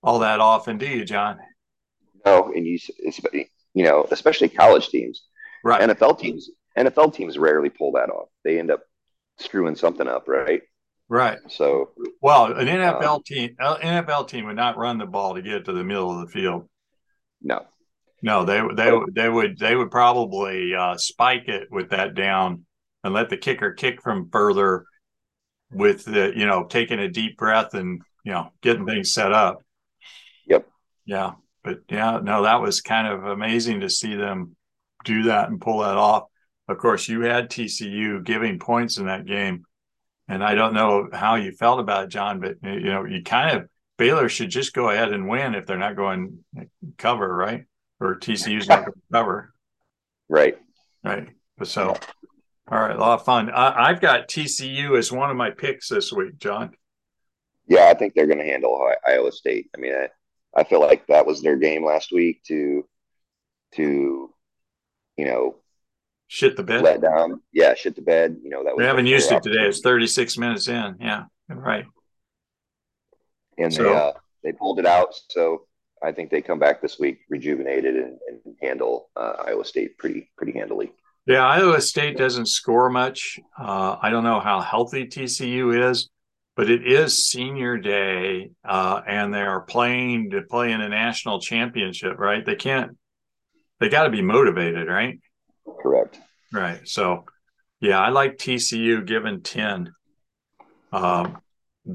all 0.01 0.19
that 0.19 0.39
often, 0.39 0.77
do 0.77 0.87
you, 0.87 1.05
John? 1.05 1.37
No, 2.25 2.51
and 2.53 2.65
you 2.65 2.79
you 3.73 3.83
know, 3.83 4.07
especially 4.11 4.49
college 4.49 4.89
teams, 4.89 5.23
right? 5.63 5.81
NFL 5.81 6.19
teams, 6.19 6.49
NFL 6.77 7.13
teams 7.13 7.37
rarely 7.37 7.69
pull 7.69 7.93
that 7.93 8.09
off. 8.09 8.29
They 8.43 8.59
end 8.59 8.71
up 8.71 8.81
screwing 9.37 9.75
something 9.75 10.07
up, 10.07 10.27
right? 10.27 10.61
Right. 11.09 11.39
So, 11.47 11.91
well, 12.21 12.45
an 12.53 12.67
NFL 12.67 13.03
um, 13.03 13.23
team, 13.23 13.55
NFL 13.59 14.27
team 14.27 14.45
would 14.45 14.55
not 14.55 14.77
run 14.77 14.97
the 14.97 15.05
ball 15.05 15.35
to 15.35 15.41
get 15.41 15.65
to 15.65 15.73
the 15.73 15.83
middle 15.83 16.11
of 16.11 16.25
the 16.25 16.31
field. 16.31 16.67
No. 17.41 17.65
No, 18.21 18.45
they 18.45 18.61
they 18.73 18.91
they 19.11 19.29
would 19.29 19.59
they 19.59 19.75
would 19.75 19.91
probably 19.91 20.73
uh, 20.73 20.95
spike 20.95 21.49
it 21.49 21.67
with 21.69 21.89
that 21.89 22.15
down 22.15 22.65
and 23.03 23.13
let 23.13 23.29
the 23.29 23.35
kicker 23.35 23.73
kick 23.73 24.01
from 24.01 24.29
further 24.31 24.85
with 25.69 26.05
the 26.05 26.31
you 26.33 26.45
know 26.45 26.63
taking 26.63 26.99
a 26.99 27.09
deep 27.09 27.37
breath 27.37 27.73
and 27.73 28.01
you 28.23 28.31
know 28.31 28.49
getting 28.61 28.85
things 28.85 29.13
set 29.13 29.33
up. 29.33 29.59
Yep. 30.47 30.67
Yeah, 31.05 31.31
but 31.65 31.79
yeah, 31.89 32.21
no, 32.23 32.43
that 32.43 32.61
was 32.61 32.79
kind 32.79 33.07
of 33.07 33.25
amazing 33.25 33.81
to 33.81 33.89
see 33.89 34.15
them 34.15 34.55
do 35.03 35.23
that 35.23 35.49
and 35.49 35.59
pull 35.59 35.79
that 35.79 35.97
off. 35.97 36.23
Of 36.67 36.77
course, 36.77 37.07
you 37.09 37.21
had 37.21 37.49
TCU 37.49 38.23
giving 38.23 38.59
points 38.59 38.97
in 38.97 39.07
that 39.07 39.25
game, 39.25 39.65
and 40.27 40.43
I 40.43 40.55
don't 40.55 40.73
know 40.73 41.09
how 41.11 41.35
you 41.35 41.51
felt 41.51 41.79
about 41.79 42.05
it, 42.05 42.09
John, 42.09 42.39
but 42.39 42.57
you 42.63 42.91
know, 42.91 43.05
you 43.05 43.21
kind 43.23 43.57
of 43.57 43.69
Baylor 43.97 44.29
should 44.29 44.49
just 44.49 44.73
go 44.73 44.89
ahead 44.89 45.11
and 45.11 45.27
win 45.27 45.55
if 45.55 45.65
they're 45.65 45.77
not 45.77 45.95
going 45.95 46.43
cover, 46.97 47.33
right? 47.33 47.65
Or 47.99 48.15
TCU's 48.15 48.67
not 48.67 48.85
going 48.85 48.93
to 48.93 49.01
cover, 49.11 49.53
right? 50.29 50.57
Right. 51.03 51.29
So, 51.63 51.95
all 52.69 52.79
right, 52.79 52.95
a 52.95 52.99
lot 52.99 53.19
of 53.19 53.25
fun. 53.25 53.49
I, 53.49 53.89
I've 53.89 54.01
got 54.01 54.27
TCU 54.27 54.97
as 54.97 55.11
one 55.11 55.29
of 55.29 55.37
my 55.37 55.51
picks 55.51 55.89
this 55.89 56.11
week, 56.11 56.37
John. 56.37 56.71
Yeah, 57.67 57.85
I 57.85 57.93
think 57.93 58.13
they're 58.13 58.27
going 58.27 58.39
to 58.39 58.45
handle 58.45 58.91
Iowa 59.05 59.31
State. 59.31 59.69
I 59.75 59.79
mean, 59.79 59.93
I, 59.93 60.09
I 60.55 60.63
feel 60.63 60.81
like 60.81 61.07
that 61.07 61.25
was 61.25 61.41
their 61.41 61.57
game 61.57 61.85
last 61.85 62.11
week 62.11 62.43
to 62.47 62.87
to 63.75 64.33
you 65.17 65.25
know 65.25 65.55
shit 66.33 66.57
the 66.57 66.63
bed? 66.63 66.81
Let 66.81 67.01
down. 67.01 67.41
Yeah 67.51 67.75
shit 67.75 67.95
the 67.95 68.01
bed. 68.01 68.37
You 68.43 68.49
know 68.49 68.63
that 68.63 68.75
we 68.75 68.83
haven't 68.83 69.05
used 69.05 69.31
it 69.31 69.43
today. 69.43 69.67
It's 69.67 69.81
36 69.81 70.37
minutes 70.37 70.67
in. 70.67 70.95
Yeah 70.99 71.25
right. 71.47 71.85
And 73.59 73.71
so, 73.71 73.83
they 73.83 73.93
uh, 73.93 74.11
they 74.43 74.51
pulled 74.51 74.79
it 74.79 74.85
out. 74.85 75.13
So 75.29 75.67
i 76.01 76.11
think 76.11 76.29
they 76.29 76.41
come 76.41 76.59
back 76.59 76.81
this 76.81 76.99
week 76.99 77.19
rejuvenated 77.29 77.95
and, 77.95 78.17
and 78.27 78.55
handle 78.61 79.09
uh, 79.15 79.35
iowa 79.45 79.63
state 79.63 79.97
pretty 79.99 80.31
pretty 80.35 80.53
handily. 80.53 80.91
Yeah 81.27 81.45
iowa 81.45 81.79
state 81.79 82.17
doesn't 82.17 82.47
score 82.47 82.89
much. 82.89 83.39
Uh, 83.57 83.97
i 84.01 84.09
don't 84.09 84.23
know 84.23 84.39
how 84.39 84.59
healthy 84.59 85.05
tcu 85.05 85.89
is 85.89 86.09
but 86.55 86.69
it 86.69 86.85
is 86.85 87.27
senior 87.27 87.77
day 87.77 88.51
uh, 88.67 89.01
and 89.07 89.33
they 89.33 89.41
are 89.41 89.61
playing 89.61 90.29
to 90.31 90.41
play 90.43 90.71
in 90.71 90.81
a 90.81 90.89
national 90.89 91.39
championship 91.39 92.17
right? 92.17 92.45
They 92.45 92.55
can't 92.55 92.97
they 93.79 93.89
got 93.89 94.03
to 94.03 94.09
be 94.09 94.21
motivated 94.23 94.87
right 94.87 95.19
correct. 95.81 96.19
Right. 96.51 96.87
So 96.87 97.25
yeah 97.83 97.99
i 97.99 98.07
like 98.07 98.37
tcu 98.37 99.05
given 99.05 99.41
10 99.41 99.91
um, 100.93 101.41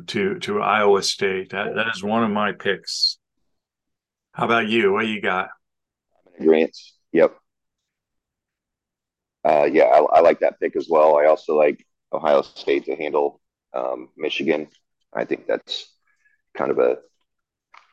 to 0.07 0.39
to 0.41 0.61
iowa 0.61 1.03
state. 1.03 1.51
That, 1.51 1.75
that 1.77 1.87
is 1.95 2.03
one 2.03 2.25
of 2.25 2.31
my 2.31 2.53
picks. 2.53 3.19
How 4.33 4.45
about 4.45 4.69
you? 4.69 4.93
What 4.93 5.07
you 5.07 5.23
got? 5.23 5.49
Grants. 6.39 6.95
Yep. 7.13 7.37
Uh, 9.45 9.69
yeah 9.71 9.85
I, 9.85 10.19
I 10.19 10.21
like 10.21 10.41
that 10.41 10.61
pick 10.61 10.77
as 10.77 10.89
well. 10.91 11.17
I 11.17 11.27
also 11.27 11.57
like 11.57 11.85
ohio 12.13 12.43
state 12.43 12.85
to 12.87 12.97
handle 12.97 13.41
um, 13.73 14.09
Michigan. 14.17 14.69
I 15.15 15.25
think 15.25 15.47
that's 15.47 15.95
kind 16.57 16.71
of 16.71 16.79
a 16.79 16.99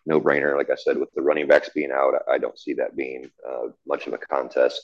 no 0.06 0.20
brainer. 0.20 0.58
Like 0.58 0.70
I 0.70 0.76
said, 0.76 0.98
with 0.98 1.10
the 1.16 1.22
running 1.22 1.48
backs 1.48 1.70
being 1.74 1.92
out, 1.92 2.14
I 2.30 2.38
don't 2.38 2.58
see 2.60 2.74
that 2.74 2.96
being 2.96 3.30
uh, 3.48 3.68
much 3.88 4.08
of 4.08 4.14
a 4.14 4.18
contest. 4.18 4.82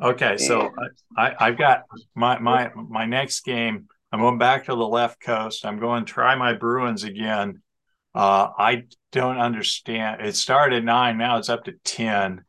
Okay, 0.00 0.36
so 0.36 0.70
I, 1.16 1.34
I've 1.38 1.58
got 1.58 1.82
my 2.14 2.38
my 2.38 2.70
my 2.74 3.04
next 3.04 3.40
game. 3.40 3.88
I'm 4.12 4.20
going 4.20 4.38
back 4.38 4.66
to 4.66 4.74
the 4.74 4.86
left 4.86 5.20
coast. 5.20 5.66
I'm 5.66 5.78
going 5.78 6.04
to 6.04 6.12
try 6.12 6.34
my 6.36 6.54
Bruins 6.54 7.04
again. 7.04 7.62
Uh, 8.14 8.48
I 8.56 8.84
don't 9.12 9.38
understand. 9.38 10.22
It 10.22 10.34
started 10.36 10.78
at 10.78 10.84
nine, 10.84 11.18
now 11.18 11.38
it's 11.38 11.48
up 11.48 11.64
to 11.64 11.72
ten, 11.84 12.44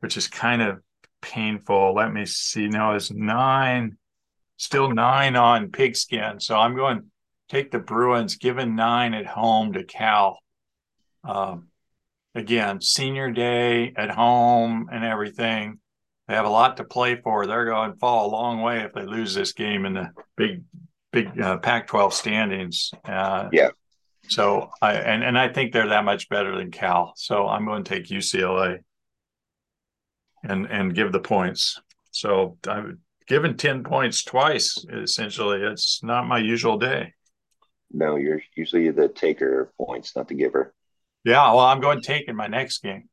which 0.00 0.16
is 0.16 0.28
kind 0.28 0.62
of 0.62 0.80
painful. 1.20 1.94
Let 1.94 2.12
me 2.12 2.26
see. 2.26 2.68
Now 2.68 2.94
it's 2.94 3.10
nine 3.10 3.98
still 4.56 4.90
nine 4.90 5.36
on 5.36 5.70
pigskin. 5.70 6.40
So 6.40 6.56
I'm 6.56 6.76
going 6.76 6.98
to 6.98 7.04
take 7.48 7.70
the 7.70 7.78
Bruins, 7.78 8.36
given 8.36 8.76
nine 8.76 9.14
at 9.14 9.26
home 9.26 9.72
to 9.74 9.84
Cal. 9.84 10.38
Um, 11.22 11.68
again, 12.34 12.80
senior 12.80 13.30
day 13.30 13.92
at 13.96 14.10
home 14.10 14.88
and 14.92 15.04
everything. 15.04 15.80
They 16.28 16.34
have 16.34 16.46
a 16.46 16.50
lot 16.50 16.78
to 16.78 16.84
play 16.84 17.20
for. 17.20 17.46
They're 17.46 17.66
going 17.66 17.92
to 17.92 17.98
fall 17.98 18.26
a 18.26 18.32
long 18.32 18.62
way 18.62 18.80
if 18.80 18.92
they 18.94 19.04
lose 19.04 19.34
this 19.34 19.52
game 19.52 19.84
in 19.84 19.94
the 19.94 20.10
big, 20.36 20.62
big 21.12 21.38
uh, 21.38 21.58
Pac-12 21.58 22.12
standings. 22.12 22.90
Uh, 23.04 23.48
yeah. 23.52 23.70
So 24.28 24.70
I 24.80 24.94
and 24.94 25.22
and 25.22 25.38
I 25.38 25.48
think 25.48 25.72
they're 25.72 25.88
that 25.88 26.04
much 26.06 26.30
better 26.30 26.56
than 26.56 26.70
Cal. 26.70 27.12
So 27.16 27.46
I'm 27.46 27.66
going 27.66 27.84
to 27.84 27.88
take 27.94 28.06
UCLA 28.06 28.78
and 30.42 30.66
and 30.66 30.94
give 30.94 31.12
the 31.12 31.20
points. 31.20 31.78
So 32.10 32.56
I've 32.66 32.96
given 33.26 33.56
10 33.56 33.84
points 33.84 34.22
twice, 34.24 34.84
essentially. 34.90 35.60
It's 35.60 36.02
not 36.02 36.26
my 36.26 36.38
usual 36.38 36.78
day. 36.78 37.12
No, 37.90 38.16
you're 38.16 38.40
usually 38.56 38.90
the 38.90 39.08
taker 39.08 39.62
of 39.62 39.76
points, 39.76 40.16
not 40.16 40.28
the 40.28 40.34
giver. 40.34 40.74
Yeah, 41.24 41.42
well, 41.52 41.60
I'm 41.60 41.80
going 41.80 42.00
to 42.00 42.06
take 42.06 42.28
in 42.28 42.36
my 42.36 42.46
next 42.46 42.82
game. 42.82 43.08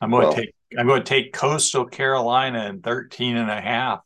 I'm 0.00 0.10
going 0.10 0.24
well, 0.24 0.34
to 0.34 0.40
take 0.40 0.54
I'm 0.78 0.86
going 0.86 1.02
to 1.02 1.08
take 1.08 1.32
Coastal 1.32 1.86
Carolina 1.86 2.66
in 2.66 2.80
13 2.80 3.36
and 3.36 3.50
a 3.50 3.60
half. 3.60 4.00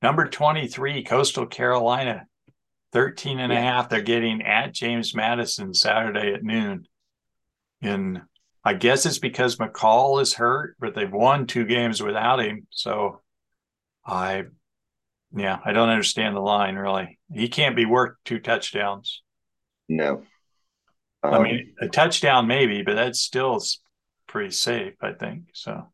Number 0.00 0.26
23, 0.26 1.04
Coastal 1.04 1.46
Carolina, 1.46 2.26
13 2.92 3.38
and 3.38 3.52
yeah. 3.52 3.58
a 3.58 3.62
half. 3.62 3.88
They're 3.88 4.02
getting 4.02 4.42
at 4.42 4.72
James 4.72 5.14
Madison 5.14 5.74
Saturday 5.74 6.32
at 6.34 6.42
noon. 6.42 6.86
In 7.80 8.22
I 8.64 8.74
guess 8.74 9.06
it's 9.06 9.18
because 9.18 9.56
McCall 9.56 10.22
is 10.22 10.34
hurt, 10.34 10.76
but 10.78 10.94
they've 10.94 11.12
won 11.12 11.46
two 11.46 11.64
games 11.64 12.02
without 12.02 12.40
him. 12.40 12.66
So 12.70 13.20
I, 14.06 14.44
yeah, 15.34 15.58
I 15.64 15.72
don't 15.72 15.88
understand 15.88 16.36
the 16.36 16.40
line 16.40 16.76
really. 16.76 17.18
He 17.32 17.48
can't 17.48 17.74
be 17.74 17.86
worth 17.86 18.16
two 18.24 18.38
touchdowns. 18.38 19.22
No. 19.88 20.22
Um, 21.24 21.34
I 21.34 21.42
mean, 21.42 21.74
a 21.80 21.88
touchdown 21.88 22.46
maybe, 22.46 22.82
but 22.82 22.94
that's 22.94 23.20
still 23.20 23.60
pretty 24.32 24.50
safe, 24.50 24.94
I 25.02 25.12
think. 25.12 25.44
So. 25.52 25.92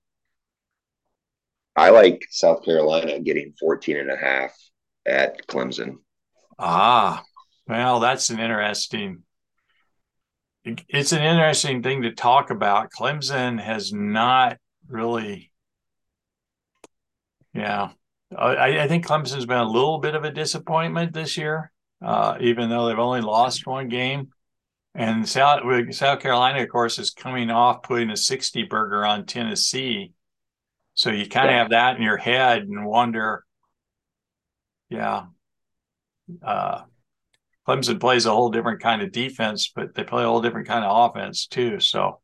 I 1.74 1.90
like 1.90 2.24
South 2.30 2.64
Carolina 2.64 3.18
getting 3.18 3.52
14 3.60 3.98
and 3.98 4.10
a 4.10 4.16
half 4.16 4.56
at 5.04 5.46
Clemson. 5.48 5.96
Ah, 6.58 7.22
well, 7.66 8.00
that's 8.00 8.30
an 8.30 8.40
interesting 8.40 9.22
it's 10.64 11.12
an 11.12 11.22
interesting 11.22 11.82
thing 11.82 12.02
to 12.02 12.12
talk 12.12 12.50
about. 12.50 12.90
Clemson 12.90 13.60
has 13.60 13.92
not 13.92 14.58
really 14.86 15.50
yeah. 17.54 17.90
I, 18.36 18.80
I 18.80 18.88
think 18.88 19.06
Clemson's 19.06 19.46
been 19.46 19.56
a 19.56 19.70
little 19.70 19.98
bit 19.98 20.14
of 20.14 20.24
a 20.24 20.30
disappointment 20.30 21.14
this 21.14 21.38
year, 21.38 21.72
uh, 22.04 22.36
even 22.40 22.68
though 22.68 22.86
they've 22.86 22.98
only 22.98 23.22
lost 23.22 23.66
one 23.66 23.88
game. 23.88 24.28
And 24.98 25.28
South, 25.28 25.62
South 25.94 26.20
Carolina, 26.20 26.62
of 26.62 26.68
course, 26.68 26.98
is 26.98 27.10
coming 27.10 27.50
off 27.50 27.82
putting 27.82 28.10
a 28.10 28.16
60 28.16 28.64
burger 28.64 29.06
on 29.06 29.26
Tennessee. 29.26 30.12
So 30.94 31.10
you 31.10 31.28
kind 31.28 31.46
of 31.46 31.52
yeah. 31.52 31.58
have 31.58 31.70
that 31.70 31.96
in 31.96 32.02
your 32.02 32.16
head 32.16 32.62
and 32.62 32.84
wonder, 32.84 33.44
yeah. 34.90 35.26
Uh, 36.44 36.82
Clemson 37.66 38.00
plays 38.00 38.26
a 38.26 38.32
whole 38.32 38.50
different 38.50 38.80
kind 38.80 39.02
of 39.02 39.12
defense, 39.12 39.70
but 39.74 39.94
they 39.94 40.02
play 40.02 40.24
a 40.24 40.26
whole 40.26 40.42
different 40.42 40.66
kind 40.66 40.84
of 40.84 41.10
offense 41.10 41.46
too. 41.46 41.80
So, 41.80 42.20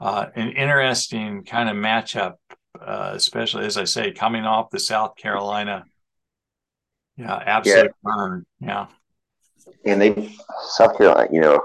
uh, 0.00 0.26
an 0.34 0.52
interesting 0.52 1.44
kind 1.44 1.68
of 1.68 1.76
matchup 1.76 2.34
uh, 2.80 3.12
especially 3.14 3.66
as 3.66 3.76
I 3.76 3.84
say, 3.84 4.12
coming 4.12 4.44
off 4.44 4.70
the 4.70 4.80
South 4.80 5.16
Carolina, 5.16 5.84
yeah, 7.16 7.36
absolute 7.36 7.84
yeah. 7.84 7.90
burn, 8.02 8.46
yeah. 8.60 8.86
And 9.84 10.00
they 10.00 10.34
South 10.70 10.96
Carolina, 10.96 11.28
you 11.30 11.40
know, 11.40 11.60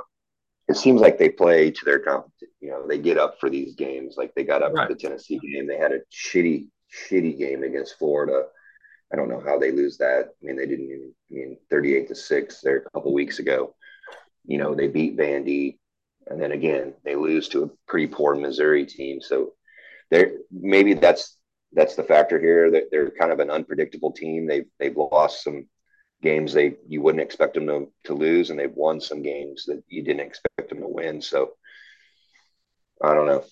it 0.67 0.75
seems 0.75 1.01
like 1.01 1.17
they 1.17 1.29
play 1.29 1.71
to 1.71 1.85
their 1.85 1.99
competition. 1.99 2.53
You 2.59 2.71
know, 2.71 2.87
they 2.87 2.97
get 2.97 3.17
up 3.17 3.39
for 3.39 3.49
these 3.49 3.75
games. 3.75 4.15
Like 4.17 4.33
they 4.35 4.43
got 4.43 4.63
up 4.63 4.73
right. 4.73 4.87
for 4.87 4.93
the 4.93 4.99
Tennessee 4.99 5.39
game. 5.39 5.67
They 5.67 5.77
had 5.77 5.93
a 5.93 5.99
shitty, 6.11 6.67
shitty 7.09 7.37
game 7.37 7.63
against 7.63 7.97
Florida. 7.97 8.45
I 9.11 9.15
don't 9.15 9.29
know 9.29 9.41
how 9.45 9.57
they 9.57 9.71
lose 9.71 9.97
that. 9.97 10.29
I 10.41 10.45
mean, 10.45 10.57
they 10.57 10.65
didn't 10.65 10.85
even. 10.85 11.13
I 11.31 11.33
mean, 11.33 11.57
thirty-eight 11.69 12.09
to 12.09 12.15
six 12.15 12.61
there 12.61 12.77
a 12.77 12.89
couple 12.91 13.13
weeks 13.13 13.39
ago. 13.39 13.73
You 14.45 14.57
know, 14.57 14.75
they 14.75 14.87
beat 14.87 15.17
Vandy, 15.17 15.77
and 16.27 16.41
then 16.41 16.51
again 16.51 16.93
they 17.05 17.15
lose 17.15 17.47
to 17.49 17.63
a 17.63 17.69
pretty 17.87 18.07
poor 18.07 18.35
Missouri 18.35 18.85
team. 18.85 19.21
So 19.21 19.53
they're 20.11 20.33
maybe 20.51 20.93
that's 20.93 21.37
that's 21.71 21.95
the 21.95 22.03
factor 22.03 22.39
here 22.39 22.71
that 22.71 22.89
they're 22.91 23.11
kind 23.11 23.31
of 23.31 23.39
an 23.39 23.49
unpredictable 23.49 24.11
team. 24.11 24.45
They've 24.47 24.65
they've 24.79 24.95
lost 24.95 25.43
some 25.43 25.67
games 26.27 26.53
they 26.53 26.75
you 26.87 27.01
wouldn't 27.01 27.23
expect 27.23 27.53
them 27.53 27.67
to, 27.67 27.87
to 28.05 28.13
lose, 28.13 28.49
and 28.49 28.59
they've 28.59 28.75
won 28.75 28.99
some 28.99 29.21
games 29.21 29.65
that 29.65 29.83
you 29.87 30.03
didn't 30.03 30.27
expect 30.27 30.69
them 30.69 30.81
to 30.81 30.87
win. 30.87 31.21
So 31.21 31.53
I 33.01 33.13
don't 33.13 33.27
know. 33.27 33.43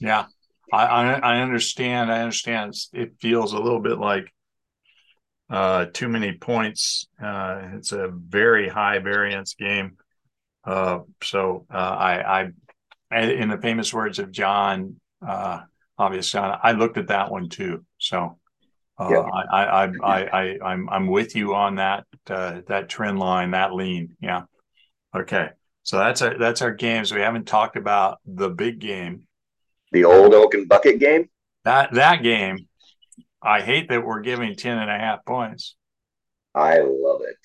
Yeah, 0.00 0.26
I 0.72 0.84
I, 1.14 1.40
understand. 1.40 2.12
I 2.12 2.20
understand. 2.20 2.74
It 2.92 3.14
feels 3.20 3.52
a 3.52 3.58
little 3.58 3.80
bit 3.80 3.98
like 3.98 4.32
uh, 5.48 5.86
too 5.92 6.08
many 6.08 6.32
points. 6.32 7.06
Uh, 7.22 7.62
it's 7.76 7.92
a 7.92 8.08
very 8.08 8.68
high 8.68 8.98
variance 8.98 9.54
game. 9.54 9.96
Uh, 10.64 11.00
so 11.22 11.66
uh, 11.72 11.76
I, 11.76 12.52
I, 13.10 13.20
in 13.20 13.48
the 13.48 13.58
famous 13.58 13.92
words 13.94 14.18
of 14.18 14.30
John, 14.30 15.00
uh, 15.26 15.60
obvious 15.98 16.30
John, 16.30 16.58
I 16.62 16.72
looked 16.72 16.98
at 16.98 17.08
that 17.08 17.30
one 17.30 17.48
too. 17.48 17.84
So 17.98 18.38
uh, 19.00 19.08
yeah. 19.10 19.20
I, 19.20 19.64
I, 19.64 19.88
I, 20.02 20.24
I, 20.24 20.58
I'm, 20.62 20.88
I'm 20.90 21.06
with 21.06 21.34
you 21.34 21.54
on 21.54 21.76
that, 21.76 22.04
uh, 22.28 22.60
that 22.68 22.88
trend 22.88 23.18
line, 23.18 23.52
that 23.52 23.74
lean. 23.74 24.16
Yeah. 24.20 24.42
Okay. 25.16 25.48
So 25.82 25.98
that's 25.98 26.22
our, 26.22 26.38
that's 26.38 26.62
our 26.62 26.72
games. 26.72 27.12
We 27.12 27.20
haven't 27.20 27.46
talked 27.46 27.76
about 27.76 28.18
the 28.26 28.50
big 28.50 28.78
game. 28.78 29.22
The 29.92 30.04
old 30.04 30.34
Oaken 30.34 30.66
bucket 30.66 31.00
game. 31.00 31.30
That, 31.64 31.94
that 31.94 32.22
game. 32.22 32.68
I 33.42 33.62
hate 33.62 33.88
that 33.88 34.04
we're 34.04 34.20
giving 34.20 34.54
10 34.54 34.78
and 34.78 34.90
a 34.90 34.98
half 34.98 35.24
points. 35.24 35.76
I 36.54 36.80
love 36.80 37.22
it. 37.22 37.36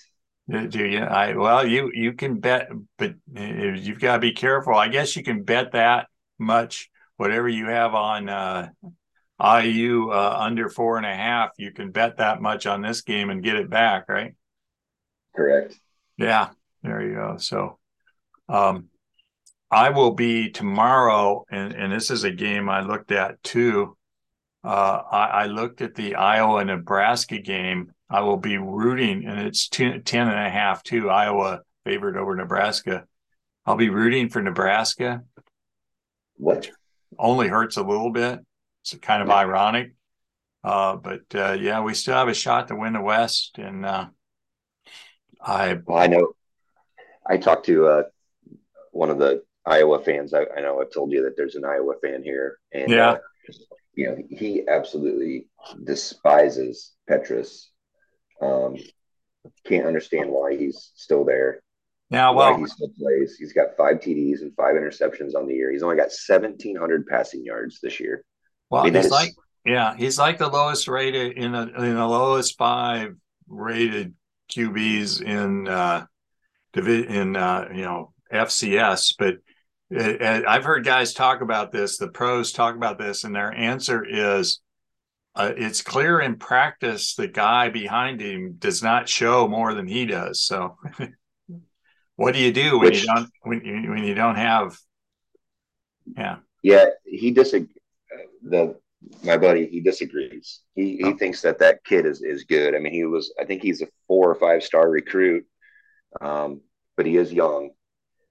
Do 0.70 0.86
you? 0.86 0.99
I 0.99 1.36
well, 1.36 1.66
you 1.66 1.89
you 1.91 2.14
can 2.14 2.39
bet, 2.39 2.70
but 2.99 3.16
you've 3.34 3.99
got 3.99 4.16
to 4.16 4.20
be 4.20 4.32
careful. 4.32 4.76
I 4.76 4.89
guess 4.89 5.16
you 5.16 5.24
can 5.24 5.41
bet 5.41 5.72
that 5.72 6.08
much. 6.38 6.91
Whatever 7.18 7.49
you 7.49 7.66
have 7.66 7.95
on 7.95 8.30
uh, 8.30 8.70
IU 9.40 10.12
uh, 10.12 10.38
under 10.40 10.70
four 10.70 10.98
and 10.98 11.06
a 11.06 11.14
half, 11.14 11.52
you 11.58 11.72
can 11.72 11.92
bet 11.92 12.18
that 12.18 12.42
much 12.42 12.66
on 12.66 12.82
this 12.82 13.02
game 13.02 13.30
and 13.30 13.44
get 13.44 13.58
it 13.58 13.70
back, 13.70 14.08
right? 14.08 14.34
Correct. 15.36 15.78
Yeah, 16.18 16.50
there 16.84 17.02
you 17.02 17.16
go. 17.16 17.38
So, 17.38 17.78
um, 18.48 18.88
I 19.70 19.90
will 19.90 20.12
be 20.12 20.52
tomorrow, 20.52 21.46
and 21.50 21.74
and 21.74 21.92
this 21.92 22.12
is 22.12 22.24
a 22.24 22.32
game 22.32 22.70
I 22.70 22.82
looked 22.82 23.12
at 23.12 23.42
too. 23.44 23.98
Uh, 24.64 25.02
I, 25.12 25.26
I, 25.26 25.46
looked 25.46 25.82
at 25.82 25.94
the 25.94 26.16
Iowa 26.16 26.66
Nebraska 26.66 27.38
game. 27.38 27.92
I 28.10 28.22
will 28.22 28.38
be 28.38 28.58
rooting, 28.58 29.26
and 29.28 29.40
it's 29.40 29.68
10, 29.70 30.02
10 30.02 30.28
and 30.28 30.40
a 30.40 30.50
half 30.50 30.82
too. 30.82 31.08
Iowa 31.08 31.62
favored 31.84 32.18
over 32.18 32.36
Nebraska. 32.36 33.06
I'll 33.66 33.76
be 33.76 33.90
rooting 33.90 34.30
for 34.30 34.42
Nebraska. 34.42 35.22
What? 36.38 36.72
Only 37.20 37.48
hurts 37.48 37.78
a 37.78 37.84
little 37.84 38.12
bit. 38.12 38.40
It's 38.86 39.02
kind 39.02 39.24
of 39.24 39.30
ironic. 39.32 39.94
Uh, 40.64 40.96
but 40.96 41.24
uh, 41.34 41.54
yeah, 41.54 41.82
we 41.82 41.94
still 41.94 42.16
have 42.16 42.28
a 42.28 42.34
shot 42.34 42.68
to 42.68 42.76
win 42.76 42.94
the 42.94 43.02
West. 43.02 43.58
And 43.58 43.86
uh, 43.86 44.08
I, 45.42 45.80
well, 45.86 45.98
I 45.98 46.08
know. 46.08 46.34
I 47.28 47.38
talked 47.38 47.66
to 47.66 47.88
uh, 47.88 48.04
one 48.92 49.10
of 49.10 49.18
the 49.18 49.44
Iowa 49.66 50.00
fans. 50.04 50.34
I, 50.34 50.46
I, 50.56 50.62
know 50.62 50.80
I've 50.80 50.94
told 50.94 51.12
you 51.12 51.24
that 51.24 51.36
there's 51.36 51.56
an 51.56 51.66
Iowa 51.66 51.94
fan 52.02 52.22
here, 52.24 52.60
and 52.72 52.90
yeah, 52.90 53.12
uh, 53.14 53.18
you 53.96 54.08
know, 54.08 54.18
he 54.30 54.68
absolutely 54.68 55.48
despises 55.84 56.92
Petras. 57.10 57.66
Um, 58.40 58.76
can't 59.66 59.88
understand 59.88 60.30
why 60.30 60.56
he's 60.56 60.92
still 60.96 61.26
there. 61.26 61.62
Now, 62.12 62.34
well, 62.34 62.58
he 62.58 62.68
still 62.68 62.92
plays. 63.00 63.36
He's 63.38 63.54
got 63.54 63.76
five 63.76 63.98
TDs 63.98 64.42
and 64.42 64.56
five 64.56 64.76
interceptions 64.76 65.34
on 65.36 65.48
the 65.48 65.56
year. 65.56 65.72
He's 65.72 65.82
only 65.82 65.96
got 65.96 66.12
1,700 66.28 67.08
passing 67.08 67.44
yards 67.44 67.80
this 67.82 68.00
year. 68.00 68.24
Well, 68.70 68.82
I 68.82 68.86
mean, 68.86 68.95
he's 68.95 69.11
like, 69.11 69.32
yeah, 69.66 69.95
he's 69.95 70.18
like 70.18 70.38
the 70.38 70.47
lowest 70.47 70.88
rated 70.88 71.38
in 71.38 71.55
a, 71.55 71.63
in 71.63 71.95
the 71.95 72.07
lowest 72.07 72.57
five 72.57 73.16
rated 73.47 74.13
QBs 74.51 75.22
in 75.22 75.68
uh, 75.68 76.05
in 76.76 77.36
uh, 77.36 77.70
you 77.74 77.84
know 77.84 78.13
FCS, 78.32 79.16
but 79.18 79.36
I've 79.91 80.63
heard 80.63 80.84
guys 80.84 81.13
talk 81.13 81.41
about 81.41 81.72
this, 81.72 81.97
the 81.97 82.07
pros 82.07 82.51
talk 82.51 82.76
about 82.76 82.97
this, 82.97 83.24
and 83.24 83.36
their 83.36 83.53
answer 83.53 84.03
is 84.03 84.61
uh, 85.36 85.51
it's 85.55 85.82
clear 85.82 86.20
in 86.20 86.38
practice 86.38 87.16
the 87.16 87.28
guy 87.28 87.70
behind 87.70 88.22
him 88.22 88.55
does 88.57 88.82
not 88.82 89.09
show 89.09 89.47
more 89.47 89.74
than 89.74 89.88
he 89.88 90.05
does. 90.05 90.41
So, 90.41 90.78
what 92.16 92.34
do 92.34 92.39
you 92.39 92.51
do 92.51 92.80
when 92.80 92.89
Which, 92.89 93.01
you 93.01 93.07
don't 93.07 93.30
when 93.41 93.61
you, 93.63 93.91
when 93.91 94.03
you 94.03 94.16
don't 94.16 94.38
have? 94.38 94.78
Yeah, 96.18 96.38
yeah, 96.63 96.86
he 97.03 97.32
disagrees. 97.32 97.74
The 98.43 98.76
my 99.24 99.38
buddy 99.38 99.68
he 99.68 99.82
disagrees. 99.82 100.61
He 100.74 100.97
he 100.97 101.03
oh. 101.05 101.18
thinks 101.18 101.41
that 101.41 101.59
that 101.59 101.84
kid 101.84 102.05
is 102.05 102.22
is 102.22 102.43
good. 102.43 102.76
I 102.76 102.80
mean, 102.80 102.93
he 102.93 103.05
was 103.05 103.34
I 103.39 103.45
think 103.45 103.61
he's 103.61 103.82
a 103.82 103.88
four 104.07 104.30
or 104.30 104.36
five 104.36 104.63
star 104.63 104.89
recruit, 104.89 105.45
um, 106.22 106.61
but 106.97 107.05
he 107.05 107.18
is 107.18 107.32
young. 107.32 107.72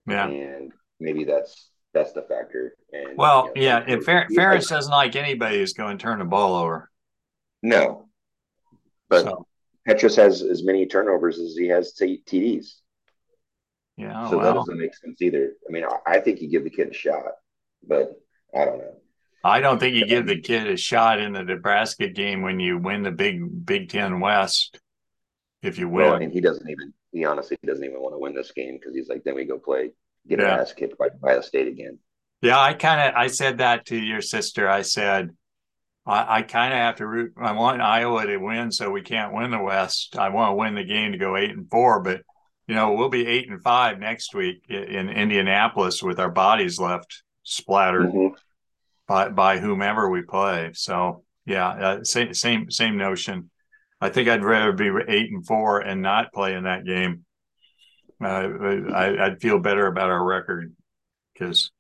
Yeah, 0.07 0.27
and 0.29 0.73
maybe 1.01 1.25
that's 1.25 1.71
that's 1.93 2.13
the 2.13 2.23
factor. 2.23 2.75
And 2.93 3.17
well, 3.17 3.51
you 3.55 3.63
know, 3.63 3.67
yeah, 3.67 3.85
if 3.87 4.05
Fer- 4.05 4.29
Ferris 4.35 4.69
doesn't 4.69 4.91
like 4.91 5.17
anybody 5.17 5.59
who's 5.59 5.73
going 5.73 5.97
to 5.97 6.03
turn 6.03 6.19
the 6.19 6.25
ball 6.25 6.57
over. 6.57 6.91
No, 7.63 8.09
but 9.09 9.25
so. 9.25 9.47
Petras 9.89 10.17
has 10.17 10.43
as 10.43 10.65
many 10.65 10.87
turnovers 10.87 11.39
as 11.39 11.55
he 11.57 11.69
has 11.69 11.93
t- 11.93 12.23
TDs. 12.27 12.75
Yeah, 13.97 14.29
so 14.29 14.39
well. 14.39 14.47
that 14.47 14.55
doesn't 14.55 14.79
make 14.79 14.95
sense 14.95 15.23
either. 15.23 15.53
I 15.69 15.73
mean, 15.73 15.85
I, 15.85 16.15
I 16.15 16.21
think 16.21 16.41
you 16.41 16.49
give 16.49 16.65
the 16.65 16.71
kid 16.71 16.89
a 16.89 16.93
shot, 16.93 17.33
but 17.87 18.13
I 18.55 18.65
don't 18.65 18.79
know. 18.79 18.97
I 19.45 19.61
don't 19.61 19.79
think 19.79 19.95
you 19.95 20.07
give 20.07 20.27
the 20.27 20.41
kid 20.41 20.67
a 20.67 20.77
shot 20.77 21.21
in 21.21 21.35
the 21.35 21.43
Nebraska 21.43 22.09
game 22.09 22.41
when 22.41 22.59
you 22.61 22.79
win 22.79 23.03
the 23.03 23.13
Big 23.13 23.67
Big 23.67 23.91
Ten 23.91 24.21
West. 24.21 24.81
If 25.63 25.79
you 25.79 25.89
win, 25.89 26.07
well, 26.07 26.15
I 26.15 26.19
mean, 26.19 26.31
he 26.31 26.41
doesn't 26.41 26.69
even. 26.69 26.93
He 27.13 27.25
honestly 27.25 27.57
doesn't 27.65 27.85
even 27.85 28.01
want 28.01 28.15
to 28.15 28.19
win 28.19 28.35
this 28.35 28.51
game 28.51 28.77
because 28.77 28.95
he's 28.95 29.09
like, 29.09 29.23
then 29.23 29.37
we 29.37 29.45
go 29.45 29.59
play 29.59 29.91
get 30.27 30.41
yeah. 30.41 30.57
ass 30.57 30.73
kicked 30.73 30.99
by 30.99 31.09
Ohio 31.23 31.41
State 31.43 31.69
again. 31.69 31.99
Yeah, 32.43 32.61
I 32.61 32.75
kind 32.75 33.01
of 33.01 33.15
I 33.15 33.29
said 33.29 33.59
that 33.59 33.87
to 33.87 33.97
your 33.97 34.21
sister. 34.21 34.69
I 34.69 34.83
said 34.83 35.31
I, 36.07 36.39
I 36.39 36.43
kind 36.43 36.73
of 36.73 36.79
have 36.79 36.97
to 36.97 37.07
root. 37.07 37.35
I 37.37 37.53
want 37.53 37.81
Iowa 37.81 38.27
to 38.27 38.37
win, 38.37 38.71
so 38.73 38.91
we 38.91 39.03
can't 39.03 39.33
win 39.33 39.51
the 39.51 39.63
West. 39.63 40.17
I 40.19 40.29
want 40.31 40.53
to 40.53 40.55
win 40.57 40.75
the 40.75 40.85
game 40.85 41.13
to 41.13 41.19
go 41.19 41.37
eight 41.37 41.51
and 41.51 41.69
four, 41.71 42.01
but 42.01 42.21
you 42.67 42.75
know 42.75 42.93
we'll 42.93 43.11
be 43.11 43.27
eight 43.27 43.49
and 43.49 43.63
five 43.63 43.99
next 43.99 44.35
week 44.35 44.65
in 44.69 45.09
Indianapolis 45.09 46.03
with 46.03 46.19
our 46.19 46.31
bodies 46.31 46.79
left 46.79 47.23
splattered 47.43 48.09
mm-hmm. 48.09 48.35
By 49.07 49.29
by 49.29 49.59
whomever 49.59 50.09
we 50.11 50.23
play. 50.23 50.71
So 50.75 51.25
yeah, 51.47 51.69
uh, 51.69 52.05
same 52.05 52.35
same 52.35 52.71
same 52.71 52.97
notion. 52.97 53.51
I 54.01 54.11
think 54.11 54.29
I'd 54.29 54.45
rather 54.45 54.73
be 54.73 54.91
eight 55.09 55.31
and 55.31 55.47
four 55.47 55.81
and 55.81 56.03
not 56.03 56.33
play 56.33 56.55
in 56.55 56.65
that 56.65 56.85
game 56.85 57.25
uh, 58.23 58.49
I, 58.95 59.29
would 59.29 59.41
feel 59.41 59.59
better 59.59 59.87
about 59.87 60.11
our 60.11 60.25
record 60.25 60.75
because 61.33 61.71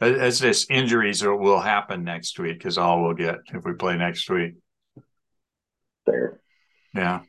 as 0.00 0.38
this 0.38 0.66
injuries 0.70 1.22
will 1.22 1.60
happen 1.60 2.04
next 2.04 2.38
week 2.38 2.58
because 2.58 2.78
all 2.78 3.02
we'll 3.02 3.14
get 3.14 3.38
if 3.52 3.64
we 3.64 3.74
play 3.74 3.96
next 3.96 4.28
week. 4.30 4.54
Fair. 6.06 6.40
Yeah. 6.94 7.20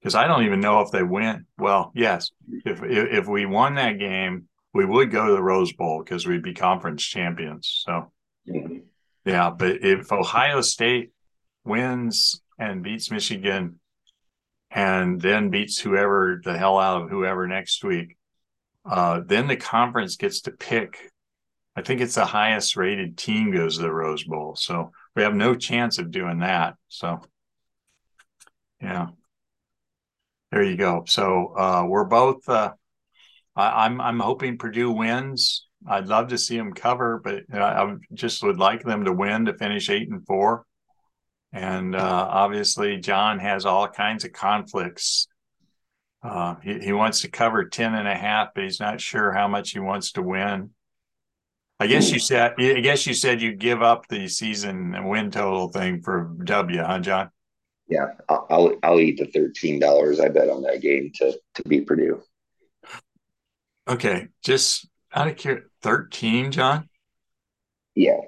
Because 0.00 0.16
I 0.16 0.26
don't 0.26 0.44
even 0.44 0.60
know 0.60 0.80
if 0.80 0.90
they 0.90 1.04
win. 1.04 1.46
Well, 1.58 1.92
yes, 1.94 2.30
if, 2.64 2.82
if, 2.82 3.12
if 3.12 3.28
we 3.28 3.46
won 3.46 3.76
that 3.76 4.00
game, 4.00 4.48
we 4.74 4.84
would 4.84 5.12
go 5.12 5.28
to 5.28 5.32
the 5.32 5.42
Rose 5.42 5.72
Bowl 5.72 6.02
because 6.02 6.26
we'd 6.26 6.42
be 6.42 6.54
conference 6.54 7.04
champions. 7.04 7.82
So. 7.86 8.10
Yeah. 8.46 9.50
But 9.50 9.84
if 9.84 10.12
Ohio 10.12 10.60
State 10.60 11.12
wins 11.64 12.42
and 12.58 12.82
beats 12.82 13.10
Michigan, 13.10 13.78
and 14.74 15.20
then 15.20 15.50
beats 15.50 15.78
whoever 15.78 16.40
the 16.42 16.56
hell 16.56 16.78
out 16.78 17.02
of 17.02 17.10
whoever 17.10 17.46
next 17.46 17.84
week. 17.84 18.16
Uh, 18.84 19.20
then 19.24 19.46
the 19.46 19.56
conference 19.56 20.16
gets 20.16 20.42
to 20.42 20.50
pick. 20.50 21.10
I 21.76 21.82
think 21.82 22.00
it's 22.00 22.14
the 22.14 22.24
highest 22.24 22.76
rated 22.76 23.16
team 23.16 23.52
goes 23.52 23.76
to 23.76 23.82
the 23.82 23.92
Rose 23.92 24.24
Bowl. 24.24 24.56
So 24.56 24.92
we 25.14 25.22
have 25.22 25.34
no 25.34 25.54
chance 25.54 25.98
of 25.98 26.10
doing 26.10 26.40
that. 26.40 26.74
So, 26.88 27.20
yeah, 28.80 29.08
there 30.50 30.64
you 30.64 30.76
go. 30.76 31.04
So 31.06 31.54
uh, 31.56 31.84
we're 31.86 32.04
both. 32.04 32.48
Uh, 32.48 32.72
I, 33.54 33.84
I'm, 33.84 34.00
I'm 34.00 34.20
hoping 34.20 34.58
Purdue 34.58 34.90
wins. 34.90 35.66
I'd 35.88 36.06
love 36.06 36.28
to 36.28 36.38
see 36.38 36.56
them 36.56 36.72
cover, 36.72 37.20
but 37.22 37.34
you 37.34 37.44
know, 37.58 37.62
I 37.62 37.96
just 38.14 38.42
would 38.42 38.58
like 38.58 38.82
them 38.82 39.04
to 39.04 39.12
win 39.12 39.46
to 39.46 39.54
finish 39.54 39.90
eight 39.90 40.08
and 40.08 40.24
four. 40.26 40.64
And 41.52 41.94
uh, 41.94 42.28
obviously, 42.30 42.98
John 42.98 43.38
has 43.38 43.66
all 43.66 43.88
kinds 43.88 44.24
of 44.24 44.32
conflicts. 44.32 45.28
Uh, 46.22 46.54
he, 46.62 46.78
he 46.78 46.92
wants 46.92 47.22
to 47.22 47.30
cover 47.30 47.64
10 47.64 47.94
and 47.94 48.08
a 48.08 48.14
half, 48.14 48.50
but 48.54 48.64
he's 48.64 48.80
not 48.80 49.00
sure 49.00 49.32
how 49.32 49.48
much 49.48 49.72
he 49.72 49.80
wants 49.80 50.12
to 50.12 50.22
win. 50.22 50.70
I 51.80 51.88
guess 51.88 52.12
you 52.12 52.20
said 52.20 52.54
I 52.60 52.78
guess 52.78 53.08
you 53.08 53.14
said 53.14 53.42
you 53.42 53.56
give 53.56 53.82
up 53.82 54.06
the 54.06 54.28
season 54.28 54.94
and 54.94 55.08
win 55.08 55.32
total 55.32 55.66
thing 55.68 56.00
for 56.00 56.30
W, 56.44 56.80
huh, 56.80 57.00
John? 57.00 57.30
Yeah, 57.88 58.06
I'll 58.28 58.76
I'll 58.84 59.00
eat 59.00 59.18
the 59.18 59.26
thirteen 59.26 59.80
dollars 59.80 60.20
I 60.20 60.28
bet 60.28 60.48
on 60.48 60.62
that 60.62 60.80
game 60.80 61.10
to 61.16 61.36
to 61.54 61.62
beat 61.68 61.88
Purdue. 61.88 62.22
Okay, 63.88 64.28
just 64.44 64.88
out 65.12 65.26
of 65.26 65.36
curiosity, 65.36 65.71
13, 65.82 66.52
John? 66.52 66.88
Yeah. 67.94 68.20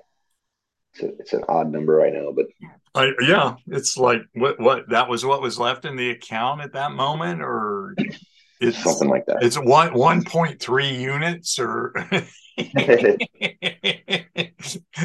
It's, 0.93 1.03
a, 1.03 1.07
it's 1.19 1.33
an 1.33 1.45
odd 1.49 1.71
number 1.73 1.95
right 1.95 2.13
now, 2.13 2.33
but 2.33 2.47
I, 2.95 3.13
yeah, 3.21 3.57
it's 3.67 3.97
like 3.97 4.23
what 4.35 4.61
what 4.61 4.89
that 4.91 5.09
was 5.09 5.25
what 5.25 5.43
was 5.43 5.59
left 5.59 5.85
in 5.85 5.97
the 5.97 6.11
account 6.11 6.61
at 6.61 6.75
that 6.75 6.93
moment, 6.93 7.43
or 7.43 7.97
it's 8.61 8.81
something 8.81 9.09
like 9.09 9.27
that. 9.27 9.43
It's 9.43 9.59
one 9.59 9.93
one 9.95 10.23
point 10.23 10.61
three 10.61 10.95
units, 10.95 11.59
or 11.59 11.93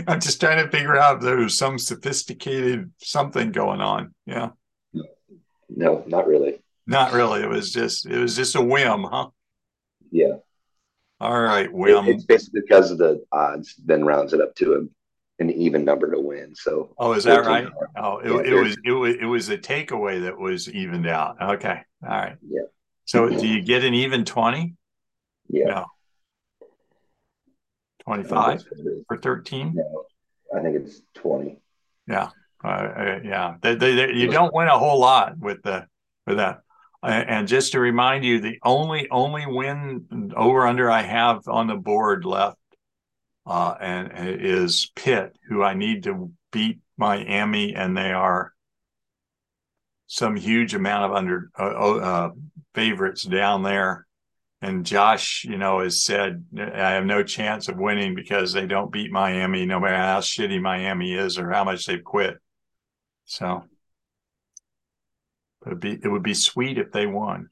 I'm 0.08 0.20
just 0.20 0.40
trying 0.40 0.64
to 0.64 0.70
figure 0.70 0.96
out 0.96 1.18
if 1.18 1.24
there 1.24 1.38
was 1.38 1.58
some 1.58 1.80
sophisticated 1.80 2.92
something 3.00 3.52
going 3.52 3.82
on. 3.82 4.14
Yeah. 4.28 4.50
No, 5.68 6.04
not 6.06 6.28
really. 6.28 6.62
Not 6.86 7.14
really. 7.14 7.42
It 7.42 7.50
was 7.50 7.72
just 7.74 8.06
it 8.06 8.20
was 8.20 8.36
just 8.36 8.56
a 8.56 8.62
whim, 8.62 9.04
huh? 9.04 9.30
Yeah. 10.12 10.36
All 11.20 11.42
right, 11.42 11.72
whim. 11.72 12.06
It, 12.06 12.16
it's 12.16 12.26
basically 12.26 12.62
because 12.62 12.92
of 12.92 12.98
the 12.98 13.24
odds, 13.32 13.76
then 13.86 14.06
rounds 14.06 14.34
it 14.34 14.42
up 14.42 14.56
to 14.56 14.74
a, 14.76 15.44
an 15.44 15.50
even 15.52 15.84
number 15.84 16.10
to 16.12 16.20
win. 16.20 16.56
So. 16.56 16.94
Oh, 16.98 17.14
is 17.14 17.26
that 17.26 17.46
right? 17.46 17.68
Oh, 17.98 18.20
it, 18.20 18.32
yeah, 18.32 18.54
it 18.54 18.64
was 18.64 18.78
it 18.86 18.92
was 18.92 19.16
it 19.16 19.26
was 19.26 19.50
a 19.50 19.58
takeaway 19.58 20.22
that 20.24 20.38
was 20.38 20.70
evened 20.70 21.08
out. 21.08 21.42
Okay. 21.42 21.82
All 22.04 22.10
right. 22.10 22.38
Yeah. 22.48 22.62
So 23.06 23.28
do 23.28 23.48
you 23.48 23.62
get 23.62 23.84
an 23.84 23.94
even 23.94 24.24
twenty? 24.24 24.76
Yeah. 25.50 25.66
No. 25.66 25.86
25 28.10 28.64
for 29.08 29.18
13? 29.18 29.74
No, 29.76 30.06
I 30.56 30.64
think 30.64 30.78
it's 30.78 31.02
20. 31.16 31.60
Yeah. 32.08 32.30
Uh, 32.64 32.68
uh, 32.68 33.20
yeah. 33.24 33.56
They, 33.62 33.76
they, 33.76 33.96
they, 33.96 34.14
you 34.14 34.32
don't 34.32 34.54
win 34.54 34.68
a 34.68 34.78
whole 34.78 35.00
lot 35.00 35.38
with 35.38 35.62
the 35.62 35.86
with 36.26 36.38
that. 36.38 36.62
And 37.02 37.48
just 37.48 37.72
to 37.72 37.80
remind 37.80 38.26
you, 38.26 38.42
the 38.42 38.60
only 38.64 39.10
only 39.10 39.46
win 39.46 40.34
over 40.36 40.68
under 40.68 40.92
I 40.92 41.02
have 41.02 41.48
on 41.48 41.68
the 41.68 41.76
board 41.76 42.26
left 42.26 42.58
uh, 43.46 43.76
and 43.80 44.12
is 44.42 44.92
Pitt, 44.96 45.38
who 45.48 45.64
I 45.64 45.76
need 45.76 46.04
to 46.04 46.32
beat 46.52 46.80
Miami, 46.98 47.74
and 47.74 47.96
they 47.96 48.12
are 48.12 48.54
some 50.08 50.36
huge 50.36 50.74
amount 50.74 51.06
of 51.06 51.18
under 51.18 51.50
uh, 51.58 51.64
uh, 51.64 52.32
favorites 52.74 53.24
down 53.24 53.64
there 53.64 54.06
and 54.62 54.86
Josh, 54.86 55.46
you 55.46 55.58
know, 55.58 55.80
has 55.80 56.04
said 56.04 56.44
I 56.58 56.92
have 56.92 57.06
no 57.06 57.24
chance 57.24 57.70
of 57.70 57.78
winning 57.78 58.14
because 58.14 58.52
they 58.52 58.66
don't 58.66 58.92
beat 58.92 59.12
Miami, 59.12 59.66
no 59.66 59.80
matter 59.80 59.96
how 59.96 60.20
shitty 60.20 60.62
Miami 60.62 61.14
is 61.14 61.38
or 61.38 61.50
how 61.50 61.64
much 61.64 61.86
they've 61.86 62.04
quit. 62.04 62.38
So 63.26 63.64
it 65.66 65.70
would 65.70 65.80
be 65.80 66.00
it 66.04 66.08
would 66.08 66.24
be 66.24 66.34
sweet 66.34 66.78
if 66.78 66.92
they 66.92 67.06
won. 67.06 67.50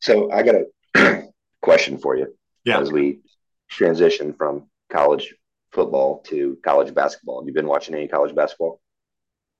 So 0.00 0.30
I 0.32 0.42
got 0.42 0.56
a 0.94 1.22
question 1.62 1.98
for 1.98 2.16
you. 2.16 2.34
Yeah. 2.64 2.80
As 2.80 2.90
we 2.92 3.20
transition 3.68 4.34
from 4.34 4.68
college 4.90 5.34
football 5.72 6.20
to 6.26 6.58
college 6.64 6.92
basketball. 6.94 7.40
Have 7.40 7.46
you 7.46 7.54
been 7.54 7.66
watching 7.66 7.94
any 7.94 8.08
college 8.08 8.34
basketball? 8.34 8.80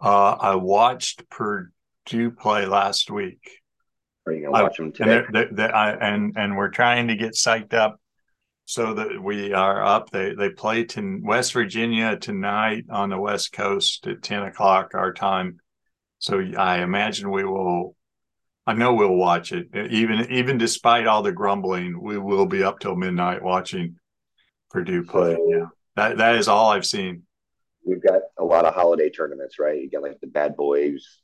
Uh, 0.01 0.33
I 0.33 0.55
watched 0.57 1.29
Purdue 1.31 2.31
play 2.39 2.67
last 2.67 3.11
week. 3.11 3.51
Are 4.27 4.33
you 4.33 4.43
gonna 4.43 4.63
watch 4.63 4.77
them 4.77 4.93
today? 4.93 5.19
And, 5.19 5.35
they're, 5.35 5.49
they're, 5.51 5.75
I, 5.75 5.93
and 5.93 6.35
and 6.37 6.57
we're 6.57 6.71
trying 6.71 7.09
to 7.09 7.17
get 7.17 7.33
psyched 7.33 7.75
up 7.75 8.01
so 8.65 8.95
that 8.95 9.23
we 9.23 9.53
are 9.53 9.83
up. 9.83 10.11
They 10.11 10.35
they 10.35 10.51
play 10.51 10.85
to 10.85 11.21
West 11.23 11.53
Virginia 11.53 12.17
tonight 12.17 12.85
on 12.91 13.11
the 13.11 13.19
West 13.19 13.53
Coast 13.53 14.07
at 14.07 14.23
ten 14.23 14.43
o'clock 14.43 14.93
our 14.95 15.13
time. 15.13 15.59
So 16.21 16.39
I 16.57 16.83
imagine 16.83 17.31
we 17.31 17.45
will. 17.45 17.97
I 18.67 18.75
know 18.75 18.95
we'll 18.95 19.17
watch 19.17 19.53
it, 19.53 19.75
even 19.75 20.31
even 20.31 20.59
despite 20.59 21.07
all 21.07 21.23
the 21.23 21.33
grumbling. 21.33 22.01
We 22.01 22.19
will 22.19 22.47
be 22.47 22.63
up 22.63 22.79
till 22.79 22.95
midnight 22.95 23.43
watching 23.43 23.97
Purdue 24.71 25.03
play. 25.03 25.35
So, 25.35 25.49
yeah, 25.49 25.67
that 25.97 26.19
that 26.19 26.37
is 26.37 26.47
all 26.47 26.71
I've 26.71 26.87
seen. 26.87 27.23
We've 27.85 28.03
got 28.03 28.21
a 28.39 28.45
lot 28.45 28.67
of 28.67 28.75
holiday 28.75 29.09
tournaments, 29.09 29.59
right? 29.59 29.81
You 29.81 29.91
got 29.91 30.03
like 30.03 30.21
the 30.21 30.27
Bad 30.27 30.57
Boys 30.57 31.21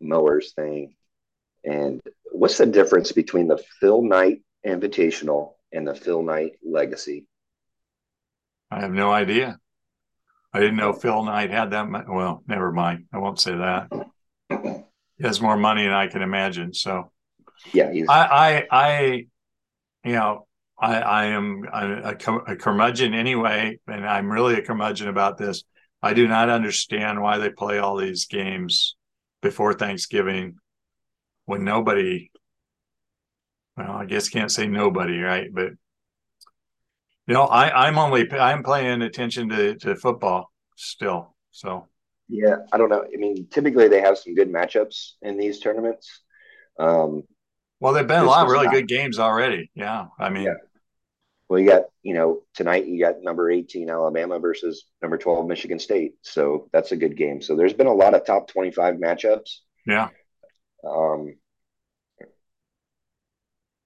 mowers 0.00 0.54
thing. 0.54 0.94
And 1.62 2.00
what's 2.32 2.56
the 2.56 2.66
difference 2.66 3.12
between 3.12 3.48
the 3.48 3.62
Phil 3.80 4.02
Knight 4.02 4.40
Invitational 4.66 5.52
and 5.72 5.86
the 5.86 5.94
Phil 5.94 6.22
Knight 6.22 6.52
Legacy? 6.64 7.26
I 8.70 8.80
have 8.80 8.92
no 8.92 9.10
idea. 9.10 9.58
I 10.54 10.60
didn't 10.60 10.76
know 10.76 10.94
Phil 10.94 11.22
Knight 11.22 11.50
had 11.50 11.72
that. 11.72 11.88
Much. 11.88 12.06
Well, 12.08 12.42
never 12.46 12.72
mind. 12.72 13.04
I 13.12 13.18
won't 13.18 13.38
say 13.38 13.54
that. 13.54 13.88
He 15.18 15.26
has 15.26 15.40
more 15.40 15.56
money 15.56 15.84
than 15.84 15.92
I 15.92 16.06
can 16.06 16.22
imagine. 16.22 16.72
So, 16.72 17.10
yeah, 17.72 17.92
I, 18.08 18.66
I, 18.70 18.88
I, 18.88 19.26
you 20.04 20.12
know, 20.12 20.46
I, 20.80 21.00
I 21.00 21.24
am 21.26 21.64
a, 21.72 22.14
a, 22.46 22.56
curmudgeon 22.56 23.14
anyway, 23.14 23.78
and 23.88 24.06
I'm 24.06 24.30
really 24.30 24.54
a 24.54 24.62
curmudgeon 24.62 25.08
about 25.08 25.36
this. 25.36 25.64
I 26.00 26.14
do 26.14 26.28
not 26.28 26.48
understand 26.48 27.20
why 27.20 27.38
they 27.38 27.50
play 27.50 27.78
all 27.78 27.96
these 27.96 28.26
games 28.26 28.96
before 29.42 29.74
Thanksgiving 29.74 30.56
when 31.48 31.64
nobody 31.64 32.30
well 33.74 33.92
i 33.92 34.04
guess 34.04 34.28
can't 34.28 34.52
say 34.52 34.66
nobody 34.66 35.18
right 35.18 35.48
but 35.50 35.70
you 37.26 37.34
know 37.34 37.44
i 37.44 37.86
i'm 37.86 37.96
only 37.96 38.30
i'm 38.32 38.62
paying 38.62 39.00
attention 39.00 39.48
to 39.48 39.74
to 39.76 39.96
football 39.96 40.50
still 40.76 41.34
so 41.50 41.88
yeah 42.28 42.56
i 42.72 42.78
don't 42.78 42.88
know. 42.88 43.02
I 43.02 43.16
mean 43.16 43.46
typically 43.50 43.88
they 43.88 44.00
have 44.00 44.18
some 44.18 44.34
good 44.34 44.52
matchups 44.52 45.12
in 45.22 45.36
these 45.38 45.60
tournaments. 45.60 46.22
Um 46.78 47.22
well 47.80 47.92
there've 47.92 48.06
been 48.06 48.24
a 48.24 48.26
lot 48.26 48.44
of 48.44 48.50
really 48.50 48.66
not, 48.66 48.74
good 48.74 48.88
games 48.88 49.18
already. 49.18 49.70
Yeah 49.74 50.06
i 50.18 50.28
mean 50.28 50.44
yeah. 50.44 50.54
well 51.48 51.58
you 51.58 51.68
got 51.68 51.84
you 52.02 52.14
know 52.14 52.42
tonight 52.54 52.86
you 52.86 53.00
got 53.00 53.22
number 53.22 53.50
18 53.50 53.90
alabama 53.90 54.38
versus 54.38 54.84
number 55.02 55.18
12 55.18 55.46
michigan 55.46 55.78
state. 55.78 56.14
So 56.22 56.68
that's 56.72 56.92
a 56.92 56.96
good 56.96 57.16
game. 57.16 57.40
So 57.42 57.56
there's 57.56 57.74
been 57.74 57.86
a 57.86 57.92
lot 57.92 58.14
of 58.14 58.24
top 58.24 58.48
25 58.48 58.96
matchups. 58.96 59.58
Yeah. 59.86 60.08
Um, 60.86 61.34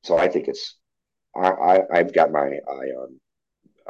so 0.03 0.19
I 0.19 0.29
think 0.29 0.49
it's 0.49 0.77
I, 1.35 1.49
I 1.49 1.81
I've 1.93 2.13
got 2.13 2.33
my 2.33 2.41
eye 2.41 2.91
on 2.99 3.21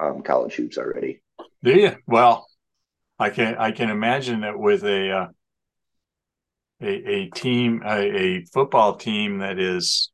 um, 0.01 0.23
college 0.23 0.55
hoops 0.55 0.79
already. 0.79 1.23
Do 1.63 1.73
you? 1.79 1.97
Well, 2.07 2.47
I 3.23 3.31
can 3.31 3.55
I 3.57 3.71
can 3.71 3.89
imagine 3.89 4.41
that 4.41 4.59
with 4.59 4.83
a 4.83 5.11
uh, 5.11 5.27
a, 6.81 7.11
a 7.11 7.31
team 7.31 7.83
a, 7.87 7.99
a, 7.99 8.45
football 8.47 8.97
team 8.97 9.39
that 9.39 9.61
is 9.61 10.11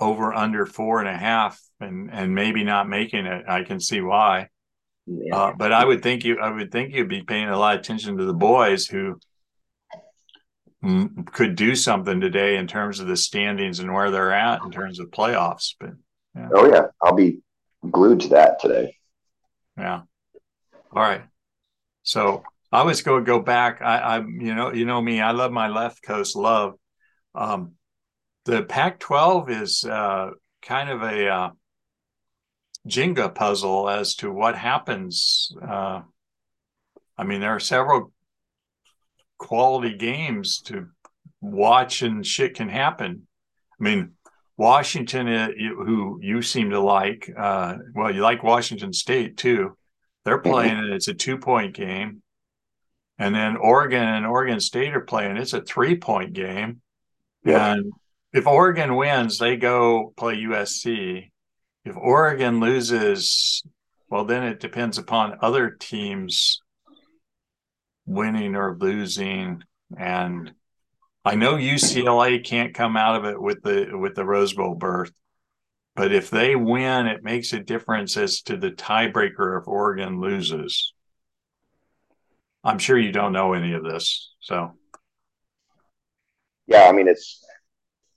over 0.00 0.34
under 0.34 0.66
four 0.66 0.98
and 0.98 1.08
a 1.08 1.16
half 1.16 1.60
and 1.78 2.10
and 2.12 2.34
maybe 2.34 2.64
not 2.64 2.88
making 2.88 3.26
it. 3.26 3.44
I 3.48 3.62
can 3.62 3.78
see 3.78 4.00
why. 4.00 4.48
Yeah. 5.06 5.36
Uh, 5.36 5.52
but 5.56 5.72
I 5.72 5.84
would 5.84 6.02
think 6.02 6.24
you 6.24 6.40
I 6.40 6.50
would 6.50 6.72
think 6.72 6.92
you'd 6.92 7.08
be 7.08 7.22
paying 7.22 7.48
a 7.48 7.56
lot 7.56 7.76
of 7.76 7.80
attention 7.80 8.16
to 8.16 8.24
the 8.24 8.34
boys 8.34 8.86
who 8.86 9.20
could 11.32 11.54
do 11.54 11.76
something 11.76 12.20
today 12.20 12.56
in 12.56 12.66
terms 12.66 12.98
of 12.98 13.06
the 13.06 13.16
standings 13.16 13.78
and 13.78 13.94
where 13.94 14.10
they're 14.10 14.34
at 14.34 14.62
in 14.62 14.70
terms 14.72 14.98
of 14.98 15.10
playoffs. 15.10 15.74
But 15.78 15.90
yeah. 16.34 16.48
oh 16.54 16.68
yeah, 16.68 16.86
I'll 17.00 17.14
be 17.14 17.38
glued 17.88 18.20
to 18.20 18.28
that 18.30 18.60
today. 18.60 18.96
Yeah. 19.78 20.02
All 20.92 21.02
right. 21.02 21.22
So 22.04 22.44
I 22.70 22.82
was 22.82 23.02
to 23.02 23.20
go 23.22 23.40
back. 23.40 23.80
I, 23.82 23.98
I, 23.98 24.18
you 24.18 24.54
know, 24.54 24.72
you 24.72 24.84
know 24.84 25.00
me. 25.00 25.20
I 25.20 25.32
love 25.32 25.50
my 25.50 25.68
left 25.68 26.02
coast 26.02 26.36
love. 26.36 26.74
Um, 27.34 27.72
the 28.44 28.62
Pac-12 28.62 29.62
is 29.62 29.84
uh, 29.84 30.30
kind 30.62 30.90
of 30.90 31.02
a 31.02 31.28
uh, 31.28 31.50
Jenga 32.86 33.34
puzzle 33.34 33.88
as 33.88 34.14
to 34.16 34.30
what 34.30 34.56
happens. 34.56 35.50
Uh, 35.60 36.02
I 37.16 37.24
mean, 37.24 37.40
there 37.40 37.56
are 37.56 37.60
several 37.60 38.12
quality 39.38 39.96
games 39.96 40.60
to 40.62 40.88
watch 41.40 42.02
and 42.02 42.26
shit 42.26 42.54
can 42.54 42.68
happen. 42.68 43.26
I 43.80 43.82
mean, 43.82 44.12
Washington, 44.56 45.28
uh, 45.28 45.48
who 45.56 46.18
you 46.22 46.42
seem 46.42 46.70
to 46.70 46.80
like, 46.80 47.30
uh, 47.36 47.76
well, 47.94 48.14
you 48.14 48.20
like 48.20 48.42
Washington 48.42 48.92
State 48.92 49.36
too. 49.36 49.76
They're 50.24 50.38
playing 50.38 50.78
it. 50.78 50.92
It's 50.92 51.08
a 51.08 51.14
two 51.14 51.38
point 51.38 51.74
game. 51.74 52.22
And 53.18 53.34
then 53.34 53.56
Oregon 53.56 54.02
and 54.02 54.26
Oregon 54.26 54.58
State 54.60 54.94
are 54.94 55.00
playing. 55.00 55.36
It's 55.36 55.52
a 55.52 55.62
three 55.62 55.96
point 55.96 56.32
game. 56.32 56.80
Yeah. 57.44 57.74
And 57.74 57.92
if 58.32 58.46
Oregon 58.46 58.96
wins, 58.96 59.38
they 59.38 59.56
go 59.56 60.12
play 60.16 60.36
USC. 60.36 61.30
If 61.84 61.96
Oregon 61.96 62.60
loses, 62.60 63.62
well, 64.08 64.24
then 64.24 64.42
it 64.42 64.60
depends 64.60 64.98
upon 64.98 65.38
other 65.40 65.70
teams 65.70 66.60
winning 68.06 68.56
or 68.56 68.76
losing. 68.78 69.62
And 69.96 70.52
I 71.24 71.36
know 71.36 71.54
UCLA 71.54 72.44
can't 72.44 72.74
come 72.74 72.96
out 72.96 73.16
of 73.16 73.24
it 73.26 73.40
with 73.40 73.62
the 73.62 73.90
with 73.92 74.14
the 74.14 74.24
Rose 74.24 74.52
Bowl 74.54 74.74
berth, 74.74 75.12
but 75.94 76.12
if 76.12 76.30
they 76.30 76.56
win, 76.56 77.06
it 77.06 77.22
makes 77.22 77.52
a 77.52 77.60
difference 77.60 78.16
as 78.16 78.42
to 78.42 78.56
the 78.56 78.70
tiebreaker 78.70 79.60
if 79.60 79.68
Oregon 79.68 80.20
loses. 80.20 80.92
I'm 82.62 82.78
sure 82.78 82.98
you 82.98 83.12
don't 83.12 83.32
know 83.32 83.52
any 83.52 83.74
of 83.74 83.84
this, 83.84 84.32
so. 84.40 84.72
Yeah, 86.66 86.84
I 86.88 86.92
mean 86.92 87.08
it's 87.08 87.44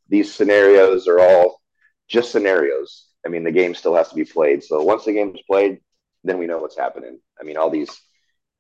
these 0.10 0.34
scenarios 0.34 1.08
are 1.08 1.20
all 1.20 1.62
just 2.08 2.32
scenarios. 2.32 3.08
I 3.26 3.30
mean 3.30 3.44
the 3.44 3.52
game 3.52 3.76
still 3.76 3.96
has 3.96 4.10
to 4.10 4.16
be 4.16 4.24
played. 4.24 4.64
So 4.64 4.82
once 4.82 5.04
the 5.06 5.14
game's 5.14 5.42
played, 5.48 5.80
then 6.28 6.38
we 6.38 6.48
know 6.48 6.60
what's 6.60 6.78
happening. 6.78 7.20
I 7.40 7.44
mean, 7.44 7.58
all 7.58 7.70
these, 7.70 7.90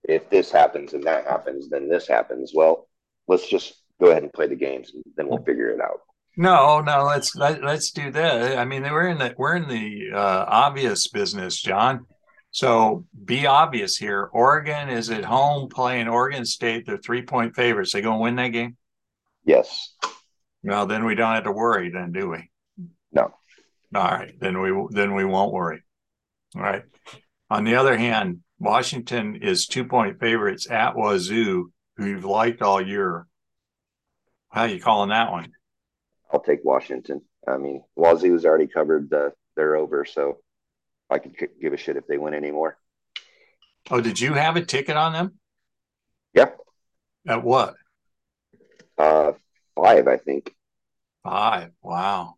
if 0.04 0.30
this 0.30 0.52
happens 0.52 0.94
and 0.94 1.04
that 1.04 1.26
happens, 1.26 1.70
then 1.70 1.90
this 1.90 2.08
happens. 2.08 2.52
Well, 2.54 2.88
let's 3.28 3.48
just 3.48 3.74
go 4.00 4.08
ahead 4.12 4.24
and 4.24 4.34
play 4.34 4.48
the 4.48 4.56
games, 4.56 4.92
and 4.94 5.04
then 5.16 5.28
we'll 5.28 5.44
figure 5.44 5.70
it 5.70 5.82
out. 5.82 6.02
No, 6.40 6.82
no, 6.82 7.04
let's 7.04 7.36
let, 7.36 7.64
let's 7.64 7.90
do 7.90 8.12
that. 8.12 8.60
I 8.60 8.64
mean, 8.64 8.84
we're 8.84 9.08
in 9.08 9.18
the 9.18 9.34
we're 9.38 9.56
in 9.56 9.68
the 9.68 10.12
uh, 10.14 10.46
obvious 10.48 11.08
business, 11.08 11.60
John. 11.60 12.06
So 12.52 13.06
be 13.26 13.48
obvious 13.48 13.98
here. 13.98 14.30
Oregon 14.32 14.90
is 14.90 15.10
at 15.10 15.26
home 15.26 15.68
playing 15.68 16.08
Oregon 16.08 16.46
State. 16.46 16.86
They're 16.86 17.00
three 17.00 17.24
point 17.24 17.56
favorites. 17.56 17.92
They 17.92 18.02
gonna 18.02 18.20
win 18.20 18.36
that 18.36 18.50
game? 18.50 18.78
Yes. 19.46 19.96
Well, 20.62 20.86
then 20.86 21.06
we 21.06 21.16
don't 21.16 21.34
have 21.34 21.46
to 21.46 21.52
worry, 21.52 21.90
then, 21.90 22.12
do 22.12 22.30
we? 22.30 22.52
No. 23.12 23.34
All 23.96 24.04
right, 24.04 24.34
then 24.40 24.62
we 24.62 24.72
then 24.92 25.16
we 25.16 25.26
won't 25.26 25.54
worry. 25.54 25.82
All 26.56 26.62
right. 26.62 26.84
On 27.50 27.64
the 27.64 27.76
other 27.76 27.98
hand, 27.98 28.42
Washington 28.60 29.38
is 29.38 29.66
two 29.66 29.86
point 29.86 30.20
favorites 30.20 30.70
at 30.70 30.96
Wazoo, 30.96 31.72
who 31.96 32.06
you've 32.06 32.26
liked 32.26 32.62
all 32.62 32.80
year. 32.80 33.26
How 34.50 34.66
you 34.66 34.80
calling 34.80 35.10
that 35.10 35.32
one? 35.32 35.52
I'll 36.32 36.42
take 36.42 36.64
Washington. 36.64 37.22
I 37.48 37.58
mean, 37.58 37.84
Wazoo's 37.96 38.46
already 38.46 38.68
covered 38.68 39.10
the 39.10 39.34
they're 39.56 39.76
over, 39.76 40.06
so 40.06 40.38
I 41.10 41.20
could 41.20 41.36
give 41.62 41.74
a 41.74 41.78
shit 41.78 41.98
if 41.98 42.06
they 42.08 42.18
win 42.18 42.34
anymore. 42.34 42.78
Oh, 43.90 44.02
did 44.02 44.20
you 44.20 44.34
have 44.34 44.56
a 44.56 44.66
ticket 44.66 44.98
on 44.98 45.14
them? 45.14 45.40
Yeah. 46.34 46.50
At 47.28 47.44
what? 47.44 47.76
Uh, 48.98 49.32
five, 49.76 50.08
I 50.08 50.18
think. 50.18 50.54
Five. 51.24 51.72
Wow. 51.82 52.36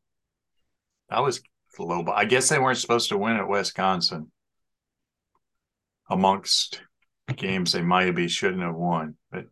That 1.09 1.23
was 1.23 1.41
low. 1.77 2.05
I 2.13 2.25
guess 2.25 2.49
they 2.49 2.59
weren't 2.59 2.77
supposed 2.77 3.09
to 3.09 3.17
win 3.17 3.37
at 3.37 3.47
Wisconsin. 3.47 4.31
Amongst 6.09 6.81
games 7.35 7.71
they 7.71 7.81
might 7.81 8.15
be 8.15 8.27
shouldn't 8.27 8.63
have 8.63 8.75
won, 8.75 9.15
but 9.31 9.45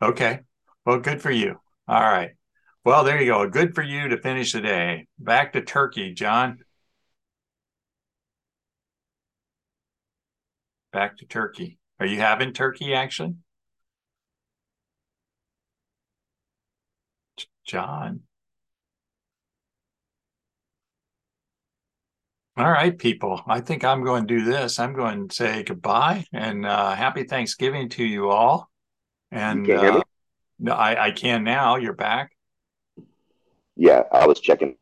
okay. 0.00 0.40
Well, 0.86 1.00
good 1.00 1.20
for 1.20 1.30
you. 1.30 1.58
All 1.88 2.00
right. 2.00 2.30
Well, 2.84 3.02
there 3.02 3.18
you 3.18 3.32
go. 3.32 3.48
Good 3.48 3.74
for 3.74 3.82
you 3.82 4.08
to 4.08 4.18
finish 4.18 4.52
the 4.52 4.60
day. 4.60 5.06
Back 5.18 5.54
to 5.54 5.62
Turkey, 5.62 6.12
John. 6.12 6.58
Back 10.92 11.16
to 11.18 11.26
Turkey. 11.26 11.78
Are 11.98 12.06
you 12.06 12.18
having 12.18 12.52
turkey 12.52 12.94
actually? 12.94 13.36
John. 17.66 18.20
All 22.56 22.70
right, 22.70 22.96
people. 22.96 23.42
I 23.46 23.60
think 23.60 23.82
I'm 23.82 24.04
going 24.04 24.26
to 24.26 24.38
do 24.38 24.44
this. 24.44 24.78
I'm 24.78 24.94
going 24.94 25.28
to 25.28 25.34
say 25.34 25.62
goodbye 25.62 26.26
and 26.32 26.66
uh, 26.66 26.94
happy 26.94 27.24
Thanksgiving 27.24 27.88
to 27.90 28.04
you 28.04 28.28
all. 28.28 28.70
And 29.32 29.66
you 29.66 29.74
uh, 29.74 30.02
no, 30.58 30.72
I, 30.72 31.06
I 31.06 31.10
can 31.10 31.42
now. 31.42 31.76
You're 31.76 31.94
back. 31.94 32.33
Yeah, 33.76 34.02
I 34.12 34.26
was 34.26 34.40
checking. 34.40 34.76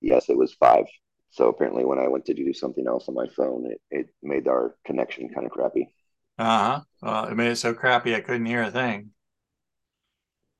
Yes, 0.00 0.28
it 0.28 0.36
was 0.36 0.54
five. 0.54 0.86
So 1.30 1.48
apparently, 1.48 1.84
when 1.84 1.98
I 1.98 2.08
went 2.08 2.26
to 2.26 2.34
do 2.34 2.52
something 2.52 2.86
else 2.86 3.08
on 3.08 3.14
my 3.14 3.26
phone, 3.28 3.66
it, 3.70 3.80
it 3.90 4.06
made 4.22 4.46
our 4.46 4.76
connection 4.86 5.28
kind 5.28 5.46
of 5.46 5.52
crappy. 5.52 5.92
Uh 6.38 6.44
huh. 6.44 6.80
Well, 7.02 7.24
it 7.26 7.34
made 7.34 7.50
it 7.50 7.56
so 7.56 7.74
crappy 7.74 8.14
I 8.14 8.20
couldn't 8.20 8.46
hear 8.46 8.62
a 8.62 8.70
thing. 8.70 9.10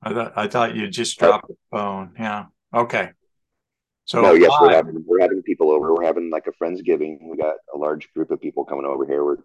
I 0.01 0.13
thought 0.13 0.33
I 0.35 0.47
thought 0.47 0.75
you 0.75 0.87
just 0.87 1.17
dropped 1.17 1.47
the 1.47 1.55
phone. 1.71 2.13
Yeah. 2.19 2.45
Okay. 2.73 3.11
So 4.05 4.21
no, 4.21 4.33
yes, 4.33 4.51
we 4.61 4.67
we're 4.67 4.73
having 4.73 5.03
we're 5.05 5.21
having 5.21 5.41
people 5.41 5.71
over. 5.71 5.93
We're 5.93 6.05
having 6.05 6.29
like 6.29 6.47
a 6.47 6.63
friendsgiving. 6.63 7.17
We 7.23 7.37
got 7.37 7.55
a 7.73 7.77
large 7.77 8.11
group 8.13 8.29
of 8.29 8.39
people 8.39 8.63
coming 8.63 8.85
over 8.85 9.05
here. 9.05 9.23
We're 9.23 9.37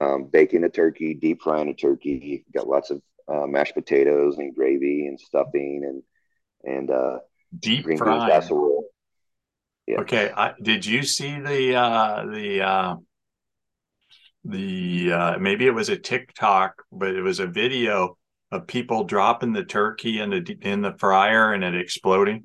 um, 0.00 0.28
baking 0.32 0.62
a 0.64 0.68
turkey, 0.68 1.14
deep 1.14 1.42
frying 1.42 1.68
a 1.68 1.74
turkey. 1.74 2.44
Got 2.54 2.68
lots 2.68 2.90
of 2.90 3.02
uh, 3.28 3.46
mashed 3.46 3.74
potatoes 3.74 4.38
and 4.38 4.54
gravy 4.54 5.06
and 5.06 5.18
stuffing 5.18 5.82
and 5.84 6.02
and 6.72 6.90
uh, 6.90 7.18
deep 7.58 7.84
green 7.84 7.98
beans 7.98 8.24
casserole. 8.24 8.84
Yeah. 9.86 10.00
Okay. 10.00 10.30
I, 10.36 10.54
did 10.60 10.84
you 10.84 11.02
see 11.02 11.38
the 11.38 11.76
uh, 11.76 12.26
the 12.26 12.62
uh, 12.62 12.96
the 14.44 15.12
uh, 15.12 15.38
maybe 15.38 15.66
it 15.66 15.74
was 15.74 15.88
a 15.88 15.96
TikTok, 15.96 16.82
but 16.90 17.14
it 17.14 17.22
was 17.22 17.40
a 17.40 17.46
video 17.46 18.16
of 18.52 18.66
people 18.66 19.04
dropping 19.04 19.52
the 19.52 19.64
turkey 19.64 20.20
in 20.20 20.30
the 20.30 20.58
in 20.62 20.82
the 20.82 20.94
fryer 20.98 21.52
and 21.52 21.64
it 21.64 21.74
exploding. 21.74 22.44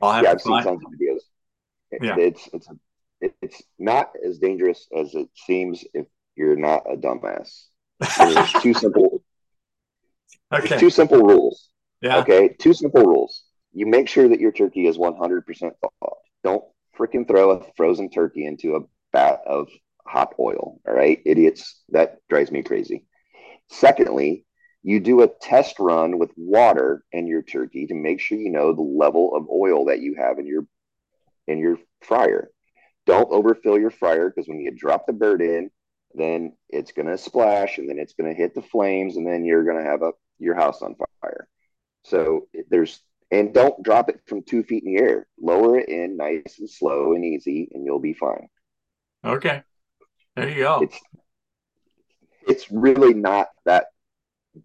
I'll 0.00 0.22
yeah, 0.22 0.32
I've 0.32 0.40
seen 0.40 0.62
tons 0.62 0.82
of 0.84 0.92
videos. 0.92 1.20
It, 1.90 2.02
yeah. 2.02 2.16
It's 2.18 2.48
it's 2.52 2.68
it, 3.20 3.34
it's 3.40 3.62
not 3.78 4.10
as 4.26 4.38
dangerous 4.38 4.86
as 4.96 5.14
it 5.14 5.28
seems 5.34 5.84
if 5.94 6.06
you're 6.36 6.56
not 6.56 6.82
a 6.90 6.96
dumbass. 6.96 7.66
There's 8.18 8.52
two 8.62 8.74
simple. 8.74 9.22
Okay. 10.52 10.78
Two 10.78 10.90
simple 10.90 11.18
rules. 11.18 11.70
Yeah. 12.04 12.18
Okay. 12.18 12.54
Two 12.58 12.74
simple 12.74 13.02
rules. 13.02 13.44
You 13.72 13.86
make 13.86 14.08
sure 14.08 14.28
that 14.28 14.38
your 14.38 14.52
turkey 14.52 14.86
is 14.86 14.98
100% 14.98 15.42
thawed. 15.80 16.12
Don't 16.44 16.62
freaking 16.98 17.26
throw 17.26 17.52
a 17.52 17.64
frozen 17.78 18.10
turkey 18.10 18.44
into 18.44 18.76
a 18.76 18.80
vat 19.10 19.40
of 19.46 19.68
hot 20.06 20.34
oil. 20.38 20.78
All 20.86 20.94
right, 20.94 21.18
idiots. 21.24 21.82
That 21.88 22.18
drives 22.28 22.52
me 22.52 22.62
crazy. 22.62 23.06
Secondly, 23.70 24.44
you 24.82 25.00
do 25.00 25.22
a 25.22 25.28
test 25.40 25.78
run 25.80 26.18
with 26.18 26.30
water 26.36 27.02
and 27.14 27.26
your 27.26 27.42
turkey 27.42 27.86
to 27.86 27.94
make 27.94 28.20
sure 28.20 28.36
you 28.36 28.50
know 28.50 28.74
the 28.74 28.82
level 28.82 29.34
of 29.34 29.48
oil 29.48 29.86
that 29.86 30.00
you 30.00 30.14
have 30.16 30.38
in 30.38 30.46
your 30.46 30.66
in 31.46 31.58
your 31.58 31.78
fryer. 32.02 32.50
Don't 33.06 33.32
overfill 33.32 33.78
your 33.78 33.90
fryer 33.90 34.28
because 34.28 34.46
when 34.46 34.60
you 34.60 34.70
drop 34.72 35.06
the 35.06 35.14
bird 35.14 35.40
in, 35.40 35.70
then 36.12 36.52
it's 36.68 36.92
going 36.92 37.08
to 37.08 37.16
splash 37.16 37.78
and 37.78 37.88
then 37.88 37.98
it's 37.98 38.12
going 38.12 38.30
to 38.30 38.38
hit 38.38 38.54
the 38.54 38.62
flames 38.62 39.16
and 39.16 39.26
then 39.26 39.46
you're 39.46 39.64
going 39.64 39.82
to 39.82 39.90
have 39.90 40.02
a 40.02 40.12
your 40.38 40.54
house 40.54 40.82
on 40.82 40.94
fire. 41.22 41.48
So 42.04 42.48
there's 42.70 43.00
and 43.30 43.52
don't 43.52 43.82
drop 43.82 44.08
it 44.08 44.20
from 44.26 44.42
two 44.42 44.62
feet 44.62 44.84
in 44.84 44.94
the 44.94 45.00
air. 45.00 45.26
Lower 45.40 45.78
it 45.78 45.88
in 45.88 46.16
nice 46.16 46.58
and 46.58 46.70
slow 46.70 47.14
and 47.14 47.24
easy, 47.24 47.68
and 47.72 47.84
you'll 47.84 47.98
be 47.98 48.12
fine. 48.12 48.48
Okay, 49.24 49.62
there 50.36 50.48
you 50.48 50.58
go. 50.58 50.80
It's 50.82 51.00
it's 52.46 52.70
really 52.70 53.14
not 53.14 53.48
that 53.64 53.86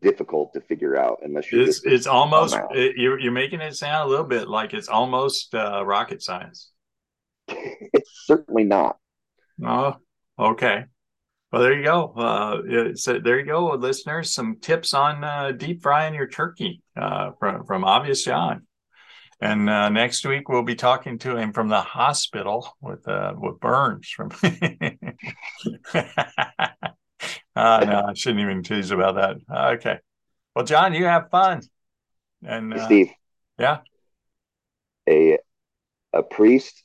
difficult 0.01 0.53
to 0.53 0.61
figure 0.61 0.95
out 0.95 1.19
unless 1.23 1.51
you 1.51 1.63
it's 1.63 1.83
it's 1.83 2.05
almost 2.05 2.55
it, 2.71 2.95
you're, 2.95 3.19
you're 3.19 3.31
making 3.31 3.59
it 3.59 3.75
sound 3.75 4.07
a 4.07 4.09
little 4.09 4.25
bit 4.25 4.47
like 4.47 4.73
it's 4.75 4.87
almost 4.87 5.55
uh, 5.55 5.83
rocket 5.83 6.21
science 6.21 6.69
it's 7.47 8.23
certainly 8.25 8.63
not 8.63 8.97
oh 9.65 9.95
okay 10.37 10.85
well 11.52 11.62
there 11.62 11.74
you 11.74 11.84
go 11.84 12.14
uh, 12.16 12.95
so 12.95 13.20
there 13.20 13.39
you 13.39 13.45
go 13.45 13.74
listeners 13.74 14.34
some 14.34 14.58
tips 14.60 14.93
on 14.93 15.24
uh, 15.24 15.52
deep 15.52 15.82
frying 15.82 16.14
your 16.14 16.28
turkey 16.28 16.82
uh, 16.95 17.32
from 17.39 17.66
from 17.66 17.84
obvious 17.84 18.24
john 18.24 18.66
and 19.41 19.70
uh, 19.70 19.89
next 19.89 20.26
week 20.26 20.50
we'll 20.50 20.64
be 20.64 20.76
talking 20.76 21.18
to 21.18 21.38
him 21.38 21.54
from 21.54 21.70
the 21.70 21.82
hospital 21.82 22.76
with 22.82 23.08
uh, 23.08 23.34
with 23.38 23.60
burns 23.60 24.08
from 24.10 24.30
Uh, 27.56 27.80
no, 27.86 28.06
I 28.08 28.14
shouldn't 28.14 28.41
even 28.41 28.64
tease 28.64 28.91
about 28.91 29.16
that. 29.16 29.76
Okay. 29.76 30.00
Well, 30.56 30.66
John, 30.66 30.93
you 30.93 31.06
have 31.06 31.30
fun. 31.30 31.62
And 32.45 32.74
uh, 32.74 32.86
Steve. 32.86 33.12
Yeah. 33.58 33.80
A 35.08 35.38
a 36.14 36.24
priest, 36.24 36.84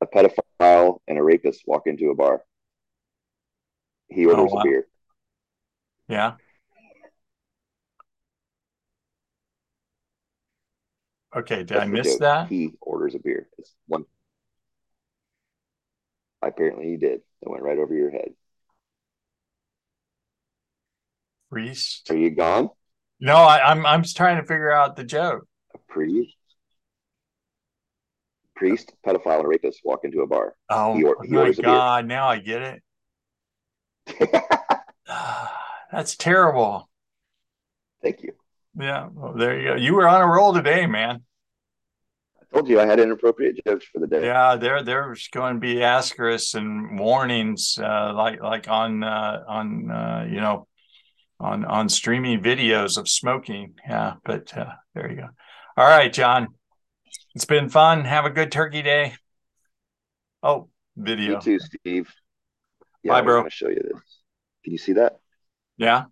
a 0.00 0.06
pedophile, 0.06 0.98
and 1.06 1.18
a 1.18 1.22
rapist 1.22 1.62
walk 1.66 1.86
into 1.86 2.10
a 2.10 2.14
bar. 2.14 2.42
He 4.14 4.26
orders 4.26 4.50
oh, 4.52 4.54
wow. 4.54 4.60
a 4.60 4.64
beer. 4.64 4.86
Yeah. 6.08 6.32
Okay, 11.36 11.56
did 11.56 11.68
That's 11.68 11.82
I 11.82 11.86
miss 11.86 12.18
that? 12.18 12.48
He 12.48 12.74
orders 12.80 13.16
a 13.16 13.18
beer. 13.18 13.48
It's 13.58 13.74
one. 13.88 14.04
Apparently, 16.40 16.90
he 16.90 16.96
did. 16.96 17.22
It 17.42 17.50
went 17.50 17.64
right 17.64 17.78
over 17.78 17.92
your 17.92 18.10
head. 18.10 18.30
Priest. 21.50 22.08
Are 22.10 22.16
you 22.16 22.30
gone? 22.30 22.70
No, 23.18 23.36
I, 23.36 23.72
am 23.72 23.78
I'm, 23.78 23.86
I'm 23.86 24.02
trying 24.04 24.36
to 24.36 24.42
figure 24.42 24.70
out 24.70 24.94
the 24.94 25.04
joke. 25.04 25.46
A 25.74 25.78
priest. 25.88 26.36
Priest, 28.54 28.92
pedophile, 29.04 29.40
and 29.40 29.48
rapist 29.48 29.80
walk 29.82 30.04
into 30.04 30.20
a 30.20 30.26
bar. 30.28 30.54
Oh 30.70 30.94
he 30.94 31.02
or, 31.02 31.16
he 31.24 31.32
my 31.32 31.50
god! 31.50 32.06
Now 32.06 32.28
I 32.28 32.38
get 32.38 32.62
it. 32.62 32.82
That's 35.92 36.16
terrible. 36.16 36.88
Thank 38.02 38.22
you. 38.22 38.32
Yeah, 38.78 39.08
well, 39.12 39.34
there 39.34 39.58
you 39.58 39.68
go. 39.68 39.74
You 39.76 39.94
were 39.94 40.08
on 40.08 40.20
a 40.20 40.26
roll 40.26 40.52
today, 40.52 40.86
man. 40.86 41.22
I 42.40 42.44
told 42.52 42.68
you 42.68 42.80
I 42.80 42.86
had 42.86 43.00
inappropriate 43.00 43.64
jokes 43.64 43.86
for 43.86 44.00
the 44.00 44.06
day. 44.06 44.24
Yeah, 44.26 44.56
there 44.56 44.82
there's 44.82 45.28
going 45.28 45.54
to 45.54 45.60
be 45.60 45.82
asterisks 45.82 46.54
and 46.54 46.98
warnings, 46.98 47.78
uh, 47.80 48.12
like 48.14 48.42
like 48.42 48.68
on 48.68 49.04
uh, 49.04 49.44
on 49.46 49.90
uh, 49.90 50.26
you 50.28 50.40
know 50.40 50.66
on 51.38 51.64
on 51.64 51.88
streaming 51.88 52.42
videos 52.42 52.98
of 52.98 53.08
smoking. 53.08 53.74
Yeah, 53.88 54.14
but 54.24 54.56
uh, 54.56 54.72
there 54.94 55.10
you 55.10 55.16
go. 55.16 55.28
All 55.76 55.86
right, 55.86 56.12
John. 56.12 56.48
It's 57.34 57.44
been 57.44 57.68
fun. 57.68 58.04
Have 58.04 58.24
a 58.24 58.30
good 58.30 58.52
turkey 58.52 58.82
day. 58.82 59.14
Oh, 60.42 60.68
video. 60.96 61.34
You 61.34 61.40
too, 61.40 61.58
Steve. 61.58 62.12
Yeah, 63.04 63.12
Bye, 63.12 63.18
I 63.18 63.22
bro. 63.22 63.36
want 63.36 63.50
to 63.50 63.56
show 63.56 63.68
you 63.68 63.76
this. 63.82 64.02
Can 64.64 64.72
you 64.72 64.78
see 64.78 64.94
that? 64.94 65.20
Yeah. 65.76 66.06